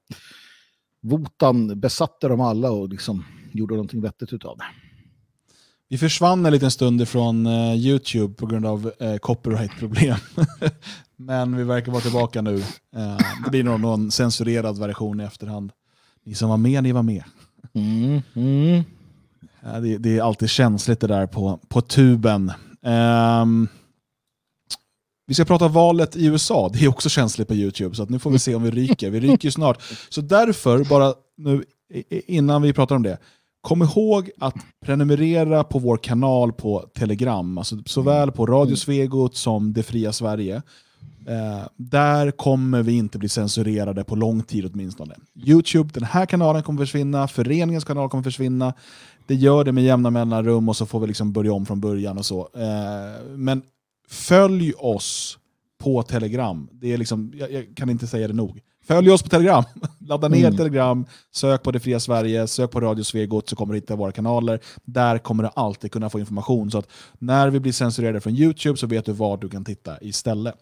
[1.02, 4.64] Votan besatte dem alla och liksom gjorde någonting vettigt utav det.
[5.92, 10.16] Vi försvann en liten stund ifrån eh, YouTube på grund av eh, copyright-problem.
[11.16, 12.58] Men vi verkar vara tillbaka nu.
[12.96, 15.72] Eh, det blir nog någon censurerad version i efterhand.
[16.24, 17.24] Ni som var med, ni var med.
[17.74, 18.82] Mm, mm.
[19.60, 22.52] Ja, det, det är alltid känsligt det där på, på tuben.
[22.82, 23.68] Ehm,
[25.26, 28.30] vi ska prata valet i USA, det är också känsligt på YouTube, så nu får
[28.30, 29.10] vi se om vi ryker.
[29.10, 29.82] Vi ryker ju snart.
[30.08, 31.64] Så därför, bara nu
[32.26, 33.18] innan vi pratar om det,
[33.60, 34.54] kom ihåg att
[34.84, 40.62] prenumerera på vår kanal på Telegram, alltså såväl på Radio Svegot som Det Fria Sverige.
[41.26, 45.14] Eh, där kommer vi inte bli censurerade på lång tid åtminstone.
[45.34, 48.74] Youtube, den här kanalen kommer försvinna, föreningens kanal kommer försvinna.
[49.26, 52.18] Det gör det med jämna mellanrum och så får vi liksom börja om från början
[52.18, 52.48] och så.
[52.54, 53.62] Eh, men
[54.08, 55.38] följ oss
[55.80, 56.68] på Telegram.
[56.72, 58.60] Det är liksom, jag, jag kan inte säga det nog.
[58.84, 59.64] Följ oss på Telegram.
[59.98, 60.56] Ladda ner Mm.
[60.56, 64.12] Telegram, sök på Det Fria Sverige, sök på Radio Svegot så kommer du hitta våra
[64.12, 64.60] kanaler.
[64.84, 66.70] Där kommer du alltid kunna få information.
[66.70, 66.88] Så att
[67.18, 70.54] när vi blir censurerade från Youtube så vet du var du kan titta istället.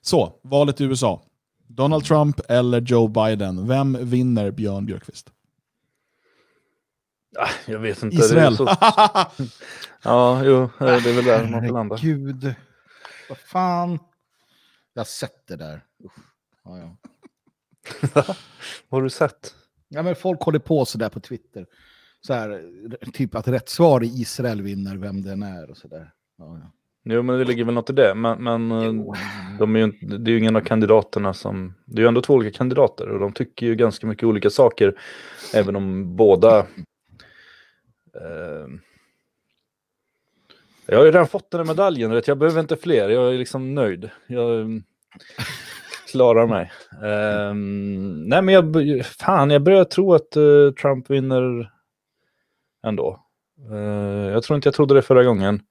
[0.00, 1.22] Så, valet i USA.
[1.66, 3.68] Donald Trump eller Joe Biden?
[3.68, 5.30] Vem vinner Björn Björkqvist?
[7.38, 8.16] Ah, Jag vet inte.
[8.16, 8.56] Israel.
[8.56, 9.44] Det är så...
[10.02, 11.96] ja, jo, det är väl där man får landa.
[12.00, 12.54] Gud,
[13.32, 13.98] vad fan.
[14.94, 15.84] Jag har sett det där.
[16.64, 16.96] Ja, ja.
[18.14, 18.24] Vad
[18.88, 19.54] har du sett?
[19.88, 21.66] Ja, men folk håller på så där på Twitter.
[22.20, 22.62] Så här,
[23.12, 26.12] typ att rätt svar i Israel vinner, vem den är och så där.
[26.38, 26.72] Ja, ja.
[27.04, 28.14] Jo, men det ligger väl något i det.
[28.14, 29.14] Men, men eh,
[29.58, 31.74] de är ju, inte- det är ju ingen av kandidaterna som...
[31.86, 35.00] Det är ju ändå två olika kandidater och de tycker ju ganska mycket olika saker.
[35.54, 36.58] Även om båda...
[38.14, 38.66] Eh,
[40.92, 43.08] jag har ju redan fått den här medaljen, vet, jag behöver inte fler.
[43.08, 44.10] Jag är liksom nöjd.
[44.26, 44.82] Jag mm,
[46.10, 46.72] klarar mig.
[46.92, 47.54] Eh,
[48.28, 51.72] nej, men jag, fan, jag börjar tro att eh, Trump vinner
[52.86, 53.20] ändå.
[53.70, 55.62] Eh, jag tror inte jag trodde det förra gången.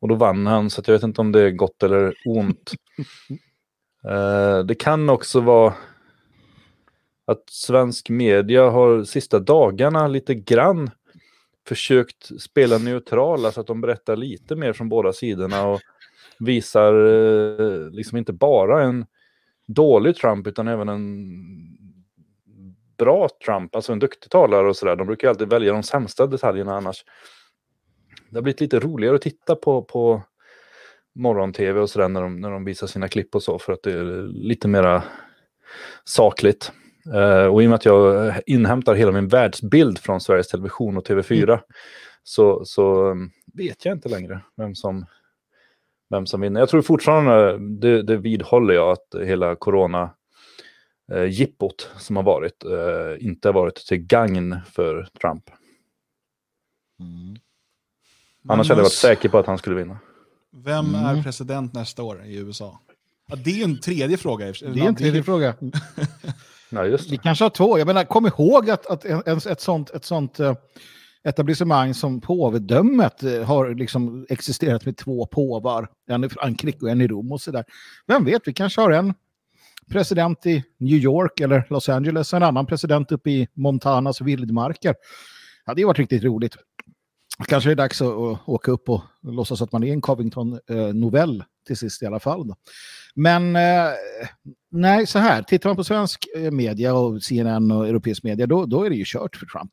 [0.00, 2.72] Och då vann han, så jag vet inte om det är gott eller ont.
[4.04, 5.74] Eh, det kan också vara
[7.26, 10.90] att svensk media har sista dagarna lite grann
[11.68, 15.80] försökt spela neutrala så att de berättar lite mer från båda sidorna och
[16.38, 19.06] visar eh, liksom inte bara en
[19.66, 21.12] dålig Trump utan även en
[22.98, 24.96] bra Trump, alltså en duktig talare och sådär.
[24.96, 27.04] De brukar ju alltid välja de sämsta detaljerna annars
[28.32, 30.22] det har blivit lite roligare att titta på, på
[31.14, 33.92] morgon-tv och sådär när de, när de visar sina klipp och så för att det
[33.92, 35.02] är lite mera
[36.04, 36.72] sakligt.
[37.06, 41.08] Eh, och i och med att jag inhämtar hela min världsbild från Sveriges Television och
[41.08, 41.60] TV4
[42.22, 45.06] så, så um, vet jag inte längre vem som,
[46.10, 46.60] vem som vinner.
[46.60, 50.10] Jag tror fortfarande, det, det vidhåller jag, att hela corona
[51.12, 55.44] eh, jippot som har varit eh, inte har varit till gagn för Trump.
[58.48, 59.98] Annars hade jag varit säker på att han skulle vinna.
[60.52, 61.18] Vem Mm.
[61.18, 62.80] är president nästa år i USA?
[63.28, 64.46] Ja, det är en tredje fråga.
[64.46, 65.54] Det är en tredje fråga.
[66.72, 67.22] Ja, just Vi det.
[67.22, 67.78] kanske har två.
[67.78, 70.54] Jag menar, kom ihåg att, att en, ett sånt, ett sånt eh,
[71.24, 75.88] etablissemang som påvedömet eh, har liksom existerat med två påvar.
[76.08, 77.64] En i Frankrike och en i Rom och sådär.
[78.06, 79.14] Vem vet, vi kanske har en
[79.90, 84.94] president i New York eller Los Angeles och en annan president uppe i Montanas vildmarker.
[85.66, 86.56] Ja, det har varit riktigt roligt.
[87.48, 91.44] Kanske är det dags att, att åka upp och låtsas att man är en Covington-novell
[91.66, 92.48] till sist i alla fall.
[92.48, 92.56] Då.
[93.14, 93.90] Men eh,
[94.70, 98.66] nej, så här, tittar man på svensk eh, media och CNN och europeisk media, då,
[98.66, 99.70] då är det ju kört för Trump.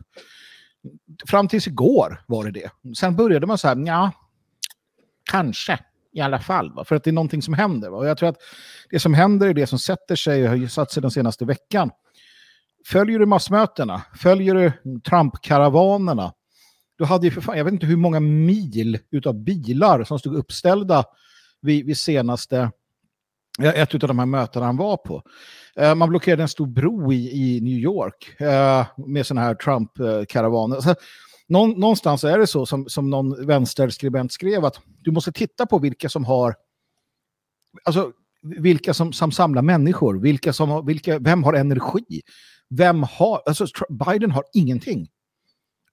[1.28, 2.96] Fram tills igår var det det.
[2.98, 4.12] Sen började man så här, ja,
[5.32, 5.80] kanske
[6.14, 6.74] i alla fall.
[6.74, 6.84] Va?
[6.86, 7.90] För att det är någonting som händer.
[7.90, 7.98] Va?
[7.98, 8.42] Och jag tror att
[8.90, 11.46] det som händer är det som sätter sig och har ju satt sig den senaste
[11.46, 11.92] veckan.
[12.86, 14.02] Följer du massmötena?
[14.16, 16.34] Följer du Trump-karavanerna?
[16.98, 20.36] Du hade ju för fan, jag vet inte hur många mil utav bilar som stod
[20.36, 21.04] uppställda
[21.62, 22.72] vid, vid senaste,
[23.62, 25.24] eh, ett av de här mötena han var på.
[25.76, 30.96] Eh, man blockerade en stor bro i, i New York eh, med sådana här Trump-karavaner.
[31.48, 36.10] Någonstans är det så som, som någon vänsterskribent skrev att du måste titta på vilka
[36.10, 36.56] som har,
[37.84, 38.12] alltså
[38.42, 42.22] vilka som, som samlar människor, vilka som vilka, vem har energi,
[42.70, 45.08] vem har, alltså Biden har ingenting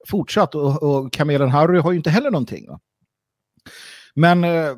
[0.09, 2.69] fortsatt och, och kamelen Harry har ju inte heller någonting.
[2.69, 2.81] Va?
[4.19, 4.77] Men eh,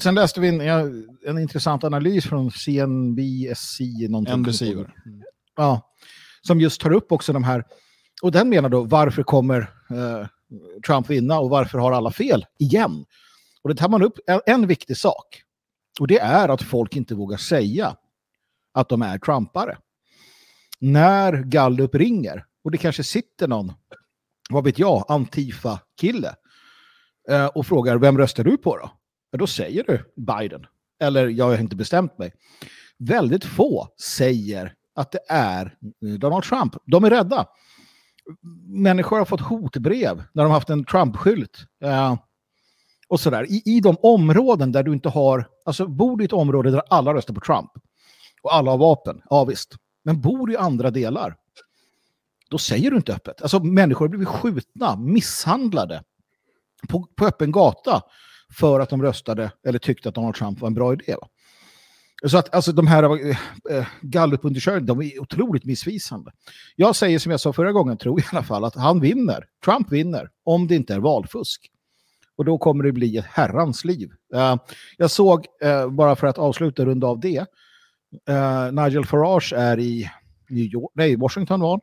[0.00, 3.80] sen läste vi en, en intressant analys från CNBSC.
[4.08, 4.42] någonting.
[4.42, 5.22] Det.
[5.56, 5.92] Ja,
[6.40, 7.64] som just tar upp också de här,
[8.22, 9.60] och den menar då varför kommer
[9.90, 10.26] eh,
[10.86, 13.04] Trump vinna och varför har alla fel igen?
[13.62, 15.42] Och det tar man upp en, en viktig sak.
[16.00, 17.96] Och det är att folk inte vågar säga
[18.74, 19.78] att de är Trumpare.
[20.78, 23.72] När Gallup ringer, och det kanske sitter någon,
[24.50, 26.34] vad vet jag, Antifa-kille
[27.30, 28.90] eh, och frågar vem röstar du på då?
[29.30, 30.66] Ja, då säger du Biden.
[31.00, 32.32] Eller jag har inte bestämt mig.
[32.98, 35.76] Väldigt få säger att det är
[36.18, 36.76] Donald Trump.
[36.84, 37.46] De är rädda.
[38.66, 41.66] Människor har fått hotbrev när de haft en Trump-skylt.
[41.84, 42.16] Eh,
[43.08, 43.46] och sådär.
[43.50, 46.82] I, I de områden där du inte har, alltså bor du i ett område där
[46.90, 47.70] alla röstar på Trump
[48.42, 49.76] och alla har vapen, ja visst.
[50.04, 51.36] Men bor du i andra delar,
[52.50, 53.42] då säger du inte öppet.
[53.42, 56.02] Alltså människor har blivit skjutna, misshandlade
[56.88, 58.02] på, på öppen gata
[58.58, 61.14] för att de röstade eller tyckte att Donald Trump var en bra idé.
[61.20, 61.28] Va?
[62.26, 63.30] Så att alltså, de här
[63.70, 66.32] eh, gallupundersökningarna, de är otroligt missvisande.
[66.76, 69.46] Jag säger som jag sa förra gången, tror jag i alla fall, att han vinner.
[69.64, 71.70] Trump vinner, om det inte är valfusk.
[72.36, 74.10] Och då kommer det bli ett herrans liv.
[74.34, 74.56] Eh,
[74.96, 77.46] jag såg, eh, bara för att avsluta runda av det,
[78.28, 80.10] eh, Nigel Farage är i
[80.48, 81.80] New York, nej, Washington var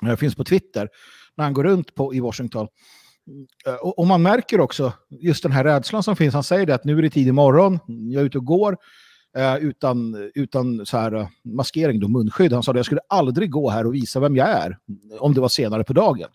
[0.00, 0.10] han.
[0.10, 0.88] Eh, finns på Twitter,
[1.36, 2.68] när han går runt på, i Washington.
[3.66, 6.34] Eh, och, och man märker också just den här rädslan som finns.
[6.34, 8.76] Han säger det att nu är det tidig morgon, jag är ute och går
[9.36, 12.52] eh, utan, utan så här, eh, maskering, då, munskydd.
[12.52, 14.78] Han sa att jag skulle aldrig gå här och visa vem jag är
[15.20, 16.28] om det var senare på dagen.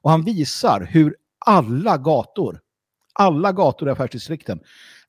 [0.00, 1.16] Och han visar hur
[1.46, 2.60] alla gator,
[3.12, 4.60] alla gator i affärsdistrikten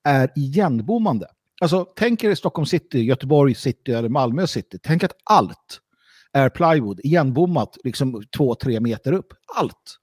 [0.04, 1.28] är igenbommande.
[1.62, 4.80] Alltså tänk er i Stockholm city, Göteborg city eller Malmö city.
[4.84, 5.82] Tänk att allt
[6.34, 9.34] är plywood, igenbommat liksom två, tre meter upp.
[9.56, 10.00] Allt.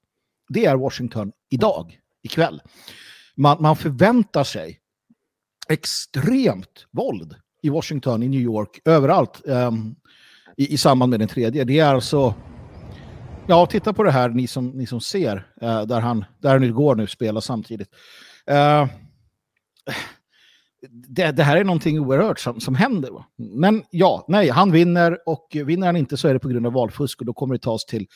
[0.47, 2.61] Det är Washington idag, ikväll.
[3.35, 4.79] man, man förväntar sig
[5.69, 9.95] extremt våld i Washington, i New York, överallt um,
[10.57, 11.63] i, i samband med den tredje.
[11.63, 12.33] Det är alltså,
[13.47, 16.73] ja titta på det här ni som, ni som ser, uh, där han, där nu
[16.73, 17.89] går nu spelar samtidigt.
[18.51, 18.87] Uh,
[20.89, 23.11] det, det här är någonting oerhört som, som händer.
[23.11, 23.25] Va?
[23.37, 26.73] Men ja, nej, han vinner och vinner han inte så är det på grund av
[26.73, 28.07] valfusk och då kommer det tas till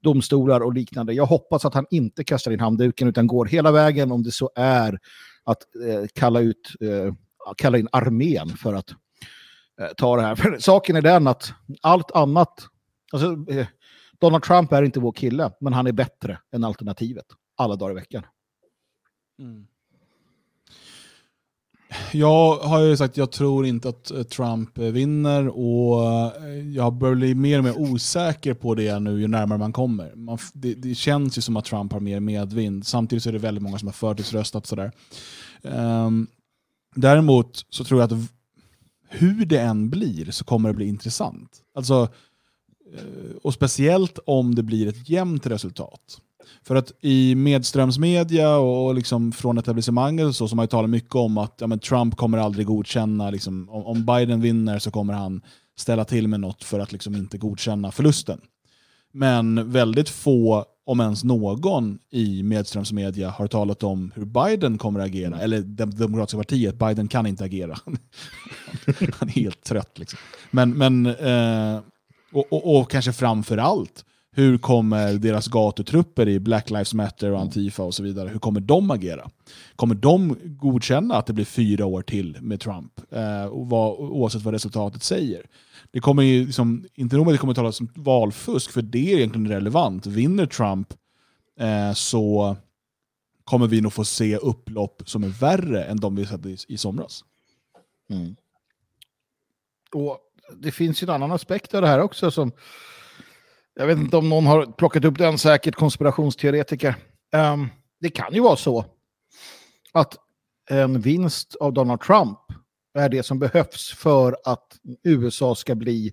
[0.00, 1.12] domstolar och liknande.
[1.12, 4.50] Jag hoppas att han inte kastar in handduken utan går hela vägen om det så
[4.54, 4.98] är
[5.44, 5.58] att
[5.88, 7.14] eh, kalla, ut, eh,
[7.56, 8.90] kalla in armén för att
[9.80, 10.34] eh, ta det här.
[10.36, 12.66] För saken är den att allt annat,
[13.12, 13.66] alltså, eh,
[14.20, 17.94] Donald Trump är inte vår kille, men han är bättre än alternativet alla dagar i
[17.94, 18.22] veckan.
[19.38, 19.66] Mm.
[22.12, 26.68] Jag har ju sagt att jag tror inte att eh, Trump eh, vinner och eh,
[26.74, 30.14] jag börjar bli mer och mer osäker på det nu ju närmare man kommer.
[30.14, 32.86] Man, det, det känns ju som att Trump har mer medvind.
[32.86, 34.66] Samtidigt så är det väldigt många som har förtidsröstat.
[34.66, 34.92] Sådär.
[35.62, 36.26] Um,
[36.94, 38.30] däremot så tror jag att
[39.08, 41.50] hur det än blir så kommer det bli intressant.
[41.74, 42.08] Alltså,
[43.42, 46.20] och speciellt om det blir ett jämnt resultat.
[46.62, 50.90] För att i medströmsmedia och liksom från etablissemanget och så, så har man ju talat
[50.90, 54.90] mycket om att ja, men Trump kommer aldrig godkänna, liksom, om, om Biden vinner så
[54.90, 55.42] kommer han
[55.78, 58.40] ställa till med något för att liksom inte godkänna förlusten.
[59.12, 65.06] Men väldigt få, om ens någon, i medströmsmedia har talat om hur Biden kommer att
[65.06, 65.40] agera.
[65.40, 67.78] Eller det demokratiska partiet, Biden kan inte agera.
[69.18, 69.98] Han är helt trött.
[69.98, 70.18] Liksom.
[70.50, 71.80] Men, men, eh,
[72.32, 74.04] och, och, och kanske framför allt,
[74.36, 78.60] hur kommer deras gatutrupper i Black Lives Matter och Antifa och så vidare, hur kommer
[78.60, 79.30] de agera?
[79.76, 83.00] Kommer de godkänna att det blir fyra år till med Trump?
[83.10, 85.46] Eh, och vad, oavsett vad resultatet säger.
[85.90, 89.12] Det kommer ju liksom, inte nog med att det kommer talas om valfusk, för det
[89.12, 90.06] är egentligen relevant.
[90.06, 90.94] Vinner Trump
[91.60, 92.56] eh, så
[93.44, 96.76] kommer vi nog få se upplopp som är värre än de vi sett i, i
[96.76, 97.24] somras.
[99.92, 100.18] Och
[100.56, 102.52] det finns ju en annan aspekt av det här också som
[103.78, 106.96] jag vet inte om någon har plockat upp den, säkert konspirationsteoretiker.
[107.36, 107.68] Um,
[108.00, 108.84] det kan ju vara så
[109.92, 110.16] att
[110.70, 112.38] en vinst av Donald Trump
[112.98, 116.12] är det som behövs för att USA ska bli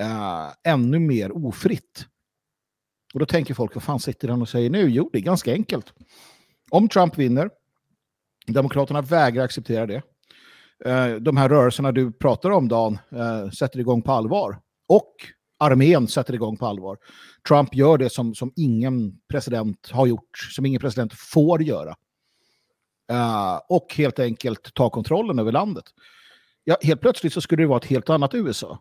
[0.00, 2.06] uh, ännu mer ofritt.
[3.14, 4.90] Och då tänker folk, vad fan sitter han och säger nu?
[4.90, 5.92] Jo, det är ganska enkelt.
[6.70, 7.50] Om Trump vinner,
[8.46, 10.02] Demokraterna vägrar acceptera det,
[10.86, 14.58] Uh, de här rörelserna du pratar om, Dan, uh, sätter igång på allvar.
[14.88, 15.14] Och
[15.58, 16.98] armén sätter igång på allvar.
[17.48, 21.96] Trump gör det som, som ingen president har gjort, som ingen president får göra.
[23.12, 25.84] Uh, och helt enkelt ta kontrollen över landet.
[26.64, 28.78] Ja, helt plötsligt så skulle det vara ett helt annat USA.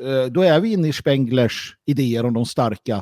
[0.00, 2.96] Uh, då är vi inne i Spenglers idéer om de starka,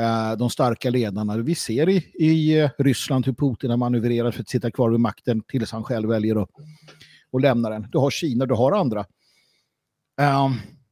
[0.00, 1.36] uh, de starka ledarna.
[1.36, 5.42] Vi ser i, i Ryssland hur Putin har manövrerat för att sitta kvar vid makten
[5.48, 6.50] tills han själv väljer att,
[7.30, 7.86] och lämna den.
[7.90, 9.06] Du har Kina, du har andra.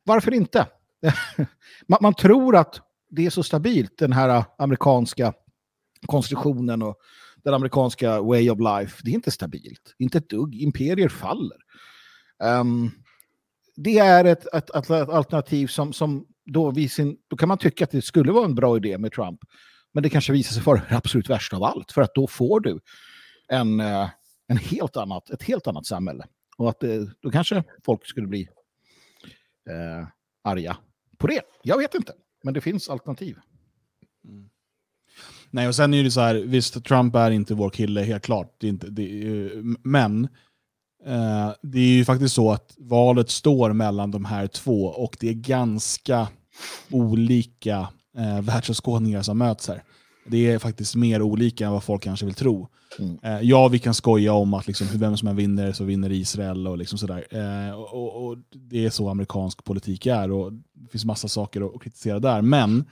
[0.04, 0.66] Varför inte?
[1.86, 2.80] man, man tror att
[3.10, 5.32] det är så stabilt, den här amerikanska
[6.06, 6.96] konstitutionen och
[7.44, 9.00] den amerikanska way of life.
[9.04, 9.94] Det är inte stabilt.
[9.98, 10.54] Inte ett dugg.
[10.54, 11.58] Imperier faller.
[12.44, 12.90] Um,
[13.76, 17.84] det är ett, ett, ett alternativ som, som då, vid sin, då kan man tycka
[17.84, 19.40] att det skulle vara en bra idé med Trump.
[19.92, 21.92] Men det kanske visar sig vara det absolut värsta av allt.
[21.92, 22.80] För att då får du
[23.48, 24.10] en, eh,
[24.48, 26.26] en helt annat, ett helt annat samhälle.
[26.56, 28.48] Och att det, då kanske folk skulle bli
[29.70, 30.08] eh,
[30.44, 30.76] arga
[31.22, 31.40] på det.
[31.62, 32.12] Jag vet inte.
[32.42, 33.38] Men det finns alternativ.
[34.28, 34.48] Mm.
[35.50, 38.56] Nej, och sen är det så här, visst Trump är inte vår kille, helt klart.
[38.60, 39.50] Det är inte, det är,
[39.88, 40.24] men
[41.06, 45.28] eh, det är ju faktiskt så att valet står mellan de här två och det
[45.28, 46.28] är ganska
[46.90, 49.82] olika eh, världsåskådningar som möts här.
[50.26, 52.68] Det är faktiskt mer olika än vad folk kanske vill tro.
[53.22, 56.66] Eh, ja, vi kan skoja om att liksom, vem som än vinner så vinner Israel
[56.66, 57.26] och liksom sådär.
[57.30, 61.74] Eh, och, och, det är så amerikansk politik är och det finns massa saker att,
[61.74, 62.42] att kritisera där.
[62.42, 62.84] Men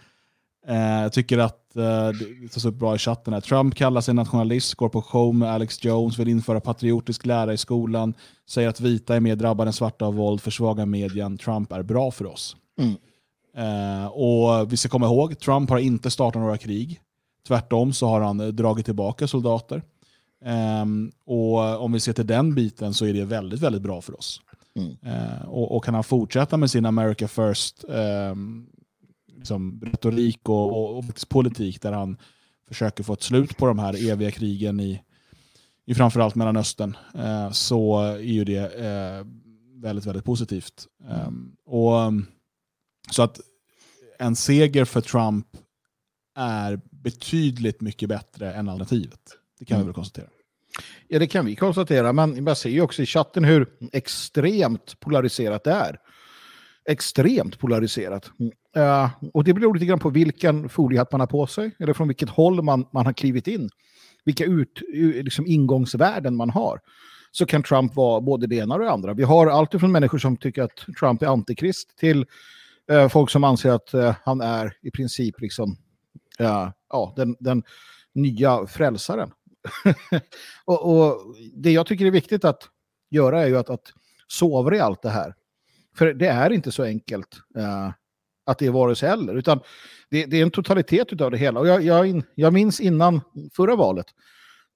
[0.66, 2.08] Eh, jag tycker att eh,
[2.42, 3.40] det tas upp bra i chatten här.
[3.40, 7.56] Trump kallar sig nationalist, går på show med Alex Jones, vill införa patriotisk lära i
[7.56, 8.14] skolan,
[8.48, 11.38] säger att vita är mer drabbade än svarta av våld, försvagar medien.
[11.38, 12.56] Trump är bra för oss.
[13.56, 17.00] Eh, och Vi ska komma ihåg, Trump har inte startat några krig.
[17.46, 19.82] Tvärtom så har han eh, dragit tillbaka soldater.
[20.44, 24.18] Ehm, och Om vi ser till den biten så är det väldigt, väldigt bra för
[24.18, 24.40] oss.
[25.02, 28.66] Eh, och, och kan han fortsätta med sin America first ehm,
[29.36, 32.16] liksom, retorik och, och, och politik där han
[32.68, 35.02] försöker få ett slut på de här eviga krigen i,
[35.86, 39.26] i framförallt Mellanöstern eh, så är ju det eh,
[39.74, 40.86] väldigt, väldigt positivt.
[41.08, 42.26] Ehm, och, um,
[43.10, 43.40] så att
[44.18, 45.46] en seger för Trump
[46.36, 49.20] är betydligt mycket bättre än alternativet.
[49.58, 50.26] Det kan vi väl konstatera.
[51.08, 55.64] Ja, det kan vi konstatera, men man ser ju också i chatten hur extremt polariserat
[55.64, 55.96] det är.
[56.88, 58.30] Extremt polariserat.
[58.40, 58.52] Mm.
[58.76, 62.08] Eh, och det beror lite grann på vilken foliehatt man har på sig, eller från
[62.08, 63.70] vilket håll man, man har klivit in.
[64.24, 64.82] Vilka ut,
[65.24, 66.80] liksom ingångsvärden man har.
[67.30, 69.14] Så kan Trump vara både det ena och det andra.
[69.14, 72.26] Vi har allt från människor som tycker att Trump är antikrist till
[72.90, 75.76] eh, folk som anser att eh, han är i princip liksom,
[76.40, 77.62] eh, ja, den, den
[78.14, 79.30] nya frälsaren.
[80.64, 82.68] och, och det jag tycker är viktigt att
[83.10, 83.92] göra är ju att, att
[84.28, 85.34] sovra i allt det här.
[85.96, 87.90] För det är inte så enkelt eh,
[88.46, 89.60] att det är vare sig eller, utan
[90.10, 91.60] det, det är en totalitet av det hela.
[91.60, 93.20] Och jag, jag, in- jag minns innan
[93.52, 94.06] förra valet,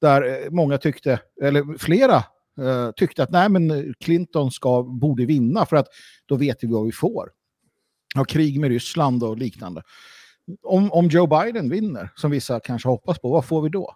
[0.01, 2.17] där eh, många tyckte, eller flera
[2.61, 5.89] eh, tyckte att nej men Clinton ska, borde vinna för att
[6.27, 7.31] då vet vi vad vi får.
[8.17, 9.83] Av krig med Ryssland och liknande.
[10.63, 13.95] Om, om Joe Biden vinner, som vissa kanske hoppas på, vad får vi då?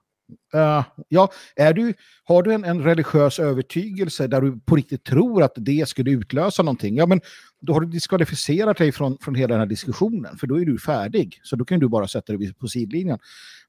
[0.55, 1.95] Uh, ja, är du,
[2.25, 6.63] har du en, en religiös övertygelse där du på riktigt tror att det skulle utlösa
[6.63, 7.21] någonting, ja men
[7.61, 10.79] då har du diskvalificerat dig från, från hela den här diskussionen, för då är du
[10.79, 11.41] färdig.
[11.43, 13.19] Så då kan du bara sätta dig på sidlinjen.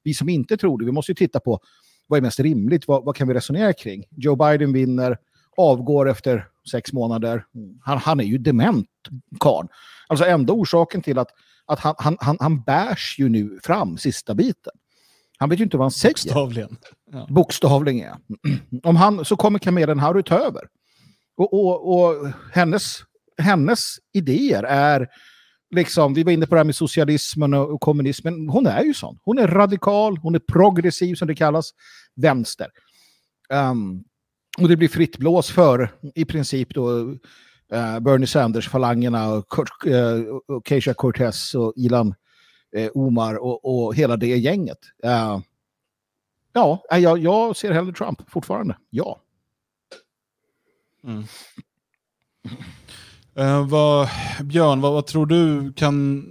[0.02, 1.60] Vi som inte tror det, vi måste ju titta på
[2.06, 4.04] vad är mest rimligt, vad, vad kan vi resonera kring?
[4.10, 5.18] Joe Biden vinner,
[5.56, 7.44] avgår efter sex månader.
[7.82, 8.88] Han, han är ju dement,
[9.40, 9.68] karln.
[10.08, 11.28] Alltså enda orsaken till att,
[11.66, 14.72] att han, han, han, han bärs ju nu fram sista biten.
[15.38, 16.14] Han vet ju inte vad han säger.
[16.14, 16.76] Bokstavligen.
[17.12, 17.26] Ja.
[17.30, 18.18] Bokstavligen, ja.
[18.82, 20.62] Om han, så kommer Kamelen Harry ta över.
[21.36, 22.98] Och, och, och hennes,
[23.38, 25.08] hennes idéer är,
[25.74, 29.18] liksom, vi var inne på det här med socialismen och, kommunismen, hon är ju sån.
[29.22, 31.70] Hon är radikal, hon är progressiv som det kallas,
[32.16, 32.68] vänster.
[33.52, 34.04] Ehm,
[34.60, 37.10] och det blir fritt blås för i princip då
[37.72, 40.22] eh, Bernie Sanders-falangerna och, eh,
[40.64, 42.14] Keisha Cortez och Ilan
[42.76, 44.78] eh, Omar och, och hela det gänget.
[45.04, 45.40] Eh,
[46.52, 48.76] ja, eh, jag, jag ser hellre Trump fortfarande.
[48.90, 49.20] Ja.
[51.04, 51.24] Mm.
[53.34, 54.08] Eh, vad,
[54.42, 56.24] Björn, vad, vad tror du kan...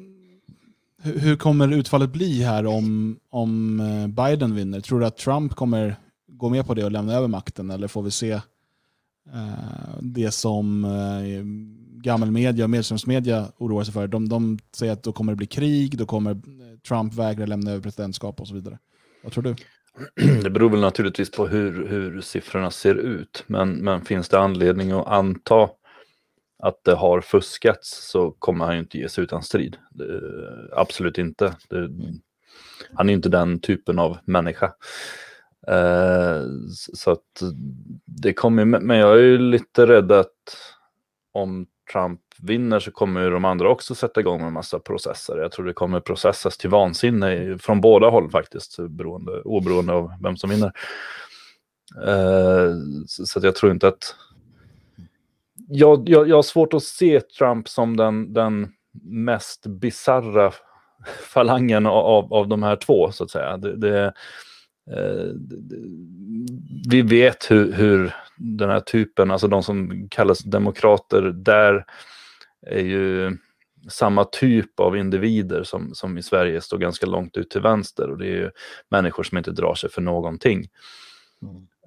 [1.01, 4.79] Hur, hur kommer utfallet bli här om, om eh, Biden vinner?
[4.81, 5.95] Tror du att Trump kommer
[6.39, 7.71] gå med på det och lämna över makten?
[7.71, 8.41] Eller får vi se eh,
[10.01, 11.43] det som eh,
[12.03, 14.07] gammelmedia och medlemsmedia oroar sig för?
[14.07, 16.37] De, de säger att då kommer det bli krig, då kommer eh,
[16.87, 18.79] Trump vägra lämna över presidentskap och så vidare.
[19.23, 19.55] Vad tror du?
[20.43, 23.43] Det beror väl naturligtvis på hur, hur siffrorna ser ut.
[23.47, 25.69] Men, men finns det anledning att anta
[26.63, 29.77] att det har fuskats så kommer han ju inte ge sig utan strid.
[29.91, 31.55] Det, eh, absolut inte.
[31.69, 31.89] Det,
[32.93, 34.73] han är inte den typen av människa.
[35.69, 36.43] Eh,
[36.93, 37.41] så- att
[38.05, 40.33] det kommer, men jag är ju lite rädd att
[41.31, 45.37] om Trump vinner så kommer ju de andra också sätta igång med en massa processer.
[45.37, 50.37] Jag tror det kommer processas till vansinne från båda håll faktiskt, beroende, oberoende av vem
[50.37, 50.71] som vinner.
[52.07, 52.73] Eh,
[53.07, 54.15] så, att jag tror inte att...
[55.67, 58.67] Jag, jag, jag har svårt att se Trump som den, den
[59.03, 60.51] mest bizarra
[61.33, 63.57] falangen av, av de här två, så att säga.
[63.57, 64.13] Det, det, det- det-
[66.89, 71.85] vi vet hur, hur den här typen, alltså de som kallas demokrater, där
[72.67, 73.37] är ju
[73.89, 78.17] samma typ av individer som, som i Sverige står ganska långt ut till vänster och
[78.17, 78.51] det är ju
[78.89, 80.67] människor som inte drar sig för någonting.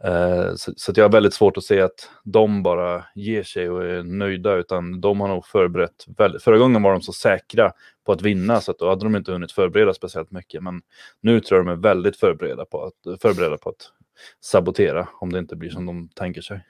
[0.04, 3.84] Eh, Så, så jag har väldigt svårt att se att de bara ger sig och
[3.84, 6.04] är nöjda, utan de har nog förberett.
[6.18, 7.72] Väldigt, förra gången var de så säkra
[8.04, 10.62] på att vinna, så att då hade de inte hunnit förbereda speciellt mycket.
[10.62, 10.82] Men
[11.20, 13.92] nu tror jag de är väldigt förberedda på att, förberedda på att
[14.40, 16.60] sabotera, om det inte blir som de tänker sig.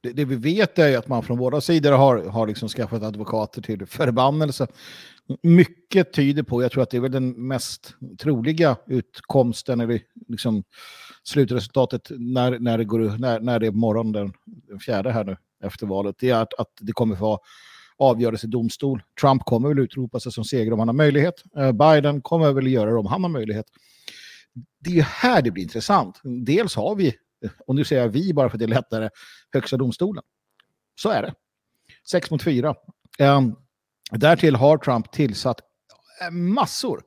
[0.00, 3.02] Det, det vi vet är ju att man från båda sidor har, har liksom skaffat
[3.02, 4.66] advokater till förbannelse.
[5.42, 10.64] Mycket tyder på, jag tror att det är väl den mest troliga utkomsten, eller liksom
[11.22, 15.36] slutresultatet när, när, det, går, när, när det är morgon den, den fjärde här nu
[15.64, 17.40] efter valet, det är att, att det kommer få
[17.98, 19.02] avgöras i domstol.
[19.20, 21.34] Trump kommer väl utropa sig som seger om han har möjlighet.
[21.56, 23.66] Eh, Biden kommer väl göra det om han har möjlighet.
[24.80, 26.20] Det är ju här det blir intressant.
[26.46, 27.14] Dels har vi,
[27.66, 29.08] och nu säger jag vi bara för att det är lättare,
[29.52, 30.24] högsta domstolen.
[31.00, 31.34] Så är det.
[32.10, 32.74] Sex mot fyra.
[33.18, 33.54] Ehm,
[34.10, 35.60] därtill har Trump tillsatt
[36.22, 37.02] eh, massor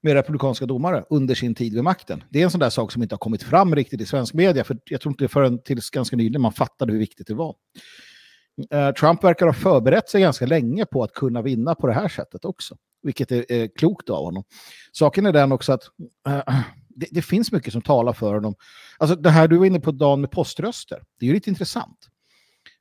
[0.00, 2.24] med republikanska domare under sin tid vid makten.
[2.30, 4.64] Det är en sån där sak som inte har kommit fram riktigt i svensk media,
[4.64, 7.54] för jag tror inte förrän tills ganska nyligen man fattade hur viktigt det var.
[8.70, 12.08] Eh, Trump verkar ha förberett sig ganska länge på att kunna vinna på det här
[12.08, 14.44] sättet också, vilket är, är klokt av honom.
[14.92, 15.82] Saken är den också att
[16.28, 16.54] eh,
[16.88, 18.54] det, det finns mycket som talar för honom.
[18.98, 22.08] Alltså det här du var inne på Dan, med poströster, det är ju lite intressant.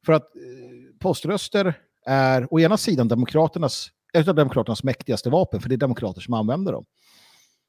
[0.06, 5.69] För att eh, poströster är å ena sidan demokraternas, ett av demokraternas mäktigaste vapen, för
[5.69, 6.85] det är demokrater som använder dem.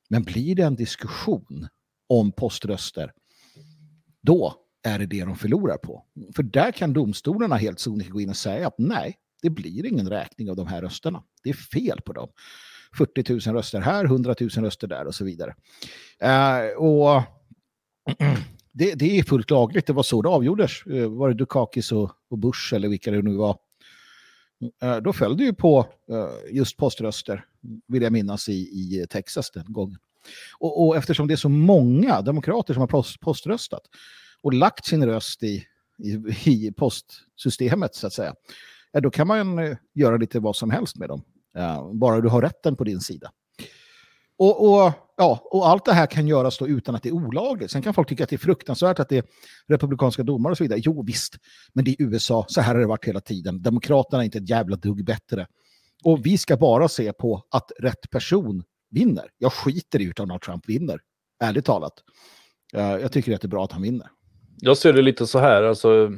[0.08, 1.68] Men blir det en diskussion
[2.08, 3.12] om poströster
[4.22, 6.04] då är det det de förlorar på.
[6.36, 10.08] För där kan domstolarna helt sonika gå in och säga att nej, det blir ingen
[10.08, 11.22] räkning av de här rösterna.
[11.42, 12.28] Det är fel på dem.
[12.96, 15.54] 40 000 röster här, 100 000 röster där och så vidare.
[16.20, 17.22] Eh, och
[18.72, 20.86] det, det är fullt lagligt, det var så det avgjordes.
[20.86, 23.58] Eh, var det Dukakis och, och Bush eller vilka det nu var.
[24.82, 27.44] Eh, då föll det ju på eh, just poströster,
[27.86, 29.98] vill jag minnas, i, i Texas den gången.
[30.58, 33.82] Och, och eftersom det är så många demokrater som har post, poströstat
[34.46, 35.64] och lagt sin röst i,
[35.98, 36.10] i,
[36.44, 38.34] i postsystemet, så att säga,
[38.92, 41.22] ja, då kan man eh, göra lite vad som helst med dem.
[41.54, 43.30] Ja, bara du har rätten på din sida.
[44.38, 47.70] Och, och, ja, och allt det här kan göras då utan att det är olagligt.
[47.70, 49.24] Sen kan folk tycka att det är fruktansvärt att det är
[49.68, 50.80] republikanska domare och så vidare.
[50.82, 51.34] Jo visst,
[51.72, 52.44] men det är USA.
[52.48, 53.62] Så här har det varit hela tiden.
[53.62, 55.46] Demokraterna är inte ett jävla dugg bättre.
[56.04, 59.30] Och vi ska bara se på att rätt person vinner.
[59.38, 61.00] Jag skiter i om Donald Trump vinner,
[61.44, 61.94] ärligt talat.
[62.72, 64.08] Jag tycker att det är bra att han vinner.
[64.60, 66.12] Jag ser det lite så här, alltså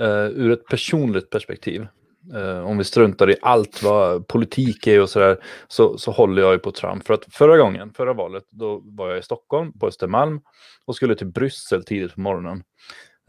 [0.00, 1.86] eh, ur ett personligt perspektiv.
[2.34, 6.52] Eh, om vi struntar i allt vad politik är och sådär, så, så håller jag
[6.52, 7.06] ju på Trump.
[7.06, 10.40] För att förra gången, förra valet, då var jag i Stockholm på Östermalm
[10.86, 12.62] och skulle till Bryssel tidigt på morgonen.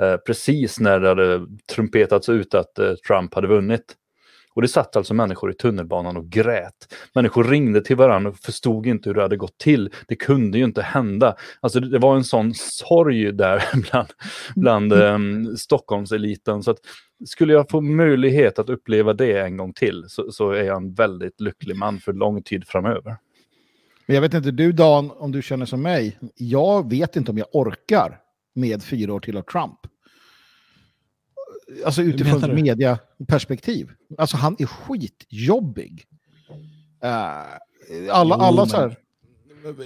[0.02, 3.96] Eh, precis när det hade trumpetats ut att eh, Trump hade vunnit.
[4.54, 6.94] Och det satt alltså människor i tunnelbanan och grät.
[7.14, 9.90] Människor ringde till varandra och förstod inte hur det hade gått till.
[10.08, 11.36] Det kunde ju inte hända.
[11.60, 14.10] Alltså det, det var en sån sorg där bland,
[14.56, 16.64] bland um, Stockholmseliten.
[16.64, 16.78] Så att
[17.26, 20.94] skulle jag få möjlighet att uppleva det en gång till så, så är jag en
[20.94, 23.18] väldigt lycklig man för lång tid framöver.
[24.06, 27.38] Men jag vet inte, du Dan, om du känner som mig, jag vet inte om
[27.38, 28.20] jag orkar
[28.56, 29.80] med fyra år till av Trump.
[31.86, 33.90] Alltså utifrån ett mediaperspektiv.
[34.18, 36.04] Alltså han är skitjobbig.
[37.04, 38.96] Uh, alla, alla så här,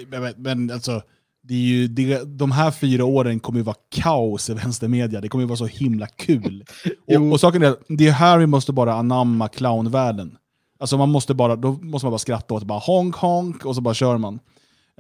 [0.10, 1.02] Men, men, men alltså,
[1.44, 5.22] det är ju, det, de här fyra åren kommer ju vara kaos i vänstermedia.
[5.22, 6.64] Det kommer ju vara så himla kul.
[7.08, 10.38] Och, och saken är, det är här vi måste bara anamma clownvärlden.
[10.80, 13.82] Alltså man måste bara, då måste man bara skratta åt bara honk honk och så
[13.82, 14.40] bara kör man.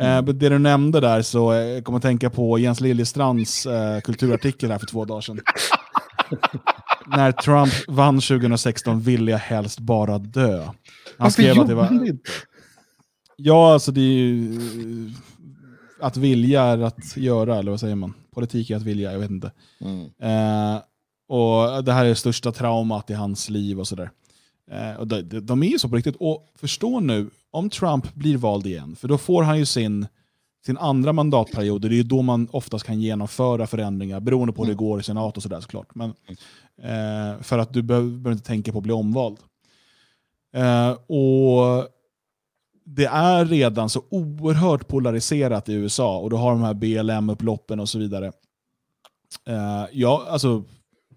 [0.01, 3.65] Eh, men det du nämnde där så eh, jag kommer att tänka på Jens Liljestrands
[3.65, 5.39] eh, kulturartikel här för två dagar sedan.
[7.07, 10.63] När Trump vann 2016 ville jag helst bara dö.
[10.63, 10.73] Han
[11.17, 12.05] varför skrev att det var...
[12.07, 12.31] inte?
[13.35, 14.55] Ja, alltså det är ju...
[15.07, 15.13] eh,
[16.05, 18.13] Att vilja är att göra, eller vad säger man?
[18.33, 19.51] Politik är att vilja, jag vet inte.
[20.21, 20.81] Eh,
[21.29, 24.09] och det här är det största traumat i hans liv och sådär.
[24.71, 26.15] Eh, och de, de är ju så på riktigt.
[26.19, 30.07] Och förstå nu, om Trump blir vald igen, för då får han ju sin,
[30.67, 34.71] sin andra mandatperiod, det är ju då man oftast kan genomföra förändringar, beroende på hur
[34.71, 35.95] det går i senat och sådär såklart.
[35.95, 36.09] Men,
[36.81, 39.37] eh, för att du behöver, behöver inte tänka på att bli omvald.
[40.55, 41.87] Eh, och
[42.85, 47.89] det är redan så oerhört polariserat i USA och du har de här BLM-upploppen och
[47.89, 48.31] så vidare.
[49.47, 50.63] Eh, ja, alltså,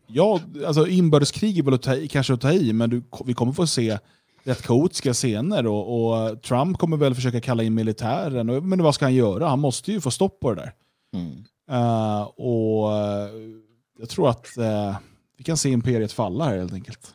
[0.06, 3.34] ja, alltså inbördeskrig är väl att ta i, kanske att ta i, men du, vi
[3.34, 3.98] kommer få se
[4.44, 8.50] rätt kaotiska scener och, och Trump kommer väl försöka kalla in militären.
[8.50, 9.48] Och, men vad ska han göra?
[9.48, 10.72] Han måste ju få stopp på det där.
[11.70, 13.30] Eh, och eh,
[13.98, 14.96] jag tror att eh,
[15.36, 17.14] vi kan se imperiet falla här helt enkelt.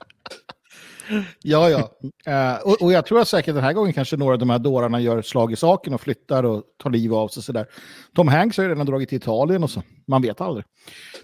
[1.41, 1.91] Ja, ja.
[2.31, 4.60] Eh, och, och jag tror att säkert den här gången kanske några av de här
[4.60, 7.43] dårarna gör slag i saken och flyttar och tar liv av sig.
[7.43, 7.68] Sådär.
[8.15, 9.84] Tom Hanks har ju redan dragit till Italien och så.
[10.07, 10.65] Man vet aldrig.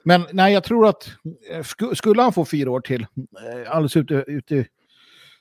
[0.04, 1.10] Men nej, jag tror att
[1.64, 3.06] sku, skulle han få fyra år till,
[3.68, 4.66] alldeles ute, ute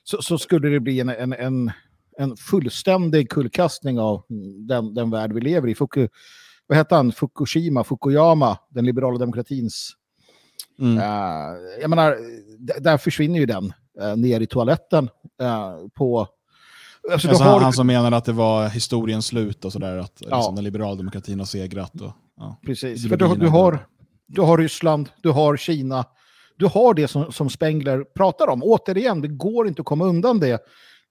[0.03, 1.71] så, så skulle det bli en, en, en,
[2.17, 4.23] en fullständig kullkastning av
[4.67, 5.75] den, den värld vi lever i.
[5.75, 6.07] Fuku,
[6.67, 7.11] vad hette han?
[7.11, 9.91] Fukushima, Fukuyama, den liberala demokratins
[10.79, 10.97] Mm.
[10.97, 12.17] Eh, jag menar,
[12.81, 15.09] där försvinner ju den eh, ner i toaletten
[15.41, 16.27] eh, på...
[17.11, 19.97] Alltså, Alltså, har han, du- han som menar att det var historiens slut och sådär,
[19.97, 20.37] att Ja.
[20.37, 22.01] liksom, den liberaldemokratin har segrat.
[22.01, 22.59] Och, ja.
[22.65, 23.87] Precis, för du, du, har,
[24.27, 26.05] du har Ryssland, du har Kina,
[26.57, 28.63] du har det som, som Spengler pratar om.
[28.63, 30.61] Återigen, det går inte att komma undan det,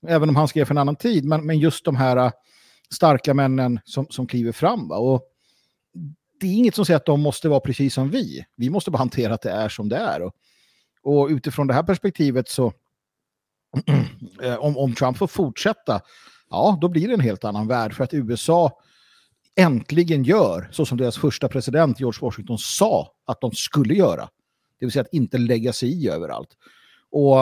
[0.06, 2.30] även om han skrev för en annan tid, men, men just de här äh,
[2.94, 4.88] starka männen som, som kliver fram.
[4.88, 4.96] Va?
[4.96, 5.22] Och
[6.40, 8.44] det är inget som säger att de måste vara precis som vi.
[8.56, 10.22] Vi måste bara hantera att det är som det är.
[10.22, 10.34] Och,
[11.02, 12.72] och utifrån det här perspektivet så,
[14.42, 16.00] eh, om, om Trump får fortsätta,
[16.50, 17.94] ja, då blir det en helt annan värld.
[17.94, 18.80] För att USA
[19.56, 24.28] äntligen gör så som deras första president George Washington sa att de skulle göra.
[24.80, 26.56] Det vill säga att inte lägga sig i överallt.
[27.10, 27.36] Och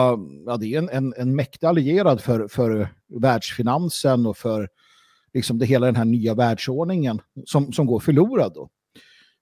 [0.45, 4.69] ja, det är en, en, en mäktig allierad för, för världsfinansen och för
[5.33, 8.69] liksom det hela den här nya världsordningen som, som går förlorad då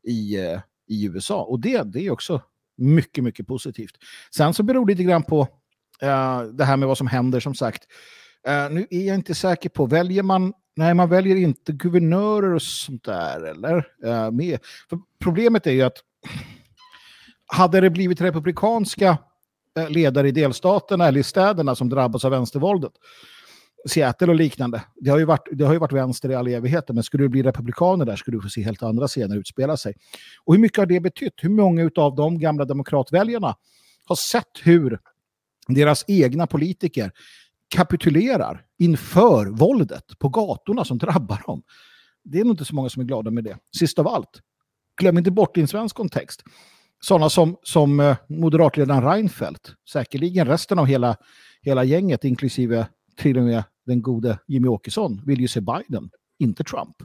[0.07, 1.43] i, eh, i USA.
[1.43, 2.41] Och det, det är också
[2.77, 3.95] mycket, mycket positivt.
[4.35, 5.41] Sen så beror det lite grann på
[6.01, 7.83] eh, det här med vad som händer som sagt.
[8.47, 12.61] Eh, nu är jag inte säker på, väljer man, nej man väljer inte guvernörer och
[12.61, 13.87] sånt där eller?
[14.03, 14.59] Eh, med.
[14.89, 15.97] För problemet är ju att
[17.47, 19.17] hade det blivit republikanska
[19.77, 22.91] eh, ledare i delstaterna eller i städerna som drabbas av vänstervåldet,
[23.87, 26.89] Seattle och liknande, det har ju varit, det har ju varit vänster i all evighet,
[26.89, 29.93] men skulle det bli republikaner där skulle du få se helt andra scener utspela sig.
[30.45, 31.33] Och hur mycket har det betytt?
[31.37, 33.55] Hur många av de gamla demokratväljarna
[34.05, 34.99] har sett hur
[35.67, 37.11] deras egna politiker
[37.75, 41.63] kapitulerar inför våldet på gatorna som drabbar dem?
[42.23, 43.57] Det är nog inte så många som är glada med det.
[43.79, 44.41] Sist av allt,
[45.01, 46.43] glöm inte bort i en svensk kontext,
[46.99, 51.17] sådana som, som eh, moderatledaren Reinfeldt, säkerligen resten av hela,
[51.61, 52.87] hela gänget, inklusive
[53.17, 56.09] till och med den gode Jimmy Åkesson, vill ju se Biden,
[56.39, 56.95] inte Trump.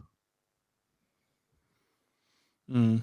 [2.69, 3.03] Mm.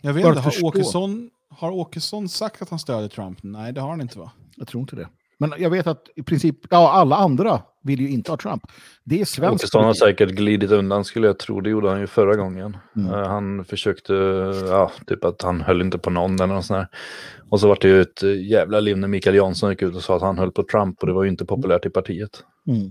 [0.00, 0.64] Jag vet inte, har.
[0.64, 3.42] Åkesson, har Åkesson sagt att han stödjer Trump?
[3.42, 4.32] Nej, det har han inte va?
[4.56, 5.08] Jag tror inte det.
[5.38, 8.62] Men jag vet att i princip, ja, alla andra vill ju inte ha Trump.
[9.04, 11.60] Det är svensk Åkesson har säkert glidit undan skulle jag tro.
[11.60, 12.76] Det gjorde han ju förra gången.
[12.96, 13.14] Mm.
[13.14, 14.12] Eh, Han försökte,
[14.68, 16.88] ja, typ att han höll inte på någon eller något sånt där.
[17.50, 20.02] Och så var det ju ett eh, jävla liv när Mikael Jansson gick ut och
[20.02, 22.44] sa att han höll på Trump och det var ju inte populärt i partiet.
[22.68, 22.90] Mm.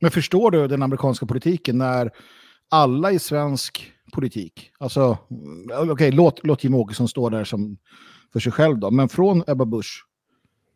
[0.00, 2.10] Men förstår du den amerikanska politiken när
[2.70, 7.76] alla i svensk politik, alltså mm, okej, låt, låt Jimmie Åkesson stå där som
[8.32, 10.04] för sig själv då, men från Ebba Busch,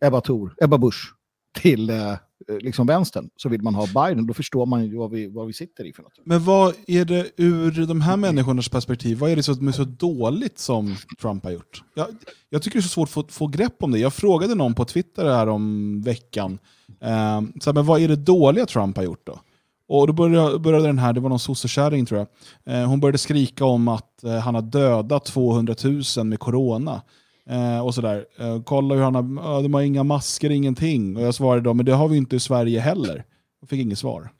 [0.01, 1.15] Ebba Thor, Ebba Busch
[1.55, 2.15] till eh,
[2.61, 5.53] liksom vänstern så vill man ha Biden, då förstår man ju vad vi, vad vi
[5.53, 6.13] sitter i för något.
[6.25, 9.85] Men vad är det ur de här människornas perspektiv, vad är det som är så
[9.85, 11.83] dåligt som Trump har gjort?
[11.95, 12.07] Jag,
[12.51, 13.99] jag tycker det är så svårt att få, få grepp om det.
[13.99, 16.59] Jag frågade någon på Twitter här om veckan,
[16.89, 19.41] eh, så här, men vad är det dåliga Trump har gjort då?
[19.89, 22.27] Och då började, började den här, det var någon sossekärring tror
[22.65, 25.75] jag, eh, hon började skrika om att eh, han har dödat 200
[26.17, 27.03] 000 med corona.
[27.51, 28.25] Eh, och sådär.
[28.39, 31.17] Eh, kolla hur han har, de har inga masker, ingenting.
[31.17, 33.25] Och jag svarade då, men det har vi inte i Sverige heller.
[33.61, 34.31] Jag fick inget svar.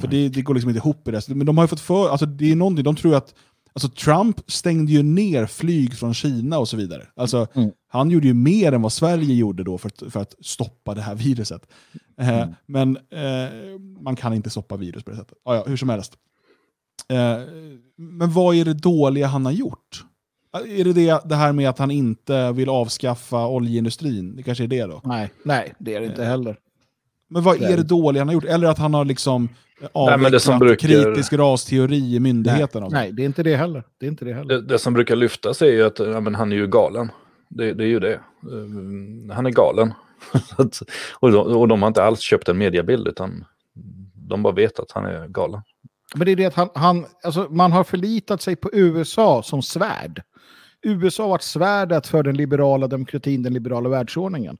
[0.00, 1.28] För det, det går liksom inte ihop i det.
[1.28, 3.34] Men de har fått för, alltså det är någonting, de tror att
[3.72, 7.06] Alltså Trump stängde ju ner flyg från Kina och så vidare.
[7.16, 7.70] Alltså, Mm.
[7.88, 11.00] Han gjorde ju mer än vad Sverige gjorde då för att, för att stoppa det
[11.02, 11.66] här viruset.
[12.20, 15.38] Eh, Men eh, man kan inte stoppa virus på det sättet.
[15.44, 16.16] Ah, ja, hur som helst.
[17.08, 17.38] Eh,
[17.96, 20.04] men vad är det dåliga han har gjort?
[20.52, 24.36] Är det, det det här med att han inte vill avskaffa oljeindustrin?
[24.36, 25.00] Det kanske är det då?
[25.04, 26.56] Nej, nej, det är det inte heller.
[27.30, 28.44] Men vad Det är det dåliga han har gjort?
[28.44, 29.48] Eller att han har liksom
[29.80, 32.86] men avvecklat brukar- kritisk rasteori i myndigheterna?
[32.90, 32.92] så.
[32.92, 33.84] Nej, det är inte det heller.
[34.00, 34.54] Det är inte det heller.
[34.54, 37.10] Det, det som brukar lyftas är ju att ja, men han är ju galen.
[37.48, 38.12] Det, det är ju det.
[38.12, 39.94] Eh, Han är galen.
[41.20, 43.44] Och, de, och de har inte alls köpt en mediebild utan
[44.14, 45.60] de bara vet att han är galen.
[46.14, 49.62] Men det är det att han, han, alltså man har förlitat sig på USA som
[49.62, 50.22] svärd.
[50.82, 54.58] USA har varit svärdet för den liberala demokratin, den liberala världsordningen.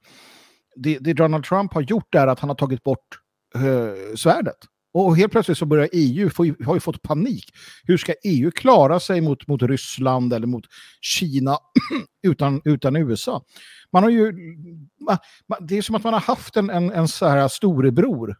[0.77, 3.19] Det, det Donald Trump har gjort är att han har tagit bort
[3.55, 4.57] eh, svärdet.
[4.93, 7.45] Och helt plötsligt så börjar EU, få, har ju fått panik.
[7.85, 10.65] Hur ska EU klara sig mot, mot Ryssland eller mot
[11.01, 11.59] Kina
[12.23, 13.45] utan, utan USA?
[13.93, 14.33] Man har ju,
[15.07, 15.19] man,
[15.49, 18.37] man, det är som att man har haft en, en, en så här storebror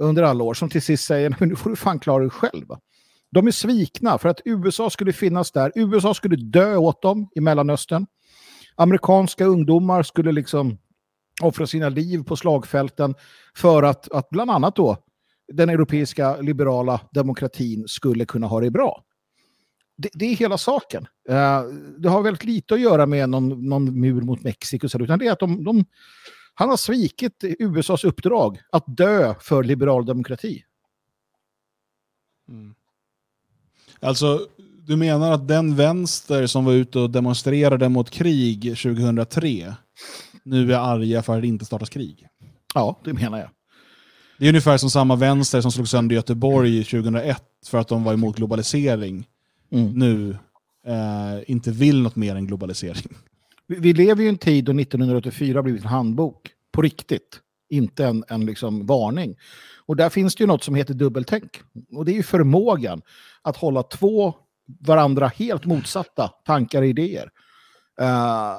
[0.00, 2.66] under alla år som till sist säger nu får du fan klara dig själv.
[2.66, 2.80] va?"
[3.34, 5.72] De är svikna för att USA skulle finnas där.
[5.74, 8.06] USA skulle dö åt dem i Mellanöstern.
[8.76, 10.78] Amerikanska ungdomar skulle liksom
[11.42, 13.14] offra sina liv på slagfälten
[13.56, 14.96] för att, att bland annat då
[15.52, 19.04] den europeiska liberala demokratin skulle kunna ha det bra.
[19.96, 21.06] Det, det är hela saken.
[21.28, 21.62] Eh,
[21.98, 25.32] det har väldigt lite att göra med någon, någon mur mot Mexiko, utan det är
[25.32, 25.84] att de, de,
[26.54, 30.64] han har svikit USAs uppdrag att dö för liberal demokrati.
[32.48, 32.74] Mm.
[34.04, 34.46] Alltså,
[34.86, 39.74] du menar att den vänster som var ute och demonstrerade mot krig 2003
[40.42, 42.26] nu är arga för att det inte startas krig?
[42.74, 43.50] Ja, det menar jag.
[44.38, 48.12] Det är ungefär som samma vänster som slog sönder Göteborg 2001 för att de var
[48.12, 49.26] emot globalisering.
[49.72, 49.92] Mm.
[49.92, 50.36] Nu
[50.86, 53.16] eh, inte vill något mer än globalisering.
[53.66, 56.50] Vi, vi lever ju i en tid då 1984 har blivit en handbok.
[56.72, 57.40] På riktigt.
[57.70, 59.36] Inte en, en liksom varning.
[59.86, 61.60] Och där finns det ju något som heter dubbeltänk.
[61.92, 63.02] Och det är ju förmågan
[63.42, 64.34] att hålla två
[64.80, 67.30] varandra helt motsatta tankar och idéer
[68.00, 68.54] eh,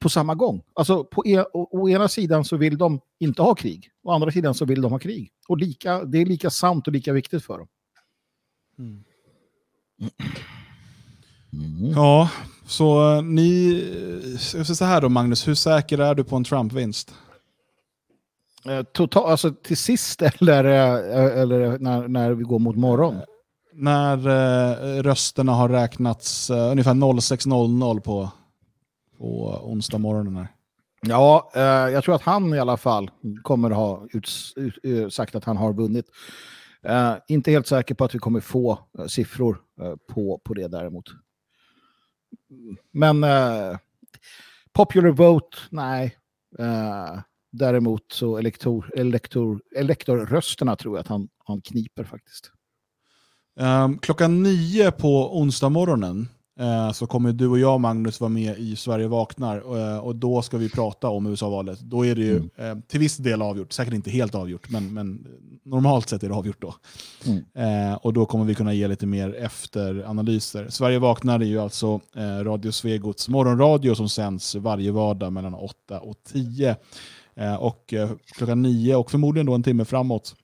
[0.00, 0.62] på samma gång.
[0.74, 3.90] Alltså på e å, å ena sidan så vill de inte ha krig.
[4.02, 5.30] Å andra sidan så vill de ha krig.
[5.48, 7.68] Och lika, det är lika sant och lika viktigt för dem.
[8.78, 9.04] Mm.
[11.94, 12.30] Ja,
[12.66, 13.82] så eh, ni...
[14.54, 17.14] Eh, så här då Magnus, hur säker är du på en Trump-vinst?
[18.66, 23.20] Eh, total, alltså till sist eller, eh, eller när, när vi går mot morgon?
[23.72, 28.30] När eh, rösterna har räknats eh, ungefär 06.00 på,
[29.18, 30.36] på onsdag morgonen.
[30.36, 30.48] Här.
[31.02, 33.10] Ja, eh, jag tror att han i alla fall
[33.42, 36.06] kommer ha uts- ut, eh, sagt att han har vunnit.
[36.82, 40.68] Eh, inte helt säker på att vi kommer få eh, siffror eh, på, på det
[40.68, 41.04] däremot.
[42.92, 43.76] men eh,
[44.72, 46.16] popular vote, nej.
[46.58, 47.18] Eh,
[47.50, 52.50] däremot så elektor, elektor, elektorrösterna tror jag att han, han kniper faktiskt.
[53.60, 56.28] Ehm, klockan nio på onsdag morgonen
[56.60, 59.56] eh, så kommer du och jag, Magnus, vara med i Sverige vaknar.
[59.56, 61.80] eh, och då ska vi prata om USA-valet.
[61.80, 65.26] Då är det ju eh, till viss del avgjort, säkert inte helt avgjort, men, men
[65.64, 66.74] normalt sett är det avgjort då.
[67.62, 70.68] Eh, och då kommer vi kunna ge lite mer efteranalyser.
[70.68, 72.00] Sverige vaknar är ju alltså
[72.42, 76.76] Radio Svegots morgonradio som sänds varje vardag mellan 8 och 10.
[77.38, 80.36] Eh, och eh, klockan 9 och förmodligen då en timme framåt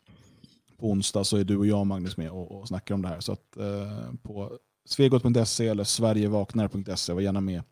[0.78, 3.20] på onsdag så är du och jag Magnus med och, och snackar om det här.
[3.20, 4.52] Så att, eh, på
[4.88, 7.62] svegot.se eller sverigevaknar.se, var gärna med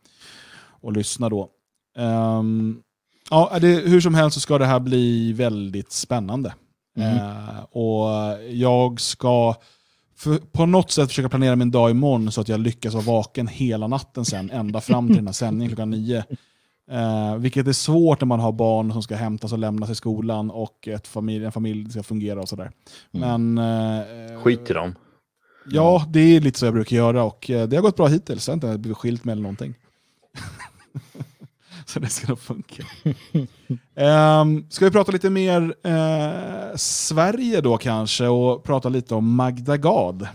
[0.80, 1.48] och lyssna då.
[1.96, 2.82] Ehm,
[3.30, 6.54] ja, det, hur som helst så ska det här bli väldigt spännande.
[6.98, 8.08] Eh, och
[8.50, 9.54] jag ska
[10.16, 13.46] för, på något sätt försöka planera min dag imorgon så att jag lyckas vara vaken
[13.46, 16.24] hela natten sen, ända fram till den här sändningen klockan nio.
[16.90, 20.50] Eh, vilket är svårt när man har barn som ska hämtas och lämnas i skolan
[20.50, 22.70] och ett familj, en familj ska fungera och sådär.
[23.10, 24.94] Men eh, Skit i dem.
[25.66, 28.48] ja, det är lite så jag brukar göra och eh, det har gått bra hittills.
[28.48, 29.74] Jag har inte blivit skilt med eller någonting.
[31.86, 32.82] så det ska nog funka.
[33.94, 39.76] um, ska vi prata lite mer eh, Sverige då kanske och prata lite om Magda
[39.76, 40.28] Gad.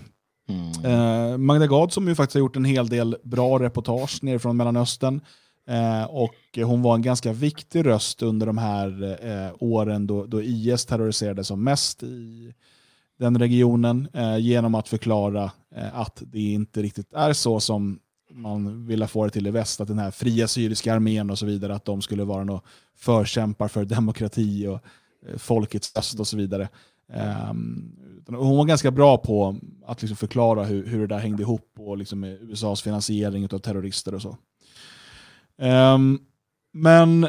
[0.83, 5.21] Eh, Magda Gad som ju faktiskt har gjort en hel del bra reportage nerifrån Mellanöstern.
[5.67, 10.41] Eh, och hon var en ganska viktig röst under de här eh, åren då, då
[10.41, 12.53] IS terroriserade som mest i
[13.19, 17.99] den regionen eh, genom att förklara eh, att det inte riktigt är så som
[18.31, 21.45] man vill få det till i väst, att den här fria syriska armén och så
[21.45, 22.61] vidare, att de skulle vara några
[22.95, 24.79] förkämpar för demokrati och
[25.27, 26.69] eh, folkets röst och så vidare.
[27.49, 27.95] Um,
[28.27, 31.97] hon var ganska bra på att liksom förklara hur, hur det där hängde ihop och
[31.97, 34.37] liksom med USAs finansiering av terrorister och så.
[35.61, 36.19] Um,
[36.73, 37.27] men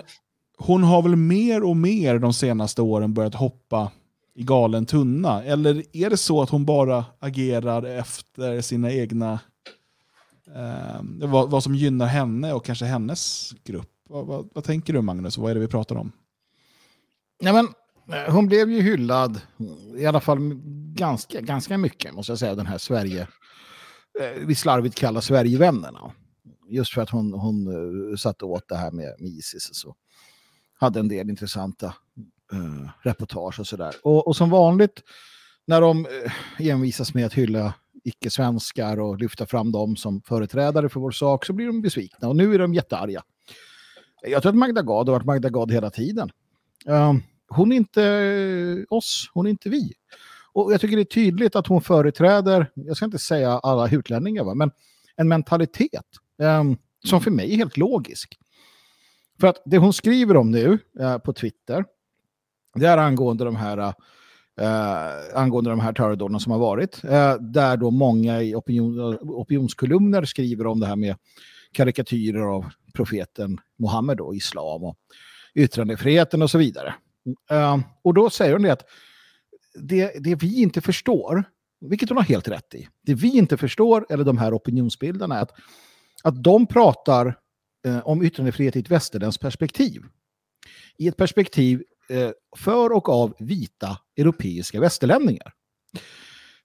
[0.59, 3.91] hon har väl mer och mer de senaste åren börjat hoppa
[4.35, 5.45] i galen tunna?
[5.45, 9.41] Eller är det så att hon bara agerar efter sina egna,
[10.55, 13.91] ehm, vad, vad som gynnar henne och kanske hennes grupp?
[14.09, 15.39] Vad, vad, vad tänker du Magnus?
[15.39, 16.13] Vad är det vi pratar om?
[17.43, 17.69] Nej, men,
[18.19, 19.41] eh, hon blev ju hyllad,
[19.97, 20.39] i alla fall
[20.95, 23.21] ganska, ganska mycket, måste jag säga, den här Sverige,
[24.21, 26.13] eh, vi slarvigt kallar Sverigevännerna.
[26.69, 29.97] Just för att hon, hon eh, satte åt det här med, med Isis och så.
[30.75, 31.95] Hade en del intressanta
[32.53, 33.95] eh, reportage och sådär.
[34.03, 35.03] Och, och som vanligt,
[35.65, 37.75] när de eh, envisas med att hylla
[38.05, 42.29] icke-svenskar och lyfta fram dem som företrädare för vår sak så blir de besvikna.
[42.29, 43.23] Och nu är de jättearga.
[44.23, 46.31] Jag tror att Magda Gad har varit Magda Gad hela tiden.
[46.87, 49.93] Um, hon är inte eh, oss, hon är inte vi.
[50.53, 54.45] Och jag tycker det är tydligt att hon företräder, jag ska inte säga alla utlänningar,
[54.45, 54.71] va, men
[55.17, 56.07] en mentalitet
[56.43, 58.39] Ehm, som för mig är helt logisk.
[59.41, 61.85] För att det hon skriver om nu eh, på Twitter,
[62.75, 63.79] det är angående de här,
[64.61, 70.25] eh, angående de här terrordåden som har varit, eh, där då många i opinion, opinionskolumner
[70.25, 71.17] skriver om det här med
[71.73, 74.97] karikatyrer av profeten Muhammed och islam och
[75.55, 76.95] yttrandefriheten och så vidare.
[77.51, 78.85] Eh, och då säger hon det att
[79.75, 81.45] det, det vi inte förstår,
[81.81, 85.43] vilket hon har helt rätt i, det vi inte förstår, eller de här opinionsbildarna, är
[85.43, 85.53] att,
[86.25, 87.39] att de pratar
[87.87, 90.03] eh, om yttrandefrihet i ett västerländskt perspektiv.
[90.99, 95.53] I ett perspektiv eh, för och av vita europeiska västerlänningar.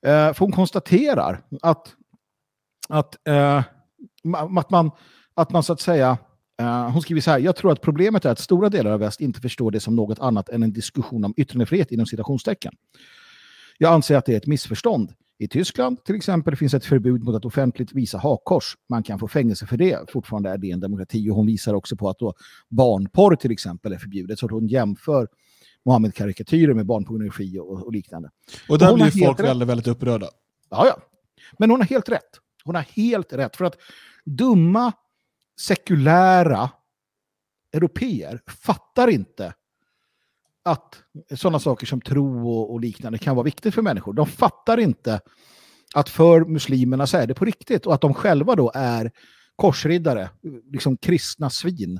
[0.05, 1.95] Eh, för hon konstaterar att,
[2.89, 3.63] att, eh,
[4.57, 4.91] att, man,
[5.33, 6.17] att man så att säga
[6.59, 9.21] eh, hon skriver så här, jag tror att problemet är att stora delar av väst
[9.21, 12.73] inte förstår det som något annat än en diskussion om yttrandefrihet inom citationstecken.
[13.77, 15.13] Jag anser att det är ett missförstånd.
[15.37, 18.77] I Tyskland till exempel finns ett förbud mot att offentligt visa hakkors.
[18.89, 20.11] Man kan få fängelse för det.
[20.11, 21.29] Fortfarande är det en demokrati.
[21.29, 22.33] Och hon visar också på att då
[22.69, 24.39] barnporr till exempel är förbjudet.
[24.39, 25.27] Så att hon jämför
[25.85, 28.29] Mohammed-karikatyrer med barnpornografi och, och liknande.
[28.69, 29.49] Och där har blir folk rätt.
[29.49, 30.29] väldigt, väldigt upprörda.
[30.69, 30.97] Ja, ja.
[31.59, 32.39] Men hon har helt rätt.
[32.63, 33.55] Hon har helt rätt.
[33.55, 33.77] För att
[34.25, 34.93] dumma,
[35.61, 36.69] sekulära
[37.73, 39.53] europeer fattar inte
[40.63, 41.03] att
[41.35, 44.13] sådana saker som tro och, och liknande kan vara viktigt för människor.
[44.13, 45.21] De fattar inte
[45.93, 49.11] att för muslimerna så är det på riktigt och att de själva då är
[49.55, 50.29] korsriddare,
[50.71, 51.99] liksom kristna svin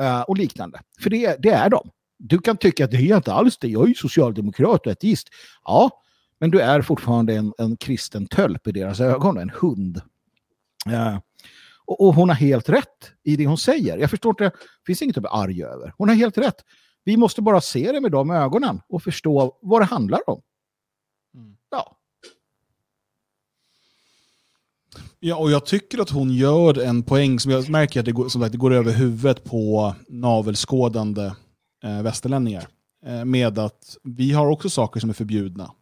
[0.00, 0.80] uh, och liknande.
[1.00, 1.90] För det, det är de.
[2.18, 5.28] Du kan tycka att det är inte alls det, jag är ju socialdemokrat och ateist.
[5.64, 5.90] Ja,
[6.40, 10.00] men du är fortfarande en, en kristen tölp i deras ögon, en hund.
[10.88, 11.18] Uh,
[11.84, 13.98] och, och hon har helt rätt i det hon säger.
[13.98, 15.94] Jag förstår inte, det finns inget att bli arg över.
[15.98, 16.56] Hon har helt rätt.
[17.04, 20.42] Vi måste bara se det med de ögonen och förstå vad det handlar om.
[21.70, 21.96] Ja.
[25.20, 28.28] Ja, och jag tycker att hon gör en poäng som jag märker att det går,
[28.28, 31.32] som sagt, det går över huvudet på navelskådande
[31.84, 32.66] eh, västerlänningar.
[33.06, 35.72] Eh, med att vi har också saker som är förbjudna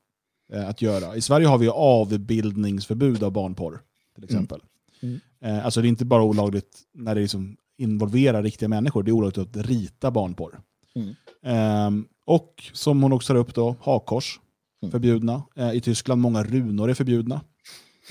[0.53, 1.17] eh, att göra.
[1.17, 3.81] I Sverige har vi avbildningsförbud av barnporr,
[4.15, 4.61] till exempel.
[5.03, 5.21] Mm.
[5.41, 9.13] Eh, alltså det är inte bara olagligt när det liksom involverar riktiga människor, det är
[9.13, 10.61] olagligt att rita barnporr.
[10.95, 11.15] Mm.
[11.43, 14.41] Ehm, och som hon också tar upp då, hakkors,
[14.83, 14.91] Mm.
[14.91, 15.43] förbjudna.
[15.57, 17.41] Eh, I Tyskland många runor är förbjudna.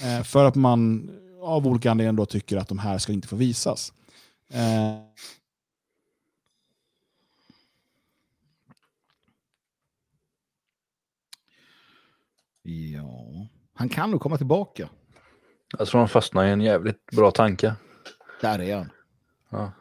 [0.03, 1.09] Eh, för att man
[1.41, 3.93] av olika anledningar då tycker att de här ska inte få visas.
[4.53, 4.99] Eh,
[12.63, 13.47] Ja.
[13.73, 14.89] Han kan nog komma tillbaka.
[15.77, 17.75] Jag tror han fastnar i en jävligt bra tanke.
[18.41, 18.89] Där är han.
[19.49, 19.71] Ja.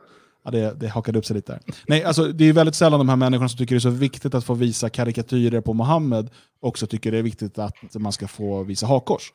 [0.49, 1.61] Ja, det, det hakade upp sig lite där.
[1.87, 4.35] Nej, alltså, det är väldigt sällan de här människorna som tycker det är så viktigt
[4.35, 6.31] att få visa karikatyrer på Mohammed
[6.61, 9.33] också tycker det är viktigt att man ska få visa hakkors.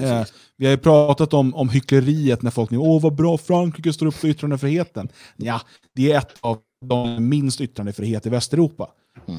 [0.00, 0.24] Eh,
[0.56, 4.06] vi har ju pratat om, om hyckleriet när folk nu åh vad bra Frankrike står
[4.06, 5.08] upp för yttrandefriheten.
[5.36, 5.60] Ja,
[5.94, 8.88] det är ett av de minst yttrandefrihet i Västeuropa.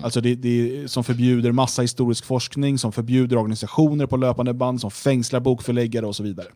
[0.03, 4.81] Alltså det, det är, som förbjuder massa historisk forskning, som förbjuder organisationer på löpande band,
[4.81, 6.47] som fängslar bokförläggare och så vidare.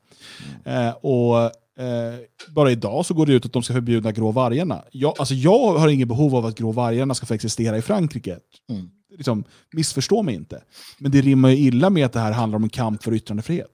[0.66, 1.44] Eh, och
[1.84, 2.16] eh,
[2.50, 4.84] Bara idag så går det ut att de ska förbjuda grå vargarna.
[4.91, 8.40] Jag, alltså jag har inget behov av att grå vargarna ska få existera i Frankrike.
[8.70, 8.90] Mm.
[9.18, 9.44] Liksom,
[9.74, 10.62] missförstå mig inte.
[11.00, 13.72] Men det rimmar ju illa med att det här handlar om en kamp för yttrandefrihet.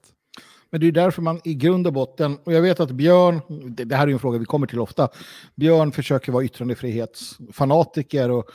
[0.72, 3.42] Men det är därför man i grund och botten, och jag vet att Björn,
[3.76, 5.10] det, det här är en fråga vi kommer till ofta,
[5.56, 8.50] Björn försöker vara yttrandefrihetsfanatiker och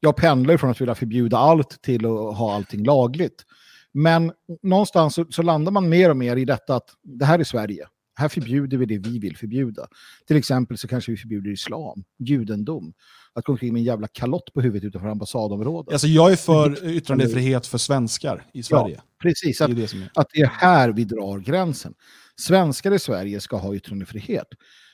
[0.00, 3.44] jag pendlar från att vilja förbjuda allt till att ha allting lagligt.
[3.92, 4.32] Men
[4.62, 7.86] någonstans så, så landar man mer och mer i detta att det här är Sverige.
[8.18, 9.86] Här förbjuder vi det vi vill förbjuda.
[10.26, 12.92] Till exempel så kanske vi förbjuder islam, judendom.
[13.32, 15.92] Att gå omkring med en jävla kalott på huvudet utanför ambassadområdet.
[15.92, 19.00] Alltså jag är för yttrandefrihet för svenskar i Sverige.
[19.22, 20.10] Precis, Det att, är det är.
[20.14, 21.94] att det är här vi drar gränsen.
[22.40, 24.46] Svenskar i Sverige ska ha yttrandefrihet.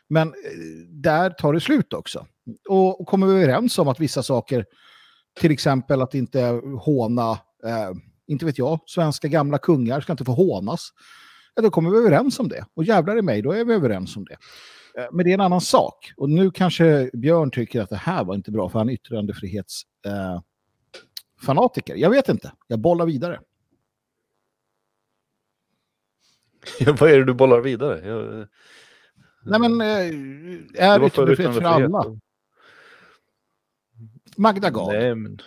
[0.08, 0.34] Men eh,
[0.88, 2.26] där tar det slut också.
[2.68, 4.64] Och, och kommer vi överens om att vissa saker,
[5.40, 7.30] till exempel att inte håna,
[7.64, 7.90] eh,
[8.26, 10.88] inte vet jag, svenska gamla kungar ska inte få hånas.
[11.54, 12.66] Ja, då kommer vi överens om det.
[12.74, 14.36] Och jävlar i mig, då är vi överens om det.
[15.00, 16.12] Eh, Men det är en annan sak.
[16.16, 19.82] Och nu kanske Björn tycker att det här var inte bra för han är yttrandefrihets
[20.06, 20.40] eh.
[21.84, 22.52] Jag vet inte.
[22.66, 23.40] Jag bollar vidare.
[26.86, 28.08] Vad är det du bollar vidare?
[28.08, 28.48] Jag,
[29.44, 32.18] Nej men, eh, är yttrandefrihet för alla?
[34.36, 34.92] Magda Gad.
[34.92, 35.38] Nej men,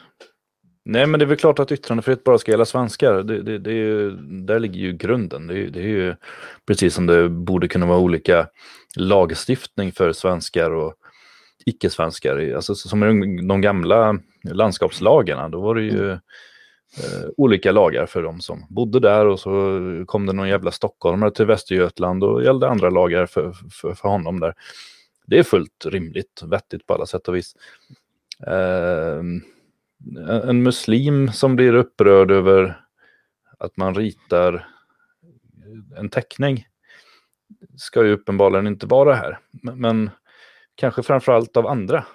[0.86, 3.24] nej, men det är väl klart att yttrandefrihet bara ska gälla svenskar.
[3.24, 4.12] Det, det, det är ju,
[4.46, 5.48] där ligger ju grunden.
[5.48, 6.16] Det det är ju
[6.68, 8.48] precis som det borde kunna vara olika
[8.96, 10.94] lagstiftning för svenskar och
[11.66, 12.54] icke-svenskar.
[12.56, 18.42] Alltså, som de, de gamla landskapslagarna, då var det ju eh, olika lagar för de
[18.42, 22.90] som bodde där och så kom det någon jävla stockholmare till Västergötland och gällde andra
[22.90, 24.54] lagar för, för, för honom där.
[25.28, 27.56] Det är fullt rimligt, vettigt på alla sätt och vis.
[28.48, 29.22] Eh,
[30.50, 32.82] en muslim som blir upprörd över
[33.60, 34.68] att man ritar
[35.98, 36.66] en teckning
[37.78, 39.40] ska ju uppenbarligen inte vara här.
[39.52, 40.10] Men, men
[40.76, 42.06] kanske framförallt av andra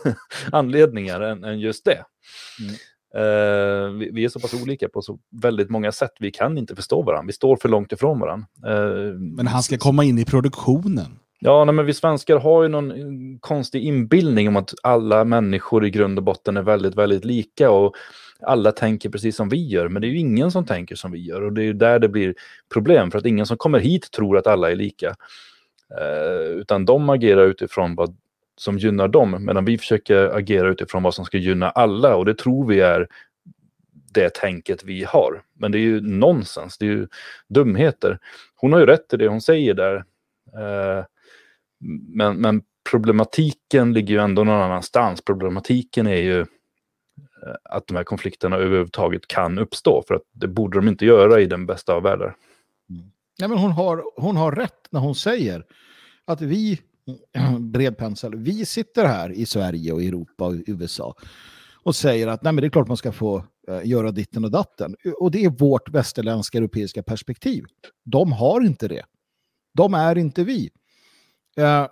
[0.52, 2.04] anledningar än, än just det.
[3.14, 6.12] Eh, vi, vi är så pass olika på så väldigt många sätt.
[6.20, 7.26] Vi kan inte förstå varandra.
[7.26, 8.46] Vi står för långt ifrån varandra.
[8.66, 11.18] Eh, Men han ska komma in i produktionen.
[11.42, 15.86] Ja, nej, men vi svenskar har ju någon eh, konstig inbildning om att alla människor
[15.86, 17.96] i grund och botten är väldigt, väldigt lika och
[18.42, 19.88] alla tänker precis som vi gör.
[19.88, 21.98] Men det är ju ingen som tänker som vi gör och det är ju där
[21.98, 22.34] det blir
[22.72, 25.14] problem för att ingen som kommer hit tror att alla är lika.
[26.00, 28.16] Eh, utan de agerar utifrån vad
[28.56, 32.34] som gynnar dem medan vi försöker agera utifrån vad som ska gynna alla och det
[32.34, 33.08] tror vi är
[34.14, 35.42] det tänket vi har.
[35.54, 37.06] Men det är ju nonsens, det är ju
[37.48, 38.18] dumheter.
[38.56, 40.04] Hon har ju rätt i det hon säger där.
[40.54, 41.04] Eh,
[42.08, 45.22] men, men problematiken ligger ju ändå någon annanstans.
[45.22, 46.46] Problematiken är ju eh,
[47.64, 50.02] att de här konflikterna överhuvudtaget kan uppstå.
[50.08, 52.36] För att det borde de inte göra i den bästa av världar.
[52.90, 53.10] Mm.
[53.40, 55.64] Nej, men hon, har, hon har rätt när hon säger
[56.24, 56.80] att vi,
[57.58, 61.14] bred pensel, vi sitter här i Sverige och Europa och USA
[61.82, 64.50] och säger att nej, men det är klart man ska få eh, göra ditten och
[64.50, 64.96] datten.
[65.20, 67.64] Och det är vårt västerländska europeiska perspektiv.
[68.04, 69.04] De har inte det.
[69.74, 70.70] De är inte vi.
[71.56, 71.86] Eh,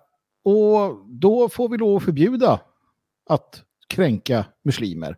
[0.45, 2.61] och då får vi lov att förbjuda
[3.31, 5.17] att kränka muslimer,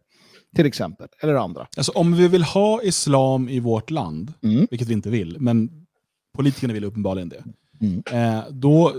[0.56, 1.66] till exempel, eller andra.
[1.76, 4.66] Alltså, om vi vill ha islam i vårt land, Mm.
[4.70, 5.86] vilket vi inte vill, men
[6.36, 7.44] politikerna vill uppenbarligen det,
[7.80, 8.02] Mm.
[8.12, 8.92] eh, då,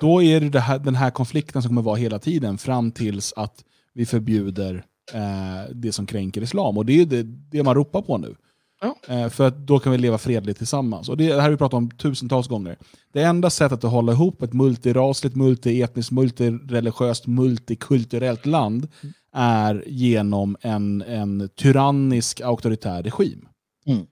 [0.00, 3.32] då är det, det här, den här konflikten som kommer vara hela tiden fram tills
[3.36, 3.64] att
[3.94, 6.78] vi förbjuder eh, det som kränker islam.
[6.78, 8.34] Och det är det, det man ropar på nu.
[8.80, 8.96] Ja.
[9.08, 11.08] Eh, för då kan vi leva fredligt tillsammans.
[11.08, 12.76] Och det, det här har vi pratat om tusentals gånger.
[13.12, 18.88] Det enda sättet att hålla ihop ett multirasligt, multietniskt, multireligiöst, multikulturellt land
[19.32, 23.48] är genom en, en tyrannisk auktoritär regim.
[23.86, 24.06] Mm.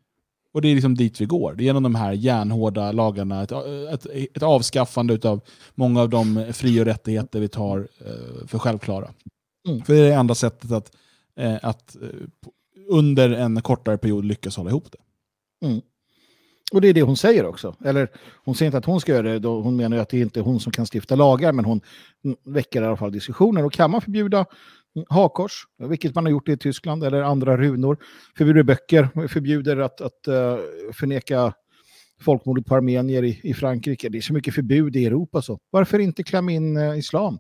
[0.55, 1.55] Och det är liksom dit vi går.
[1.55, 3.53] Det är genom de här järnhårda lagarna, ett,
[3.93, 5.41] ett, ett avskaffande av
[5.75, 9.09] många av de fri och rättigheter vi tar eh, för självklara.
[9.69, 9.83] Mm.
[9.83, 10.93] För det är det enda sättet att,
[11.37, 11.97] eh, att
[12.89, 14.99] under en kortare period lyckas hålla ihop det.
[15.67, 15.81] Mm.
[16.73, 17.77] Och det är det hon säger också.
[17.85, 18.09] Eller
[18.45, 20.41] hon säger inte att hon ska göra det, då hon menar ju att det inte
[20.41, 21.81] är hon som kan stifta lagar, men hon
[22.45, 23.65] väcker i alla fall diskussioner.
[23.65, 27.99] Och kan man förbjuda hakors, hakkors, vilket man har gjort i Tyskland, eller andra runor,
[28.37, 30.59] förbjuder böcker, förbjuder att, att uh,
[30.93, 31.53] förneka
[32.21, 34.09] folkmordet på armenier i, i Frankrike.
[34.09, 35.43] Det är så mycket förbud i Europa.
[35.43, 35.59] så.
[35.71, 37.39] Varför inte klämma in uh, islam?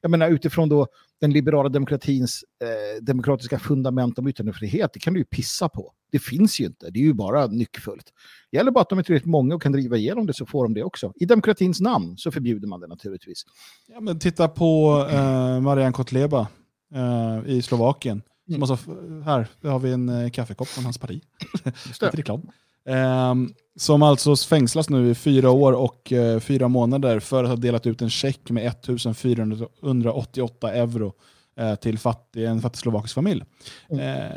[0.00, 0.86] Jag menar utifrån då
[1.20, 5.92] den liberala demokratins eh, demokratiska fundament om yttrandefrihet, det kan du ju pissa på.
[6.12, 8.12] Det finns ju inte, det är ju bara nyckfullt.
[8.50, 10.64] Det gäller bara att de är tillräckligt många och kan driva igenom det så får
[10.64, 11.12] de det också.
[11.16, 13.42] I demokratins namn så förbjuder man det naturligtvis.
[13.86, 16.48] Ja, men titta på eh, Marian Kotleba
[16.94, 18.22] eh, i Slovakien.
[18.52, 18.92] Som alltså,
[19.24, 21.22] här har vi en eh, kaffekopp från hans parti.
[21.86, 22.50] Lite reklam.
[22.88, 27.56] Ehm, som alltså fängslas nu i fyra år och eh, fyra månader för att ha
[27.56, 31.12] delat ut en check med 1488 euro
[31.56, 33.44] eh, till fattig, en fattig slovakisk familj.
[33.90, 34.32] Eh,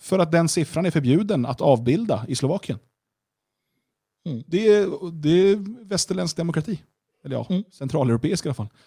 [0.00, 2.78] för att den siffran är förbjuden att avbilda i Slovakien.
[4.26, 4.42] Mm.
[4.46, 6.82] Det, är, det är västerländsk demokrati.
[7.24, 7.64] Eller ja, Mm.
[7.72, 8.68] centraleuropeisk i alla fall.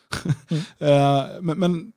[0.79, 1.91] Eh, men, men,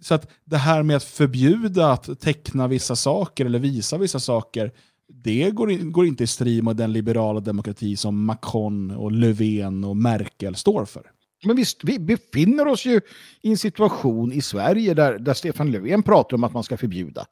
[0.00, 4.72] så att det här med att förbjuda att teckna vissa saker eller visa vissa saker,
[5.08, 9.84] det går, in, går inte i strid med den liberala demokrati som Macron, och Löfven
[9.84, 11.02] och Merkel står för.
[11.44, 13.00] Men visst, vi befinner oss ju
[13.42, 17.26] i en situation i Sverige där, där Stefan Löfven pratar om att man ska förbjuda.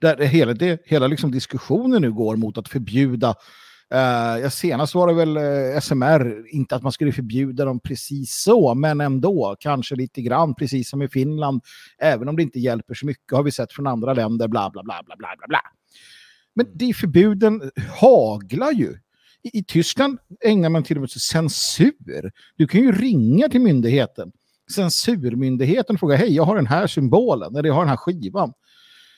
[0.00, 3.34] Där det hela, det, hela liksom diskussionen nu går mot att förbjuda
[3.94, 7.80] Uh, ja, senast var det väl eh, uh, SMR, inte att man skulle förbjuda dem
[7.80, 11.62] precis så, men ändå, kanske lite grann, precis som i Finland,
[11.98, 14.82] även om det inte hjälper så mycket, har vi sett från andra länder, bla bla
[14.82, 15.60] bla bla bla bla.
[16.58, 17.70] Men de förbuden
[18.00, 18.92] haglar ju.
[19.42, 22.32] I, I Tyskland ägnar man till och med sig censur.
[22.56, 24.32] Du kan ju ringa till myndigheten,
[24.74, 28.52] censurmyndigheten och fråga, hej, jag har den här symbolen, eller jag har den här skivan.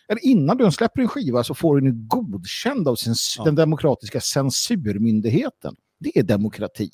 [0.08, 2.96] Eller innan du släpper en skiva så får du den godkänd av
[3.38, 3.44] Ja.
[3.44, 5.74] den demokratiska censurmyndigheten.
[6.00, 6.90] Det är demokrati.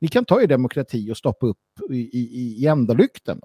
[0.00, 1.58] Ni kan ta er demokrati och stoppa upp
[1.90, 3.40] i, i, i ändalykten.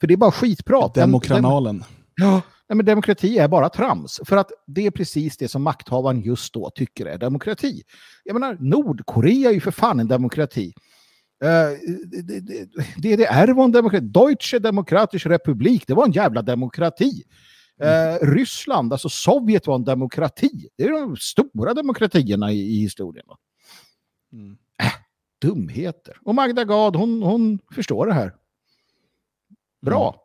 [0.00, 0.94] För det är bara skitprat.
[0.94, 1.84] Den- Demokranalen.
[2.16, 4.20] Ja, nej, men demokrati är bara trams.
[4.24, 7.82] För att det är precis det som makthavaren just då tycker är demokrati.
[8.24, 10.72] Jag menar, Nordkorea är ju för fan en demokrati.
[11.44, 11.48] Uh,
[12.22, 14.06] det- det- DDR var en demokrati.
[14.06, 17.22] Deutsche Demokratische Republik, det var en jävla demokrati.
[17.82, 20.68] Eh, Ryssland, alltså Sovjet var en demokrati.
[20.76, 23.26] Det är de stora demokratierna i, i historien.
[24.32, 24.56] Mm.
[24.82, 24.92] Äh,
[25.42, 26.16] dumheter.
[26.24, 28.34] Och Magda Gad, hon, hon förstår det här.
[29.82, 30.22] Bra.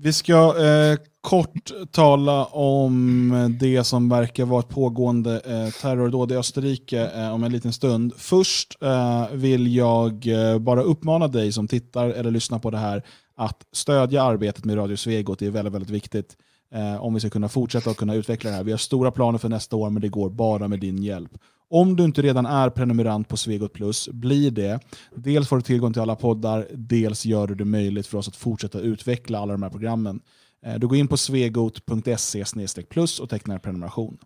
[0.00, 6.36] Vi ska eh, kort tala om det som verkar vara ett pågående eh, terrordåd i
[6.36, 8.12] Österrike eh, om en liten stund.
[8.16, 13.02] Först eh, vill jag eh, bara uppmana dig som tittar eller lyssnar på det här
[13.36, 15.38] att stödja arbetet med Radio Svegot.
[15.38, 16.36] Det är väldigt, väldigt viktigt
[16.74, 18.64] eh, om vi ska kunna fortsätta och kunna utveckla det här.
[18.64, 21.30] Vi har stora planer för nästa år, men det går bara med din hjälp.
[21.70, 24.80] Om du inte redan är prenumerant på Svegot Plus, bli det.
[25.14, 28.36] Dels får du tillgång till alla poddar, dels gör du det möjligt för oss att
[28.36, 30.20] fortsätta utveckla alla de här programmen.
[30.66, 32.44] Eh, du går in på svegot.se
[32.88, 34.18] plus och tecknar prenumeration.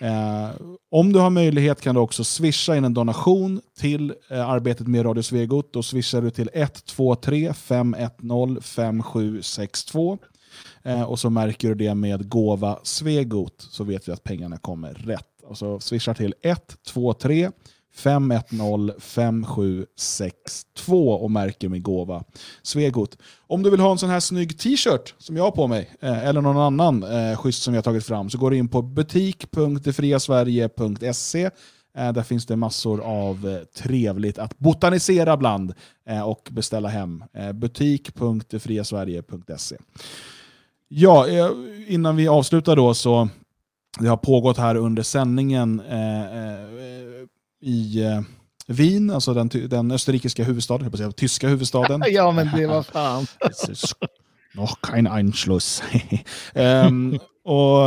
[0.00, 0.50] Eh,
[0.90, 5.04] om du har möjlighet kan du också swisha in en donation till eh, arbetet med
[5.04, 5.72] Radio Svegot.
[5.72, 10.18] Då swishar du till 123 510 5762.
[10.82, 14.94] Eh, och så märker du det med gåva Svegot så vet vi att pengarna kommer
[14.94, 15.35] rätt.
[15.48, 17.50] Och så swishar till 123
[17.96, 22.24] 510 5762 och märker med gåva
[22.62, 23.18] Svegot.
[23.46, 26.26] Om du vill ha en sån här snygg t-shirt som jag har på mig, eh,
[26.26, 28.82] eller någon annan eh, schysst som jag har tagit fram, så går du in på
[28.82, 31.50] butik.detfriasverige.se.
[31.96, 35.74] Eh, där finns det massor av eh, trevligt att botanisera bland
[36.08, 37.24] eh, och beställa hem.
[37.34, 39.76] Eh, butik.detfriasverige.se.
[40.88, 41.50] Ja, eh,
[41.86, 43.28] innan vi avslutar då så
[44.00, 46.60] det har pågått här under sändningen eh, eh,
[47.60, 48.20] i eh,
[48.66, 52.02] Wien, alltså den, den österrikiska huvudstaden, jag säga, tyska huvudstaden.
[52.10, 53.26] Ja, men det var fan.
[54.54, 55.82] Noch kein Einschluss.
[56.54, 57.80] Ehm, och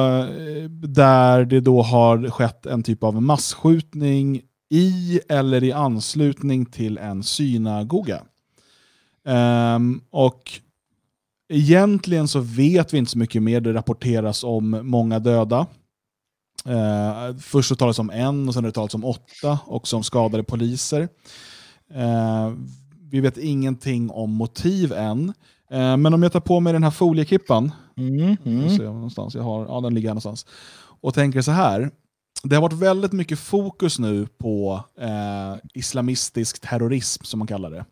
[0.70, 7.24] där det då har skett en typ av masskjutning i eller i anslutning till en
[7.24, 8.22] synagoga.
[9.26, 10.52] Ehm, och
[11.50, 13.62] egentligen så vet vi inte så mycket mer.
[13.62, 15.68] Det rapporteras om många döda.
[16.66, 19.96] Eh, först så talades det om en och sen har det talats om åtta också
[19.96, 21.10] om skadade poliser.
[21.94, 22.52] Eh,
[23.12, 25.34] vi vet ingenting om motiv än.
[25.72, 28.76] Eh, men om jag tar på mig den här foliekippan, Mm, mm.
[28.78, 30.46] någonstans, jag har, ja, den ligger här någonstans,
[31.02, 31.92] och tänker så här.
[32.44, 37.86] Det har varit väldigt mycket fokus nu på eh, islamistisk terrorism som man kallar det.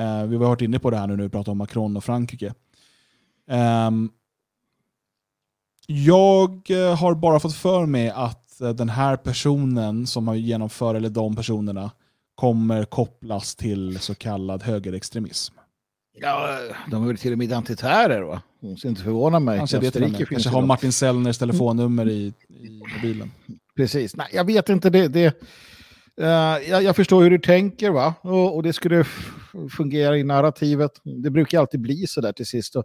[0.00, 2.04] Eh, vi har varit inne på det här nu när vi pratar om Macron och
[2.04, 2.54] Frankrike.
[5.86, 10.96] Jag eh, har bara fått för mig att eh, den här personen som har genomfört,
[10.96, 11.90] eller de personerna,
[12.34, 15.54] kommer kopplas till så kallad högerextremism.
[16.20, 16.58] Ja,
[16.90, 18.42] de är väl till och med antitärer va?
[18.60, 19.58] Det ska inte förvåna mig.
[19.58, 19.86] Kanske, det.
[19.86, 20.62] Österrike Kanske har.
[20.62, 23.30] Martin Sellners telefonnummer i, i mobilen.
[23.76, 24.16] Precis.
[24.16, 24.90] Nej, jag vet inte.
[24.90, 25.42] Det, det,
[26.20, 26.28] eh,
[26.70, 28.14] jag, jag förstår hur du tänker va?
[28.20, 29.04] Och, och det skulle
[29.76, 30.90] fungera i narrativet.
[31.04, 32.76] Det brukar alltid bli så där till sist.
[32.76, 32.84] Och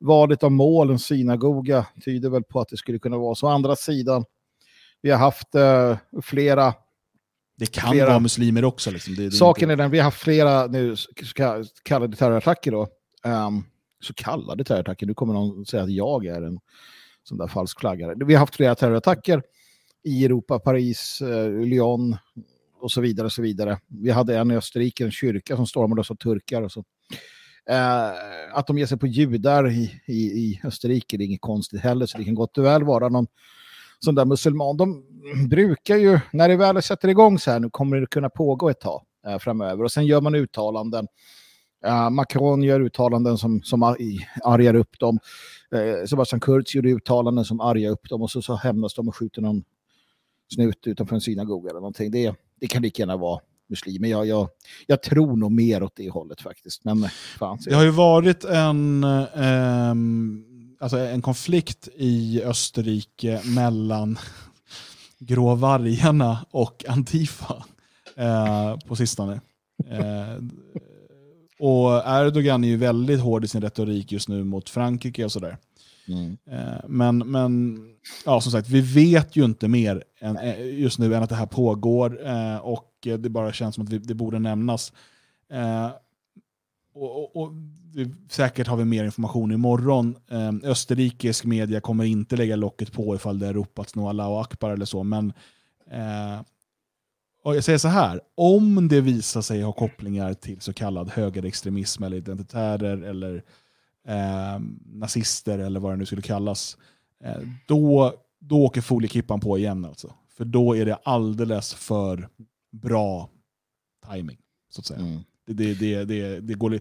[0.00, 3.46] valet av mål, en synagoga, tyder väl på att det skulle kunna vara så.
[3.46, 4.24] Å andra sidan,
[5.02, 6.74] vi har haft eh, flera
[7.56, 8.90] Det kan Flera- vara muslimer också.
[8.90, 9.14] Liksom.
[9.14, 12.16] Det, det är Saken inte, är den, vi har haft flera nu så så kallade
[12.16, 12.88] terrorattacker då.
[13.24, 13.64] Um,
[14.00, 16.58] så kallade terrorattacker, nu kommer någon säga att jag är en
[17.22, 18.14] sån där falsk flaggare.
[18.26, 19.42] Vi har haft flera terrorattacker
[20.02, 22.16] i Europa, Paris, eh, Lyon
[22.80, 23.26] och så vidare.
[23.26, 23.78] och så vidare.
[23.88, 26.62] Vi hade en i Österrike, en kyrka som stormades av turkar.
[26.62, 26.84] Och så.
[27.70, 28.10] Eh,
[28.52, 32.06] att de ger sig på judar i, i, i Österrike, det är inget konstigt heller,
[32.06, 33.26] så det kan gott och väl vara någon
[34.00, 34.76] sån där muselman.
[34.76, 35.04] De
[35.48, 38.80] brukar ju, när det väl sätter igång så här, nu kommer det kunna pågå ett
[38.80, 39.84] tag eh, framöver.
[39.84, 41.06] Och sen gör man uttalanden.
[41.84, 43.82] Eh, Macron gör uttalanden som, som
[44.44, 45.18] argar upp dem.
[45.74, 49.16] Eh, Sebastian Kurz gjorde uttalanden som argar upp dem och så, så hämnas de och
[49.16, 49.64] skjuter någon
[50.54, 52.10] snut utanför en synagoga eller någonting.
[52.10, 54.08] Det, det kan lika gärna vara muslimer.
[54.08, 54.48] Jag, jag,
[54.86, 56.84] jag tror nog mer åt det hållet faktiskt.
[56.84, 59.04] Men eh, fan, det har ju varit en,
[59.34, 60.44] ehm,
[60.80, 64.18] alltså en konflikt i Österrike mellan
[65.18, 67.64] gråvargarna och Antifa
[68.16, 69.40] eh, på sistone.
[69.90, 70.44] Eh,
[71.58, 75.56] och Erdogan är ju väldigt hård i sin retorik just nu mot Frankrike och sådär.
[76.08, 76.36] Mm.
[76.50, 77.78] Eh, Men, men
[78.24, 81.36] ja, som sagt, vi vet ju inte mer än, eh, just nu än att det
[81.36, 84.92] här pågår eh, och eh, det bara känns som att vi, det borde nämnas.
[85.50, 85.90] Eh,
[86.94, 87.52] och, och, och
[88.28, 90.16] säkert har vi mer information imorgon.
[90.30, 94.70] Eh, österrikisk media kommer inte lägga locket på ifall det är ropats några och Akbar
[94.70, 95.32] eller så, men
[95.90, 96.40] eh,
[97.44, 102.02] och jag säger så här, om det visar sig ha kopplingar till så kallad högerextremism
[102.02, 103.42] eller identitärer eller
[104.08, 106.76] eh, nazister eller vad det nu skulle kallas,
[107.24, 107.36] eh,
[107.66, 109.84] då, då åker foliekippan på igen.
[109.84, 110.14] Alltså.
[110.36, 112.28] För då är det alldeles för
[112.82, 113.30] bra
[114.12, 114.38] timing
[114.70, 115.00] så att säga.
[115.00, 115.20] Mm.
[115.46, 116.80] Det, det, det, det, det, går,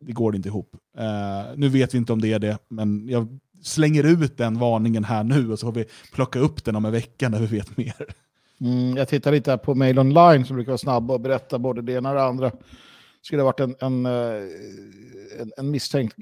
[0.00, 0.76] det går inte ihop.
[0.98, 5.04] Eh, nu vet vi inte om det är det, men jag slänger ut den varningen
[5.04, 7.76] här nu och så får vi plocka upp den om en vecka när vi vet
[7.76, 8.06] mer.
[8.60, 11.82] Mm, jag tittar lite här på Mail Online som brukar vara snabba och berätta både
[11.82, 12.52] det ena och det andra.
[13.22, 14.42] skulle ha varit en, en, eh,
[15.40, 16.16] en, en misstänkt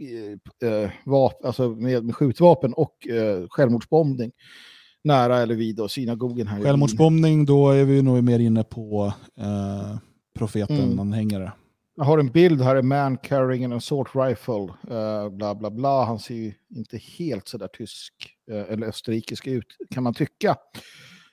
[0.63, 4.33] eh, vap, alltså med, med skjutvapen och eh, självmordsbombning
[5.05, 6.63] nära eller vid då, synagogen här.
[6.63, 9.97] Självmordsbombning, då är vi nog mer inne på eh,
[10.39, 11.51] profeten, Mm.
[11.97, 16.05] Jag har en bild här, en man carrying an assault rifle, eh, bla bla bla.
[16.05, 18.13] Han ser ju inte helt sådär tysk
[18.51, 20.57] eh, eller österrikisk ut, kan man tycka.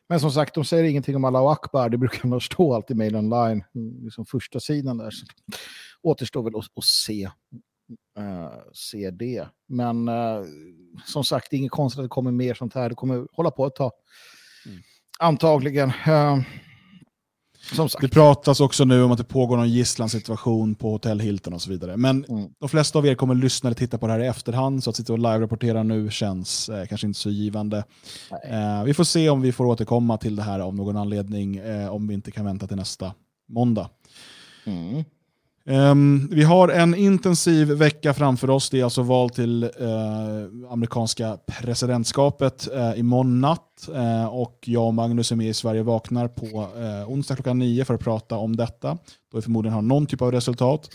[0.09, 3.15] Men som sagt, de säger ingenting om Allahu Akbar, det brukar nog stå alltid mail
[3.15, 3.63] online,
[4.03, 5.11] liksom första sidan där.
[5.11, 5.25] Så
[6.01, 7.29] återstår väl att, att se,
[8.17, 9.47] eh, se det.
[9.67, 10.41] Men eh,
[11.05, 13.51] som sagt, det är inget konstigt att det kommer mer sånt här, det kommer hålla
[13.51, 13.91] på ett tag.
[15.19, 15.89] Antagligen.
[16.07, 16.39] Eh.
[18.01, 21.69] Det pratas också nu om att det pågår någon gisslansituation på Hotell Hilton och så
[21.69, 21.97] vidare.
[21.97, 22.49] Men Mm.
[22.59, 24.95] de flesta av er kommer lyssna eller titta på det här i efterhand, så att
[24.95, 27.83] sitta och live-rapportera nu känns eh, kanske inte så givande.
[28.49, 31.93] Eh, vi får se om vi får återkomma till det här av någon anledning, eh,
[31.93, 33.13] om vi inte kan vänta till nästa
[33.49, 33.89] måndag.
[34.65, 35.03] Mm.
[35.65, 38.69] Ehm, vi har en intensiv vecka framför oss.
[38.69, 39.69] Det är alltså val till eh,
[40.71, 43.89] amerikanska presidentskapet eh, imorgon natt.
[43.95, 46.45] Eh, och jag och Magnus är med i Sverige vaknar på
[46.79, 48.97] eh, onsdag klockan nio för att prata om detta.
[49.31, 50.89] Då vi förmodligen har någon typ av resultat.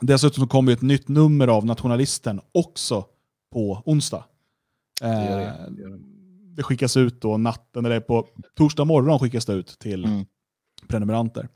[0.00, 3.04] Dessutom kommer ett nytt nummer av Nationalisten också
[3.52, 4.24] på onsdag.
[5.02, 5.98] Eh, Det gör det, det gör det.
[6.56, 8.26] det skickas ut då natten, eller på
[8.56, 10.24] torsdag morgon skickas det ut till Mm.
[10.88, 11.48] prenumeranter.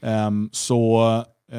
[0.00, 1.00] Ehm, så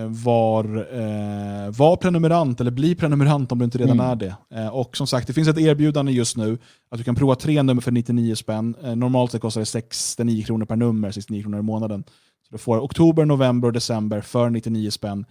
[0.01, 4.11] var, eh, var prenumerant, eller bli prenumerant om du inte redan Mm.
[4.11, 4.35] är det.
[4.55, 6.57] Eh, och som sagt, det finns ett erbjudande just nu
[6.91, 8.75] att du kan prova tre nummer för 99 spänn.
[8.83, 12.03] Eh, normalt sett kostar det 69 kronor per nummer, 69 kronor i månaden.
[12.47, 15.25] Så du får oktober, november och december för 99 spänn.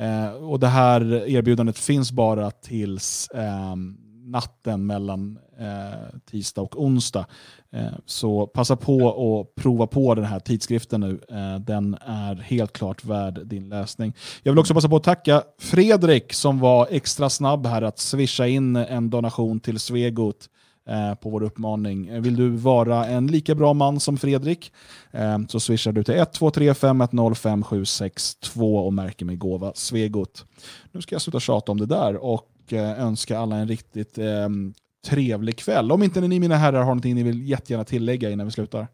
[0.00, 3.96] Eh, och det här erbjudandet finns bara tills ehm,
[4.32, 7.26] natten mellan eh, tisdag och onsdag.
[7.72, 11.20] Eh, så passa på att prova på den här tidskriften nu.
[11.30, 14.12] Eh, den är helt klart värd din läsning.
[14.42, 18.46] Jag vill också passa på att tacka Fredrik som var extra snabb här att swisha
[18.46, 20.48] in en donation till Svegot
[20.88, 22.06] eh, på vår uppmaning.
[22.06, 24.72] Eh, vill du vara en lika bra man som Fredrik
[25.10, 30.44] eh, så swishar du till 1235105762 och märker med gåva Svegot.
[30.92, 34.48] Nu ska jag sluta tjata om det där och eh, önska alla en riktigt eh,
[35.06, 35.92] trevlig kväll.
[35.92, 38.88] Om inte ni mina herrar har någonting ni vill jättegärna tillägga innan vi slutar.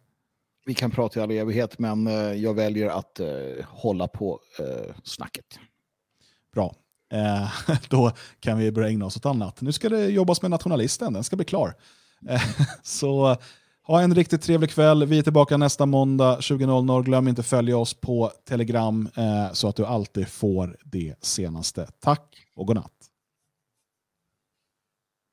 [0.66, 3.26] Vi kan prata i all evighet, men eh, jag väljer att eh,
[3.66, 5.58] hålla på eh, snacket.
[6.54, 6.74] Bra.
[7.12, 7.50] Eh,
[7.88, 9.60] då kan vi börja ägna oss åt annat.
[9.60, 11.74] Nu ska det jobbas med nationalisten, den ska bli klar.
[12.82, 13.36] Så
[13.88, 15.06] ha en riktigt trevlig kväll.
[15.06, 17.02] Vi är tillbaka nästa måndag 20.00.
[17.02, 21.88] Glöm inte följa oss på Telegram eh, så att du alltid får det senaste.
[22.00, 22.97] Tack och godnatt.